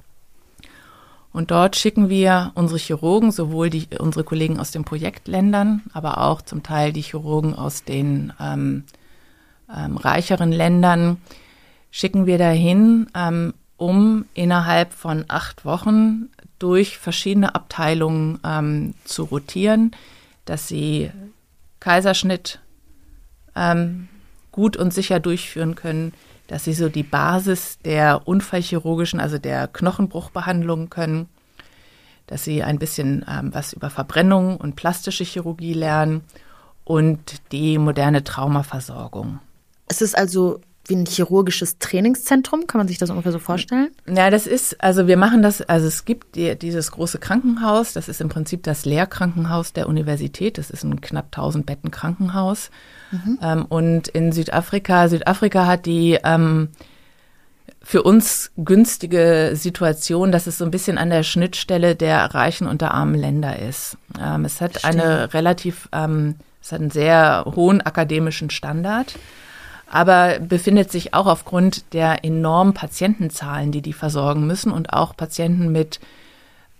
Und 1.31 1.51
dort 1.51 1.75
schicken 1.75 2.09
wir 2.09 2.51
unsere 2.55 2.79
Chirurgen, 2.79 3.31
sowohl 3.31 3.69
die, 3.69 3.87
unsere 3.99 4.23
Kollegen 4.23 4.59
aus 4.59 4.71
den 4.71 4.83
Projektländern, 4.83 5.83
aber 5.93 6.19
auch 6.19 6.41
zum 6.41 6.63
Teil 6.63 6.91
die 6.91 7.01
Chirurgen 7.01 7.53
aus 7.53 7.83
den 7.83 8.33
ähm, 8.39 8.83
ähm, 9.73 9.97
reicheren 9.97 10.51
Ländern, 10.51 11.17
schicken 11.91 12.25
wir 12.25 12.37
dahin, 12.37 13.07
ähm, 13.15 13.53
um 13.79 14.25
innerhalb 14.33 14.93
von 14.93 15.25
acht 15.29 15.63
Wochen 15.63 16.29
durch 16.59 16.97
verschiedene 16.97 17.55
Abteilungen 17.55 18.39
ähm, 18.43 18.93
zu 19.05 19.23
rotieren, 19.23 19.91
dass 20.43 20.67
sie 20.67 21.11
Kaiserschnitt 21.79 22.59
ähm, 23.55 24.09
gut 24.51 24.75
und 24.75 24.93
sicher 24.93 25.21
durchführen 25.21 25.75
können, 25.75 26.13
dass 26.47 26.65
sie 26.65 26.73
so 26.73 26.89
die 26.89 27.03
Basis 27.03 27.79
der 27.85 28.27
unfallchirurgischen, 28.27 29.21
also 29.21 29.37
der 29.37 29.67
Knochenbruchbehandlung 29.67 30.89
können, 30.89 31.29
dass 32.27 32.43
sie 32.43 32.63
ein 32.63 32.79
bisschen 32.79 33.25
ähm, 33.29 33.53
was 33.53 33.71
über 33.71 33.89
Verbrennung 33.89 34.57
und 34.57 34.75
plastische 34.75 35.23
Chirurgie 35.23 35.73
lernen 35.73 36.21
und 36.83 37.51
die 37.53 37.77
moderne 37.77 38.25
Traumaversorgung. 38.25 39.39
Es 39.87 40.01
ist 40.01 40.17
also 40.17 40.59
wie 40.89 40.95
ein 40.95 41.05
chirurgisches 41.05 41.77
Trainingszentrum, 41.79 42.67
kann 42.67 42.79
man 42.79 42.87
sich 42.87 42.97
das 42.97 43.09
ungefähr 43.09 43.31
so 43.31 43.39
vorstellen? 43.39 43.89
Ja, 44.07 44.29
das 44.29 44.47
ist, 44.47 44.81
also 44.81 45.07
wir 45.07 45.17
machen 45.17 45.41
das, 45.41 45.61
also 45.61 45.87
es 45.87 46.05
gibt 46.05 46.35
die, 46.35 46.57
dieses 46.57 46.91
große 46.91 47.19
Krankenhaus, 47.19 47.93
das 47.93 48.09
ist 48.09 48.21
im 48.21 48.29
Prinzip 48.29 48.63
das 48.63 48.85
Lehrkrankenhaus 48.85 49.73
der 49.73 49.87
Universität, 49.87 50.57
das 50.57 50.69
ist 50.69 50.83
ein 50.83 51.01
knapp 51.01 51.25
1000 51.27 51.65
Betten 51.65 51.91
Krankenhaus. 51.91 52.71
Mhm. 53.11 53.39
Ähm, 53.41 53.65
und 53.65 54.07
in 54.09 54.31
Südafrika, 54.31 55.07
Südafrika 55.07 55.65
hat 55.65 55.85
die 55.85 56.17
ähm, 56.23 56.69
für 57.81 58.03
uns 58.03 58.51
günstige 58.57 59.51
Situation, 59.53 60.31
dass 60.31 60.47
es 60.47 60.57
so 60.57 60.65
ein 60.65 60.71
bisschen 60.71 60.97
an 60.97 61.09
der 61.09 61.23
Schnittstelle 61.23 61.95
der 61.95 62.35
reichen 62.35 62.67
und 62.67 62.81
der 62.81 62.93
armen 62.93 63.15
Länder 63.15 63.59
ist. 63.59 63.97
Ähm, 64.21 64.45
es 64.45 64.61
hat 64.61 64.79
Verstehe. 64.79 65.03
eine 65.03 65.33
relativ, 65.33 65.87
ähm, 65.91 66.35
es 66.61 66.71
hat 66.71 66.81
einen 66.81 66.91
sehr 66.91 67.45
hohen 67.55 67.81
akademischen 67.81 68.49
Standard 68.49 69.15
aber 69.89 70.39
befindet 70.39 70.91
sich 70.91 71.13
auch 71.13 71.25
aufgrund 71.25 71.93
der 71.93 72.23
enormen 72.23 72.73
Patientenzahlen, 72.73 73.71
die 73.71 73.81
die 73.81 73.93
versorgen 73.93 74.45
müssen 74.45 74.71
und 74.71 74.93
auch 74.93 75.17
Patienten 75.17 75.71
mit 75.71 75.99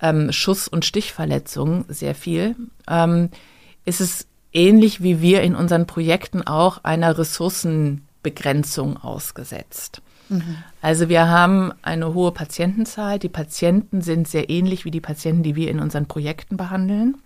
ähm, 0.01 0.31
Schuss- 0.31 0.67
und 0.67 0.85
Stichverletzungen 0.85 1.85
sehr 1.87 2.15
viel, 2.15 2.55
ähm, 2.87 3.29
ist 3.85 3.99
es 3.99 4.27
ähnlich 4.53 5.01
wie 5.01 5.21
wir 5.21 5.41
in 5.41 5.55
unseren 5.55 5.87
Projekten 5.87 6.45
auch 6.45 6.83
einer 6.83 7.17
Ressourcenbegrenzung 7.17 8.97
ausgesetzt. 8.97 10.01
Mhm. 10.29 10.57
Also 10.81 11.09
wir 11.09 11.27
haben 11.27 11.73
eine 11.81 12.13
hohe 12.13 12.31
Patientenzahl. 12.31 13.19
Die 13.19 13.29
Patienten 13.29 14.01
sind 14.01 14.27
sehr 14.27 14.49
ähnlich 14.49 14.85
wie 14.85 14.91
die 14.91 15.01
Patienten, 15.01 15.43
die 15.43 15.55
wir 15.55 15.69
in 15.69 15.79
unseren 15.79 16.05
Projekten 16.05 16.57
behandeln. 16.57 17.17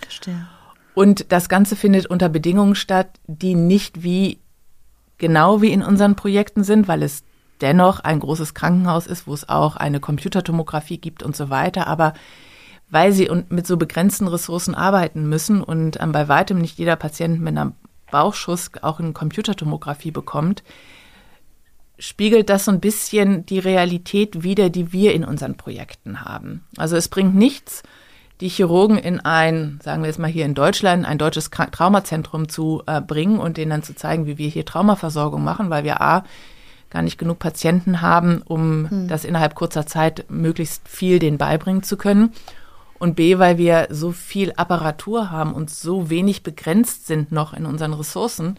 Verstehe. 0.00 0.46
Und 0.94 1.32
das 1.32 1.48
Ganze 1.48 1.74
findet 1.74 2.06
unter 2.06 2.28
Bedingungen 2.28 2.74
statt, 2.74 3.08
die 3.26 3.54
nicht 3.54 4.02
wie 4.02 4.38
genau 5.22 5.62
wie 5.62 5.72
in 5.72 5.82
unseren 5.82 6.16
Projekten 6.16 6.64
sind, 6.64 6.88
weil 6.88 7.02
es 7.02 7.22
dennoch 7.60 8.00
ein 8.00 8.18
großes 8.18 8.54
Krankenhaus 8.54 9.06
ist, 9.06 9.26
wo 9.26 9.32
es 9.32 9.48
auch 9.48 9.76
eine 9.76 10.00
Computertomographie 10.00 10.98
gibt 10.98 11.22
und 11.22 11.36
so 11.36 11.48
weiter. 11.48 11.86
Aber 11.86 12.12
weil 12.90 13.12
sie 13.12 13.30
mit 13.48 13.66
so 13.66 13.76
begrenzten 13.78 14.26
Ressourcen 14.26 14.74
arbeiten 14.74 15.28
müssen 15.28 15.62
und 15.62 15.98
ähm, 16.00 16.12
bei 16.12 16.28
weitem 16.28 16.58
nicht 16.58 16.76
jeder 16.76 16.96
Patient 16.96 17.40
mit 17.40 17.56
einer 17.56 17.72
Bauchschuss 18.10 18.70
auch 18.82 18.98
eine 18.98 19.12
Computertomographie 19.12 20.10
bekommt, 20.10 20.64
spiegelt 21.98 22.50
das 22.50 22.64
so 22.64 22.72
ein 22.72 22.80
bisschen 22.80 23.46
die 23.46 23.60
Realität 23.60 24.42
wider, 24.42 24.68
die 24.68 24.92
wir 24.92 25.14
in 25.14 25.24
unseren 25.24 25.56
Projekten 25.56 26.22
haben. 26.22 26.64
Also 26.76 26.96
es 26.96 27.08
bringt 27.08 27.36
nichts, 27.36 27.84
die 28.42 28.48
Chirurgen 28.48 28.98
in 28.98 29.20
ein, 29.20 29.78
sagen 29.84 30.02
wir 30.02 30.08
jetzt 30.08 30.18
mal 30.18 30.30
hier 30.30 30.44
in 30.44 30.54
Deutschland, 30.54 31.06
ein 31.06 31.16
deutsches 31.16 31.48
Traumazentrum 31.48 32.48
zu 32.48 32.82
äh, 32.86 33.00
bringen 33.00 33.38
und 33.38 33.56
denen 33.56 33.70
dann 33.70 33.82
zu 33.84 33.94
zeigen, 33.94 34.26
wie 34.26 34.36
wir 34.36 34.48
hier 34.48 34.64
Traumaversorgung 34.64 35.44
machen, 35.44 35.70
weil 35.70 35.84
wir 35.84 36.00
A, 36.00 36.24
gar 36.90 37.02
nicht 37.02 37.18
genug 37.18 37.38
Patienten 37.38 38.00
haben, 38.00 38.42
um 38.42 38.90
hm. 38.90 39.08
das 39.08 39.24
innerhalb 39.24 39.54
kurzer 39.54 39.86
Zeit 39.86 40.26
möglichst 40.28 40.88
viel 40.88 41.20
denen 41.20 41.38
beibringen 41.38 41.84
zu 41.84 41.96
können. 41.96 42.32
Und 42.98 43.14
B, 43.14 43.38
weil 43.38 43.58
wir 43.58 43.86
so 43.90 44.10
viel 44.10 44.52
Apparatur 44.56 45.30
haben 45.30 45.54
und 45.54 45.70
so 45.70 46.10
wenig 46.10 46.42
begrenzt 46.42 47.06
sind 47.06 47.30
noch 47.30 47.54
in 47.54 47.64
unseren 47.64 47.94
Ressourcen, 47.94 48.58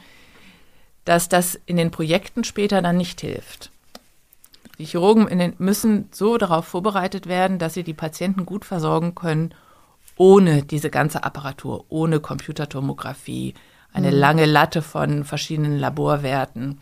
dass 1.04 1.28
das 1.28 1.60
in 1.66 1.76
den 1.76 1.92
Projekten 1.92 2.46
später 2.46 2.82
dann 2.82 2.96
nicht 2.96 3.20
hilft. 3.20 3.70
Die 4.80 4.86
Chirurgen 4.86 5.28
den, 5.38 5.56
müssen 5.58 6.08
so 6.12 6.38
darauf 6.38 6.66
vorbereitet 6.66 7.28
werden, 7.28 7.60
dass 7.60 7.74
sie 7.74 7.84
die 7.84 7.94
Patienten 7.94 8.46
gut 8.46 8.64
versorgen 8.64 9.14
können, 9.14 9.54
ohne 10.18 10.64
diese 10.64 10.90
ganze 10.90 11.24
Apparatur, 11.24 11.86
ohne 11.90 12.20
Computertomographie, 12.20 13.54
eine 13.92 14.12
mhm. 14.12 14.18
lange 14.18 14.46
Latte 14.46 14.82
von 14.82 15.24
verschiedenen 15.24 15.78
Laborwerten 15.78 16.80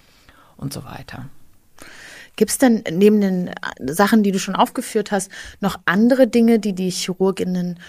und 0.57 0.73
so 0.73 0.85
weiter. 0.85 1.25
Gibt 2.35 2.51
es 2.51 2.57
denn 2.57 2.83
neben 2.91 3.21
den 3.21 3.51
Sachen, 3.85 4.23
die 4.23 4.31
du 4.31 4.39
schon 4.39 4.55
aufgeführt 4.55 5.11
hast, 5.11 5.29
noch 5.59 5.79
andere 5.85 6.27
Dinge, 6.27 6.59
die 6.59 6.73
die 6.73 6.89
Chirurginnen 6.89 7.79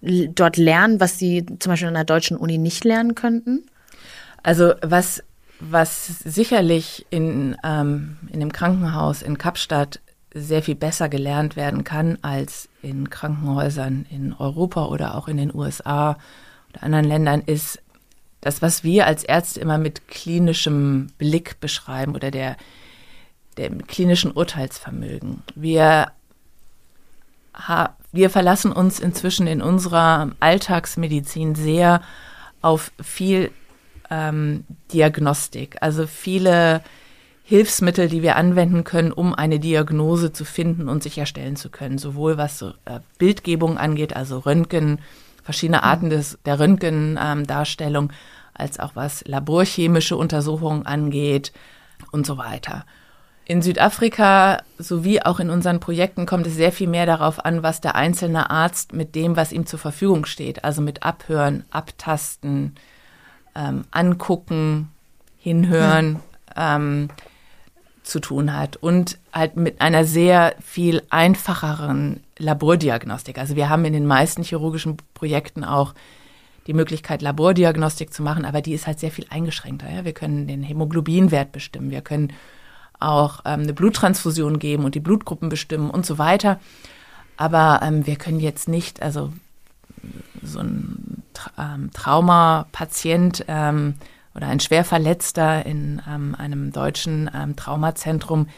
dort 0.00 0.56
lernen, 0.56 0.98
was 0.98 1.18
sie 1.18 1.46
zum 1.58 1.70
Beispiel 1.70 1.88
an 1.88 1.94
der 1.94 2.04
deutschen 2.04 2.36
Uni 2.36 2.58
nicht 2.58 2.84
lernen 2.84 3.14
könnten? 3.14 3.66
Also 4.42 4.74
was 4.82 5.22
was 5.64 6.06
sicherlich 6.24 7.06
in, 7.10 7.56
ähm, 7.62 8.16
in 8.32 8.40
dem 8.40 8.52
Krankenhaus 8.52 9.22
in 9.22 9.38
Kapstadt 9.38 10.00
sehr 10.34 10.62
viel 10.62 10.74
besser 10.74 11.08
gelernt 11.08 11.56
werden 11.56 11.84
kann 11.84 12.18
als 12.22 12.68
in 12.82 13.10
Krankenhäusern 13.10 14.06
in 14.10 14.32
Europa 14.32 14.86
oder 14.86 15.16
auch 15.16 15.28
in 15.28 15.36
den 15.36 15.54
USA 15.54 16.16
oder 16.70 16.82
anderen 16.82 17.04
Ländern, 17.04 17.42
ist 17.42 17.80
das, 18.40 18.60
was 18.60 18.82
wir 18.82 19.06
als 19.06 19.24
Ärzte 19.24 19.60
immer 19.60 19.78
mit 19.78 20.08
klinischem 20.08 21.08
Blick 21.18 21.60
beschreiben 21.60 22.14
oder 22.14 22.30
der, 22.30 22.56
dem 23.56 23.86
klinischen 23.86 24.32
Urteilsvermögen. 24.32 25.42
Wir, 25.54 26.10
wir 28.10 28.30
verlassen 28.30 28.72
uns 28.72 29.00
inzwischen 29.00 29.46
in 29.46 29.62
unserer 29.62 30.32
Alltagsmedizin 30.40 31.54
sehr 31.54 32.02
auf 32.62 32.90
viel 33.00 33.52
ähm, 34.10 34.64
Diagnostik. 34.92 35.76
Also 35.80 36.06
viele 36.06 36.82
Hilfsmittel, 37.44 38.08
die 38.08 38.22
wir 38.22 38.36
anwenden 38.36 38.84
können, 38.84 39.12
um 39.12 39.34
eine 39.34 39.58
Diagnose 39.58 40.32
zu 40.32 40.44
finden 40.44 40.88
und 40.88 41.02
sicherstellen 41.02 41.56
zu 41.56 41.70
können. 41.70 41.98
Sowohl 41.98 42.38
was 42.38 42.62
äh, 42.62 43.00
Bildgebung 43.18 43.78
angeht, 43.78 44.14
also 44.14 44.38
Röntgen, 44.38 45.00
verschiedene 45.42 45.78
mhm. 45.78 45.84
Arten 45.84 46.10
des, 46.10 46.38
der 46.44 46.60
Röntgendarstellung, 46.60 48.04
ähm, 48.04 48.16
als 48.54 48.78
auch 48.78 48.94
was 48.94 49.24
laborchemische 49.26 50.16
Untersuchungen 50.16 50.86
angeht 50.86 51.52
und 52.12 52.26
so 52.26 52.38
weiter. 52.38 52.84
In 53.44 53.60
Südafrika 53.60 54.62
sowie 54.78 55.20
auch 55.20 55.40
in 55.40 55.50
unseren 55.50 55.80
Projekten 55.80 56.26
kommt 56.26 56.46
es 56.46 56.54
sehr 56.54 56.70
viel 56.70 56.86
mehr 56.86 57.06
darauf 57.06 57.44
an, 57.44 57.64
was 57.64 57.80
der 57.80 57.96
einzelne 57.96 58.50
Arzt 58.50 58.92
mit 58.92 59.16
dem, 59.16 59.36
was 59.36 59.52
ihm 59.52 59.66
zur 59.66 59.80
Verfügung 59.80 60.26
steht, 60.26 60.62
also 60.62 60.80
mit 60.80 61.02
Abhören, 61.02 61.64
Abtasten, 61.70 62.76
ähm, 63.56 63.84
angucken, 63.90 64.90
hinhören 65.38 66.20
ähm, 66.56 67.08
zu 68.02 68.20
tun 68.20 68.56
hat 68.56 68.76
und 68.76 69.18
halt 69.32 69.56
mit 69.56 69.80
einer 69.80 70.04
sehr 70.04 70.54
viel 70.60 71.02
einfacheren 71.10 72.20
Labordiagnostik. 72.38 73.38
Also 73.38 73.56
wir 73.56 73.68
haben 73.68 73.84
in 73.84 73.92
den 73.92 74.06
meisten 74.06 74.42
chirurgischen 74.42 74.96
Projekten 75.14 75.64
auch 75.64 75.94
die 76.66 76.74
Möglichkeit, 76.74 77.22
Labordiagnostik 77.22 78.12
zu 78.12 78.22
machen, 78.22 78.44
aber 78.44 78.60
die 78.60 78.72
ist 78.72 78.86
halt 78.86 79.00
sehr 79.00 79.10
viel 79.10 79.26
eingeschränkter. 79.30 79.90
Ja? 79.90 80.04
Wir 80.04 80.12
können 80.12 80.46
den 80.46 80.62
Hämoglobinwert 80.62 81.52
bestimmen, 81.52 81.90
wir 81.90 82.02
können 82.02 82.32
auch 82.98 83.40
ähm, 83.44 83.62
eine 83.62 83.72
Bluttransfusion 83.72 84.58
geben 84.58 84.84
und 84.84 84.94
die 84.94 85.00
Blutgruppen 85.00 85.48
bestimmen 85.48 85.90
und 85.90 86.06
so 86.06 86.18
weiter. 86.18 86.60
Aber 87.36 87.80
ähm, 87.82 88.06
wir 88.06 88.16
können 88.16 88.40
jetzt 88.40 88.68
nicht, 88.68 89.02
also 89.02 89.32
so 90.42 90.60
ein 90.60 91.22
ähm, 91.58 91.90
Traumapatient 91.92 93.44
ähm, 93.48 93.94
oder 94.34 94.48
ein 94.48 94.60
Schwerverletzter 94.60 95.64
in 95.66 96.00
ähm, 96.08 96.34
einem 96.34 96.72
deutschen 96.72 97.30
ähm, 97.34 97.56
Traumazentrum, 97.56 98.48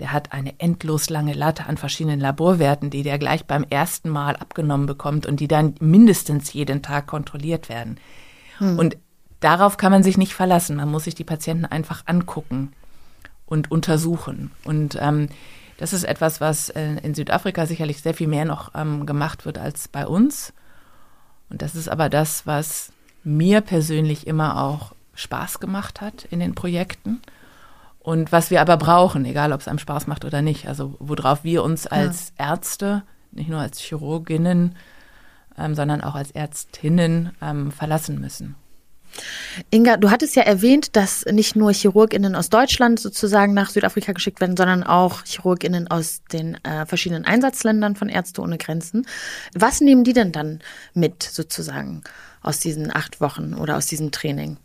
der 0.00 0.12
hat 0.12 0.32
eine 0.32 0.58
endlos 0.58 1.10
lange 1.10 1.32
Latte 1.32 1.66
an 1.66 1.76
verschiedenen 1.76 2.20
Laborwerten, 2.20 2.90
die 2.90 3.02
der 3.02 3.18
gleich 3.18 3.44
beim 3.44 3.64
ersten 3.68 4.08
Mal 4.08 4.36
abgenommen 4.36 4.86
bekommt 4.86 5.26
und 5.26 5.40
die 5.40 5.48
dann 5.48 5.74
mindestens 5.80 6.52
jeden 6.52 6.82
Tag 6.82 7.06
kontrolliert 7.06 7.68
werden. 7.68 7.98
Hm. 8.58 8.78
Und 8.78 8.96
darauf 9.40 9.76
kann 9.76 9.92
man 9.92 10.02
sich 10.02 10.18
nicht 10.18 10.34
verlassen. 10.34 10.76
Man 10.76 10.90
muss 10.90 11.04
sich 11.04 11.14
die 11.14 11.24
Patienten 11.24 11.66
einfach 11.66 12.02
angucken 12.06 12.72
und 13.46 13.70
untersuchen. 13.70 14.50
Und 14.64 14.98
ähm, 15.00 15.28
das 15.76 15.92
ist 15.92 16.04
etwas, 16.04 16.40
was 16.40 16.70
äh, 16.70 16.96
in 17.02 17.14
Südafrika 17.14 17.66
sicherlich 17.66 18.02
sehr 18.02 18.14
viel 18.14 18.28
mehr 18.28 18.44
noch 18.44 18.72
ähm, 18.74 19.06
gemacht 19.06 19.44
wird 19.44 19.58
als 19.58 19.88
bei 19.88 20.06
uns. 20.06 20.52
Und 21.50 21.62
das 21.62 21.74
ist 21.74 21.88
aber 21.88 22.08
das, 22.08 22.46
was 22.46 22.92
mir 23.24 23.60
persönlich 23.60 24.26
immer 24.26 24.62
auch 24.62 24.94
Spaß 25.14 25.60
gemacht 25.60 26.00
hat 26.00 26.24
in 26.30 26.40
den 26.40 26.54
Projekten 26.54 27.20
und 28.02 28.32
was 28.32 28.50
wir 28.50 28.60
aber 28.60 28.76
brauchen, 28.76 29.24
egal 29.24 29.52
ob 29.52 29.60
es 29.60 29.68
einem 29.68 29.78
Spaß 29.78 30.08
macht 30.08 30.24
oder 30.24 30.42
nicht. 30.42 30.66
Also 30.66 30.96
worauf 30.98 31.44
wir 31.44 31.62
uns 31.62 31.86
als 31.86 32.32
ja. 32.38 32.50
Ärzte, 32.50 33.02
nicht 33.30 33.48
nur 33.48 33.60
als 33.60 33.78
Chirurginnen, 33.78 34.76
ähm, 35.56 35.74
sondern 35.74 36.00
auch 36.00 36.16
als 36.16 36.32
Ärztinnen 36.32 37.30
ähm, 37.40 37.70
verlassen 37.70 38.20
müssen. 38.20 38.56
Inga, 39.70 39.98
du 39.98 40.10
hattest 40.10 40.34
ja 40.34 40.42
erwähnt, 40.42 40.96
dass 40.96 41.24
nicht 41.26 41.54
nur 41.54 41.72
Chirurginnen 41.72 42.34
aus 42.34 42.48
Deutschland 42.48 42.98
sozusagen 42.98 43.52
nach 43.52 43.70
Südafrika 43.70 44.12
geschickt 44.12 44.40
werden, 44.40 44.56
sondern 44.56 44.82
auch 44.82 45.22
Chirurginnen 45.24 45.88
aus 45.88 46.22
den 46.32 46.56
äh, 46.64 46.86
verschiedenen 46.86 47.24
Einsatzländern 47.24 47.94
von 47.94 48.08
Ärzte 48.08 48.40
ohne 48.40 48.58
Grenzen. 48.58 49.06
Was 49.54 49.80
nehmen 49.80 50.02
die 50.02 50.14
denn 50.14 50.32
dann 50.32 50.60
mit 50.94 51.22
sozusagen 51.22 52.02
aus 52.40 52.58
diesen 52.58 52.94
acht 52.94 53.20
Wochen 53.20 53.54
oder 53.54 53.76
aus 53.76 53.86
diesem 53.86 54.10
Training? 54.10 54.56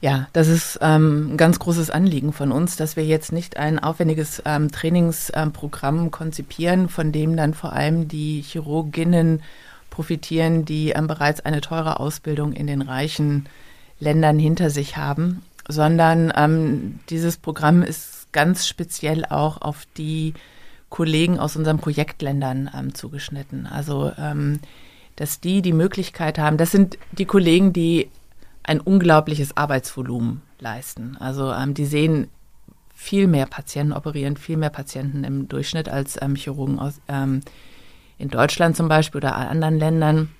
Ja, 0.00 0.28
das 0.34 0.48
ist 0.48 0.78
ähm, 0.82 1.32
ein 1.32 1.36
ganz 1.36 1.58
großes 1.58 1.90
Anliegen 1.90 2.32
von 2.32 2.52
uns, 2.52 2.76
dass 2.76 2.96
wir 2.96 3.04
jetzt 3.04 3.32
nicht 3.32 3.56
ein 3.56 3.78
aufwendiges 3.78 4.42
ähm, 4.44 4.70
Trainingsprogramm 4.70 6.10
konzipieren, 6.10 6.88
von 6.88 7.12
dem 7.12 7.36
dann 7.36 7.54
vor 7.54 7.72
allem 7.72 8.06
die 8.06 8.42
Chirurginnen 8.42 9.42
profitieren, 9.88 10.66
die 10.66 10.90
ähm, 10.90 11.06
bereits 11.06 11.40
eine 11.40 11.62
teure 11.62 11.98
Ausbildung 11.98 12.52
in 12.52 12.66
den 12.66 12.82
reichen 12.82 13.48
Ländern 13.98 14.38
hinter 14.38 14.68
sich 14.68 14.98
haben, 14.98 15.42
sondern 15.66 16.30
ähm, 16.36 17.00
dieses 17.08 17.38
Programm 17.38 17.82
ist 17.82 18.30
ganz 18.32 18.66
speziell 18.66 19.24
auch 19.24 19.62
auf 19.62 19.86
die 19.96 20.34
Kollegen 20.90 21.38
aus 21.38 21.56
unseren 21.56 21.78
Projektländern 21.78 22.70
ähm, 22.78 22.94
zugeschnitten. 22.94 23.66
Also, 23.66 24.12
ähm, 24.18 24.60
dass 25.16 25.40
die 25.40 25.62
die 25.62 25.72
Möglichkeit 25.72 26.38
haben, 26.38 26.58
das 26.58 26.70
sind 26.70 26.98
die 27.12 27.24
Kollegen, 27.24 27.72
die 27.72 28.10
ein 28.66 28.80
unglaubliches 28.80 29.56
Arbeitsvolumen 29.56 30.42
leisten. 30.58 31.16
Also 31.20 31.52
ähm, 31.52 31.72
die 31.74 31.86
sehen 31.86 32.28
viel 32.94 33.28
mehr 33.28 33.46
Patienten, 33.46 33.92
operieren 33.92 34.36
viel 34.36 34.56
mehr 34.56 34.70
Patienten 34.70 35.22
im 35.22 35.48
Durchschnitt 35.48 35.88
als 35.88 36.20
ähm, 36.20 36.34
Chirurgen 36.34 36.78
aus, 36.78 36.94
ähm, 37.08 37.42
in 38.18 38.28
Deutschland 38.28 38.76
zum 38.76 38.88
Beispiel 38.88 39.18
oder 39.18 39.36
anderen 39.36 39.78
Ländern. 39.78 40.30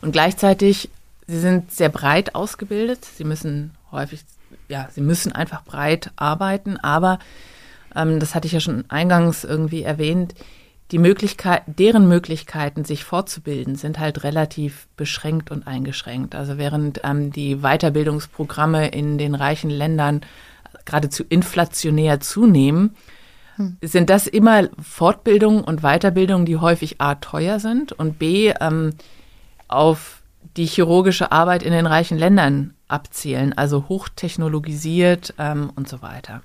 Und 0.00 0.12
gleichzeitig, 0.12 0.88
sie 1.26 1.38
sind 1.38 1.70
sehr 1.70 1.90
breit 1.90 2.34
ausgebildet. 2.34 3.04
Sie 3.04 3.24
müssen 3.24 3.72
häufig, 3.92 4.24
ja, 4.68 4.88
sie 4.90 5.00
müssen 5.00 5.32
einfach 5.32 5.62
breit 5.64 6.12
arbeiten, 6.16 6.78
aber 6.78 7.18
ähm, 7.94 8.20
das 8.20 8.34
hatte 8.34 8.46
ich 8.46 8.52
ja 8.52 8.60
schon 8.60 8.84
eingangs 8.88 9.44
irgendwie 9.44 9.82
erwähnt, 9.82 10.34
die 10.92 10.98
Möglichkeit, 10.98 11.62
deren 11.66 12.08
Möglichkeiten, 12.08 12.84
sich 12.84 13.04
fortzubilden, 13.04 13.74
sind 13.74 13.98
halt 13.98 14.22
relativ 14.22 14.86
beschränkt 14.96 15.50
und 15.50 15.66
eingeschränkt. 15.66 16.34
Also 16.34 16.58
während 16.58 17.00
ähm, 17.02 17.32
die 17.32 17.56
Weiterbildungsprogramme 17.56 18.88
in 18.88 19.18
den 19.18 19.34
reichen 19.34 19.70
Ländern 19.70 20.20
geradezu 20.84 21.24
inflationär 21.28 22.20
zunehmen, 22.20 22.94
hm. 23.56 23.78
sind 23.82 24.10
das 24.10 24.28
immer 24.28 24.68
Fortbildungen 24.80 25.64
und 25.64 25.80
Weiterbildungen, 25.80 26.46
die 26.46 26.56
häufig 26.56 27.00
A 27.00 27.16
teuer 27.16 27.58
sind 27.58 27.92
und 27.92 28.18
B 28.18 28.52
ähm, 28.60 28.92
auf 29.66 30.22
die 30.56 30.66
chirurgische 30.66 31.32
Arbeit 31.32 31.64
in 31.64 31.72
den 31.72 31.86
reichen 31.86 32.16
Ländern 32.16 32.74
abzielen, 32.86 33.52
also 33.54 33.88
hochtechnologisiert 33.88 35.34
ähm, 35.38 35.72
und 35.74 35.88
so 35.88 36.00
weiter. 36.00 36.42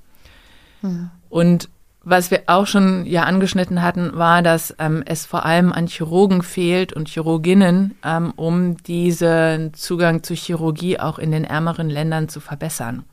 Hm. 0.82 1.12
Und 1.30 1.70
was 2.04 2.32
wir 2.32 2.44
auch 2.48 2.66
schon 2.66 3.06
ja 3.06 3.24
angeschnitten 3.24 3.82
hatten, 3.82 4.12
war, 4.16 4.42
dass 4.42 4.74
ähm, 4.80 5.04
es 5.06 5.26
vor 5.26 5.46
allem 5.46 5.72
an 5.72 5.88
Chirurgen 5.88 6.42
fehlt 6.42 6.94
und 6.94 7.08
Chirurginnen, 7.08 7.96
ähm, 8.04 8.34
um 8.36 8.78
diesen 8.78 9.74
Zugang 9.76 10.24
zu 10.24 10.34
Chirurgie 10.34 11.00
auch 11.00 11.20
in 11.20 11.32
den 11.32 11.44
ärmeren 11.44 11.90
Ländern 11.90 12.28
zu 12.28 12.40
verbessern. 12.40 13.04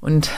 Und 0.00 0.30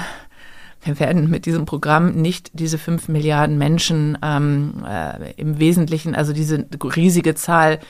wir 0.83 1.01
werden 1.01 1.31
mit 1.31 1.47
diesem 1.47 1.65
Programm 1.65 2.13
nicht 2.13 2.51
diese 2.53 2.79
fünf 2.79 3.09
Milliarden 3.09 3.57
Menschen 3.57 4.19
ähm, 4.23 4.85
äh, 4.87 5.33
im 5.33 5.59
Wesentlichen, 5.59 6.15
also 6.15 6.35
diese 6.35 6.67
riesige 6.95 7.35
Zahl 7.35 7.81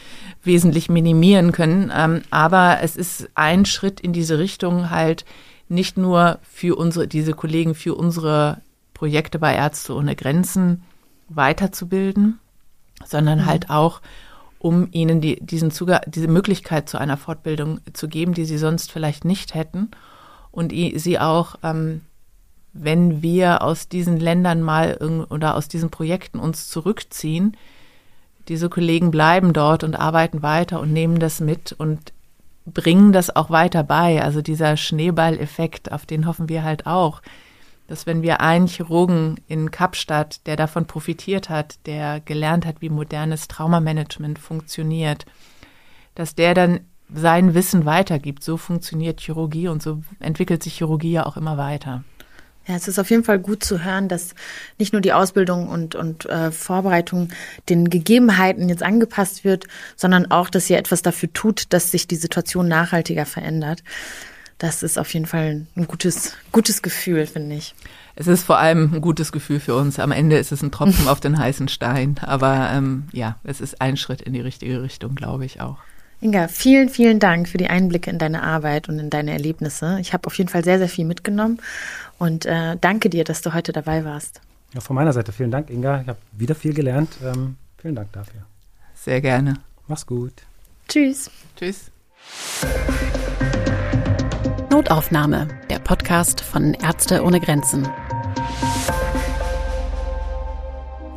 wesentlich 0.45 0.89
minimieren 0.89 1.51
können. 1.51 1.93
Ähm, 1.95 2.23
aber 2.31 2.79
es 2.83 2.97
ist 2.97 3.29
ein 3.35 3.67
Schritt 3.67 4.01
in 4.01 4.13
diese 4.13 4.39
Richtung 4.39 4.91
halt 4.91 5.25
nicht 5.69 5.99
nur 5.99 6.39
für 6.43 6.79
unsere, 6.79 7.09
diese 7.09 7.33
Kollegen, 7.33 7.75
für 7.75 7.97
unsere 7.97 8.63
Projekte 8.97 9.39
bei 9.39 9.55
Ärzte 9.55 9.95
ohne 9.95 10.17
Grenzen 10.17 10.83
weiterzubilden, 11.29 12.41
sondern 13.05 13.41
mhm. 13.41 13.47
halt 13.47 13.71
auch, 13.71 14.01
um 14.59 14.89
ihnen 14.91 15.21
die, 15.21 15.39
diesen 15.45 15.71
Zugang, 15.71 16.01
diese 16.07 16.29
Möglichkeit 16.29 16.89
zu 16.89 16.99
einer 16.99 17.19
Fortbildung 17.19 17.81
zu 17.93 18.09
geben, 18.09 18.33
die 18.33 18.47
sie 18.47 18.57
sonst 18.57 18.91
vielleicht 18.91 19.27
nicht 19.27 19.55
hätten 19.55 19.91
und 20.51 20.73
sie 20.73 21.19
auch, 21.19 21.57
ähm, 21.63 22.01
wenn 22.73 23.21
wir 23.21 23.63
aus 23.63 23.89
diesen 23.89 24.19
Ländern 24.19 24.63
mal 24.63 24.97
oder 25.29 25.57
aus 25.57 25.69
diesen 25.69 25.91
Projekten 25.91 26.39
uns 26.39 26.69
zurückziehen, 26.69 27.57
diese 28.49 28.71
Kollegen 28.71 29.11
bleiben 29.11 29.53
dort 29.53 29.85
und 29.85 29.95
arbeiten 29.95 30.43
weiter 30.43 30.81
und 30.81 30.93
nehmen 30.93 31.19
das 31.19 31.41
mit 31.41 31.73
und 31.73 32.13
bringen 32.65 33.13
das 33.13 33.35
auch 33.35 33.51
weiter 33.51 33.83
bei. 33.83 34.23
Also 34.23 34.41
dieser 34.41 34.77
Schneeballeffekt, 34.77 35.93
auf 35.93 36.07
den 36.07 36.27
hoffen 36.27 36.49
wir 36.49 36.65
halt 36.65 36.87
auch 36.87 37.21
dass 37.87 38.07
wenn 38.07 38.23
wir 38.23 38.41
einen 38.41 38.67
Chirurgen 38.67 39.41
in 39.49 39.71
Kapstadt, 39.71 40.47
der 40.47 40.57
davon 40.57 40.87
profitiert 40.87 41.49
hat, 41.49 41.79
der 41.87 42.21
gelernt 42.21 42.67
hat, 42.67 42.81
wie 42.81 42.89
modernes 42.89 43.49
Traumamanagement 43.49 44.39
funktioniert, 44.39 45.27
dass 46.15 46.35
der 46.35 46.55
dann 46.55 46.81
sein 47.13 47.55
Wissen 47.55 47.85
weitergibt. 47.85 48.43
So 48.43 48.57
funktioniert 48.57 49.21
Chirurgie 49.21 49.69
und 49.69 49.83
so 49.83 50.03
entwickelt 50.19 50.63
sich 50.63 50.77
Chirurgie 50.77 51.13
ja 51.13 51.27
auch 51.27 51.37
immer 51.37 51.57
weiter. 51.57 52.03
Ja, 52.67 52.75
es 52.75 52.89
ist 52.89 52.99
auf 52.99 53.11
jeden 53.11 53.23
Fall 53.23 53.39
gut 53.39 53.63
zu 53.63 53.85
hören, 53.85 54.09
dass 54.09 54.35
nicht 54.77 54.93
nur 54.93 55.01
die 55.01 55.13
Ausbildung 55.13 55.69
und, 55.69 55.95
und 55.95 56.27
äh, 56.27 56.51
Vorbereitung 56.51 57.29
den 57.69 57.91
Gegebenheiten 57.91 58.69
jetzt 58.69 58.83
angepasst 58.83 59.45
wird, 59.45 59.67
sondern 59.95 60.33
auch, 60.33 60.51
dass 60.51 60.69
ihr 60.69 60.77
etwas 60.77 61.03
dafür 61.03 61.33
tut, 61.33 61.73
dass 61.73 61.93
sich 61.93 62.09
die 62.09 62.17
Situation 62.17 62.67
nachhaltiger 62.67 63.25
verändert 63.25 63.85
das 64.59 64.83
ist 64.83 64.99
auf 64.99 65.13
jeden 65.13 65.27
Fall 65.27 65.67
ein 65.77 65.87
gutes, 65.87 66.33
gutes 66.53 66.83
Gefühl, 66.83 67.27
finde 67.27 67.57
ich. 67.57 67.75
Es 68.15 68.27
ist 68.27 68.45
vor 68.45 68.59
allem 68.59 68.95
ein 68.95 69.01
gutes 69.03 69.31
Gefühl 69.31 69.61
für 69.61 69.75
uns. 69.75 69.99
Am 69.99 70.13
Ende 70.13 70.39
ist 70.39 70.53
es 70.53 70.63
ein 70.63 70.73
Tropfen 70.73 71.09
auf 71.09 71.21
den 71.21 71.39
heißen 71.39 71.69
Stein. 71.69 72.17
Aber 72.23 72.71
ähm, 72.73 73.05
ja, 73.13 73.37
es 73.45 73.61
ist 73.61 73.81
ein 73.81 73.97
Schritt 73.97 74.23
in 74.23 74.33
die 74.33 74.41
richtige 74.41 74.83
Richtung, 74.83 75.15
glaube 75.15 75.45
ich 75.45 75.61
auch. 75.61 75.79
Inga, 76.23 76.49
vielen, 76.49 76.89
vielen 76.89 77.19
Dank 77.19 77.47
für 77.47 77.59
die 77.59 77.69
Einblicke 77.69 78.11
in 78.11 78.19
deine 78.19 78.43
Arbeit 78.43 78.89
und 78.89 78.99
in 78.99 79.11
deine 79.11 79.33
Erlebnisse. 79.33 79.99
Ich 80.01 80.15
habe 80.15 80.27
auf 80.27 80.39
jeden 80.39 80.49
Fall 80.49 80.65
sehr, 80.65 80.79
sehr 80.79 80.89
viel 80.89 81.05
mitgenommen 81.05 81.61
und 82.19 82.47
äh, 82.47 82.77
danke 82.81 83.11
dir, 83.11 83.25
dass 83.25 83.43
du 83.43 83.53
heute 83.53 83.73
dabei 83.73 84.07
warst. 84.07 84.41
Ja, 84.73 84.81
von 84.81 84.97
meiner 84.97 85.13
Seite 85.13 85.33
vielen 85.33 85.51
Dank, 85.51 85.69
Inga. 85.69 86.01
Ich 86.01 86.09
habe 86.09 86.19
wieder 86.33 86.55
viel 86.55 86.73
gelernt. 86.73 87.11
Ähm, 87.23 87.57
vielen 87.77 87.95
Dank 87.95 88.13
dafür. 88.13 88.41
Sehr 88.95 89.21
gerne. 89.21 89.59
Mach's 89.89 90.07
gut. 90.07 90.33
Tschüss. 90.89 91.31
Tschüss. 91.57 91.91
Notaufnahme, 94.87 95.49
der 95.69 95.81
Podcast 95.81 96.41
von 96.41 96.73
Ärzte 96.73 97.25
ohne 97.25 97.41
Grenzen. 97.41 97.89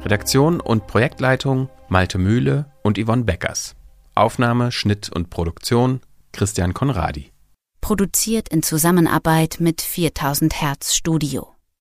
Redaktion 0.03 0.59
und 0.59 0.87
Projektleitung 0.87 1.69
Malte 1.87 2.17
Mühle 2.17 2.71
und 2.81 2.97
Yvonne 2.97 3.25
Beckers. 3.25 3.75
Aufnahme, 4.15 4.71
Schnitt 4.71 5.11
und 5.13 5.29
Produktion 5.29 6.01
Christian 6.31 6.73
Konradi. 6.73 7.31
Produziert 7.79 8.49
in 8.49 8.63
Zusammenarbeit 8.63 9.57
mit 9.59 9.81
4000 9.81 10.59
Hertz 10.59 10.95
Studio. 10.95 11.58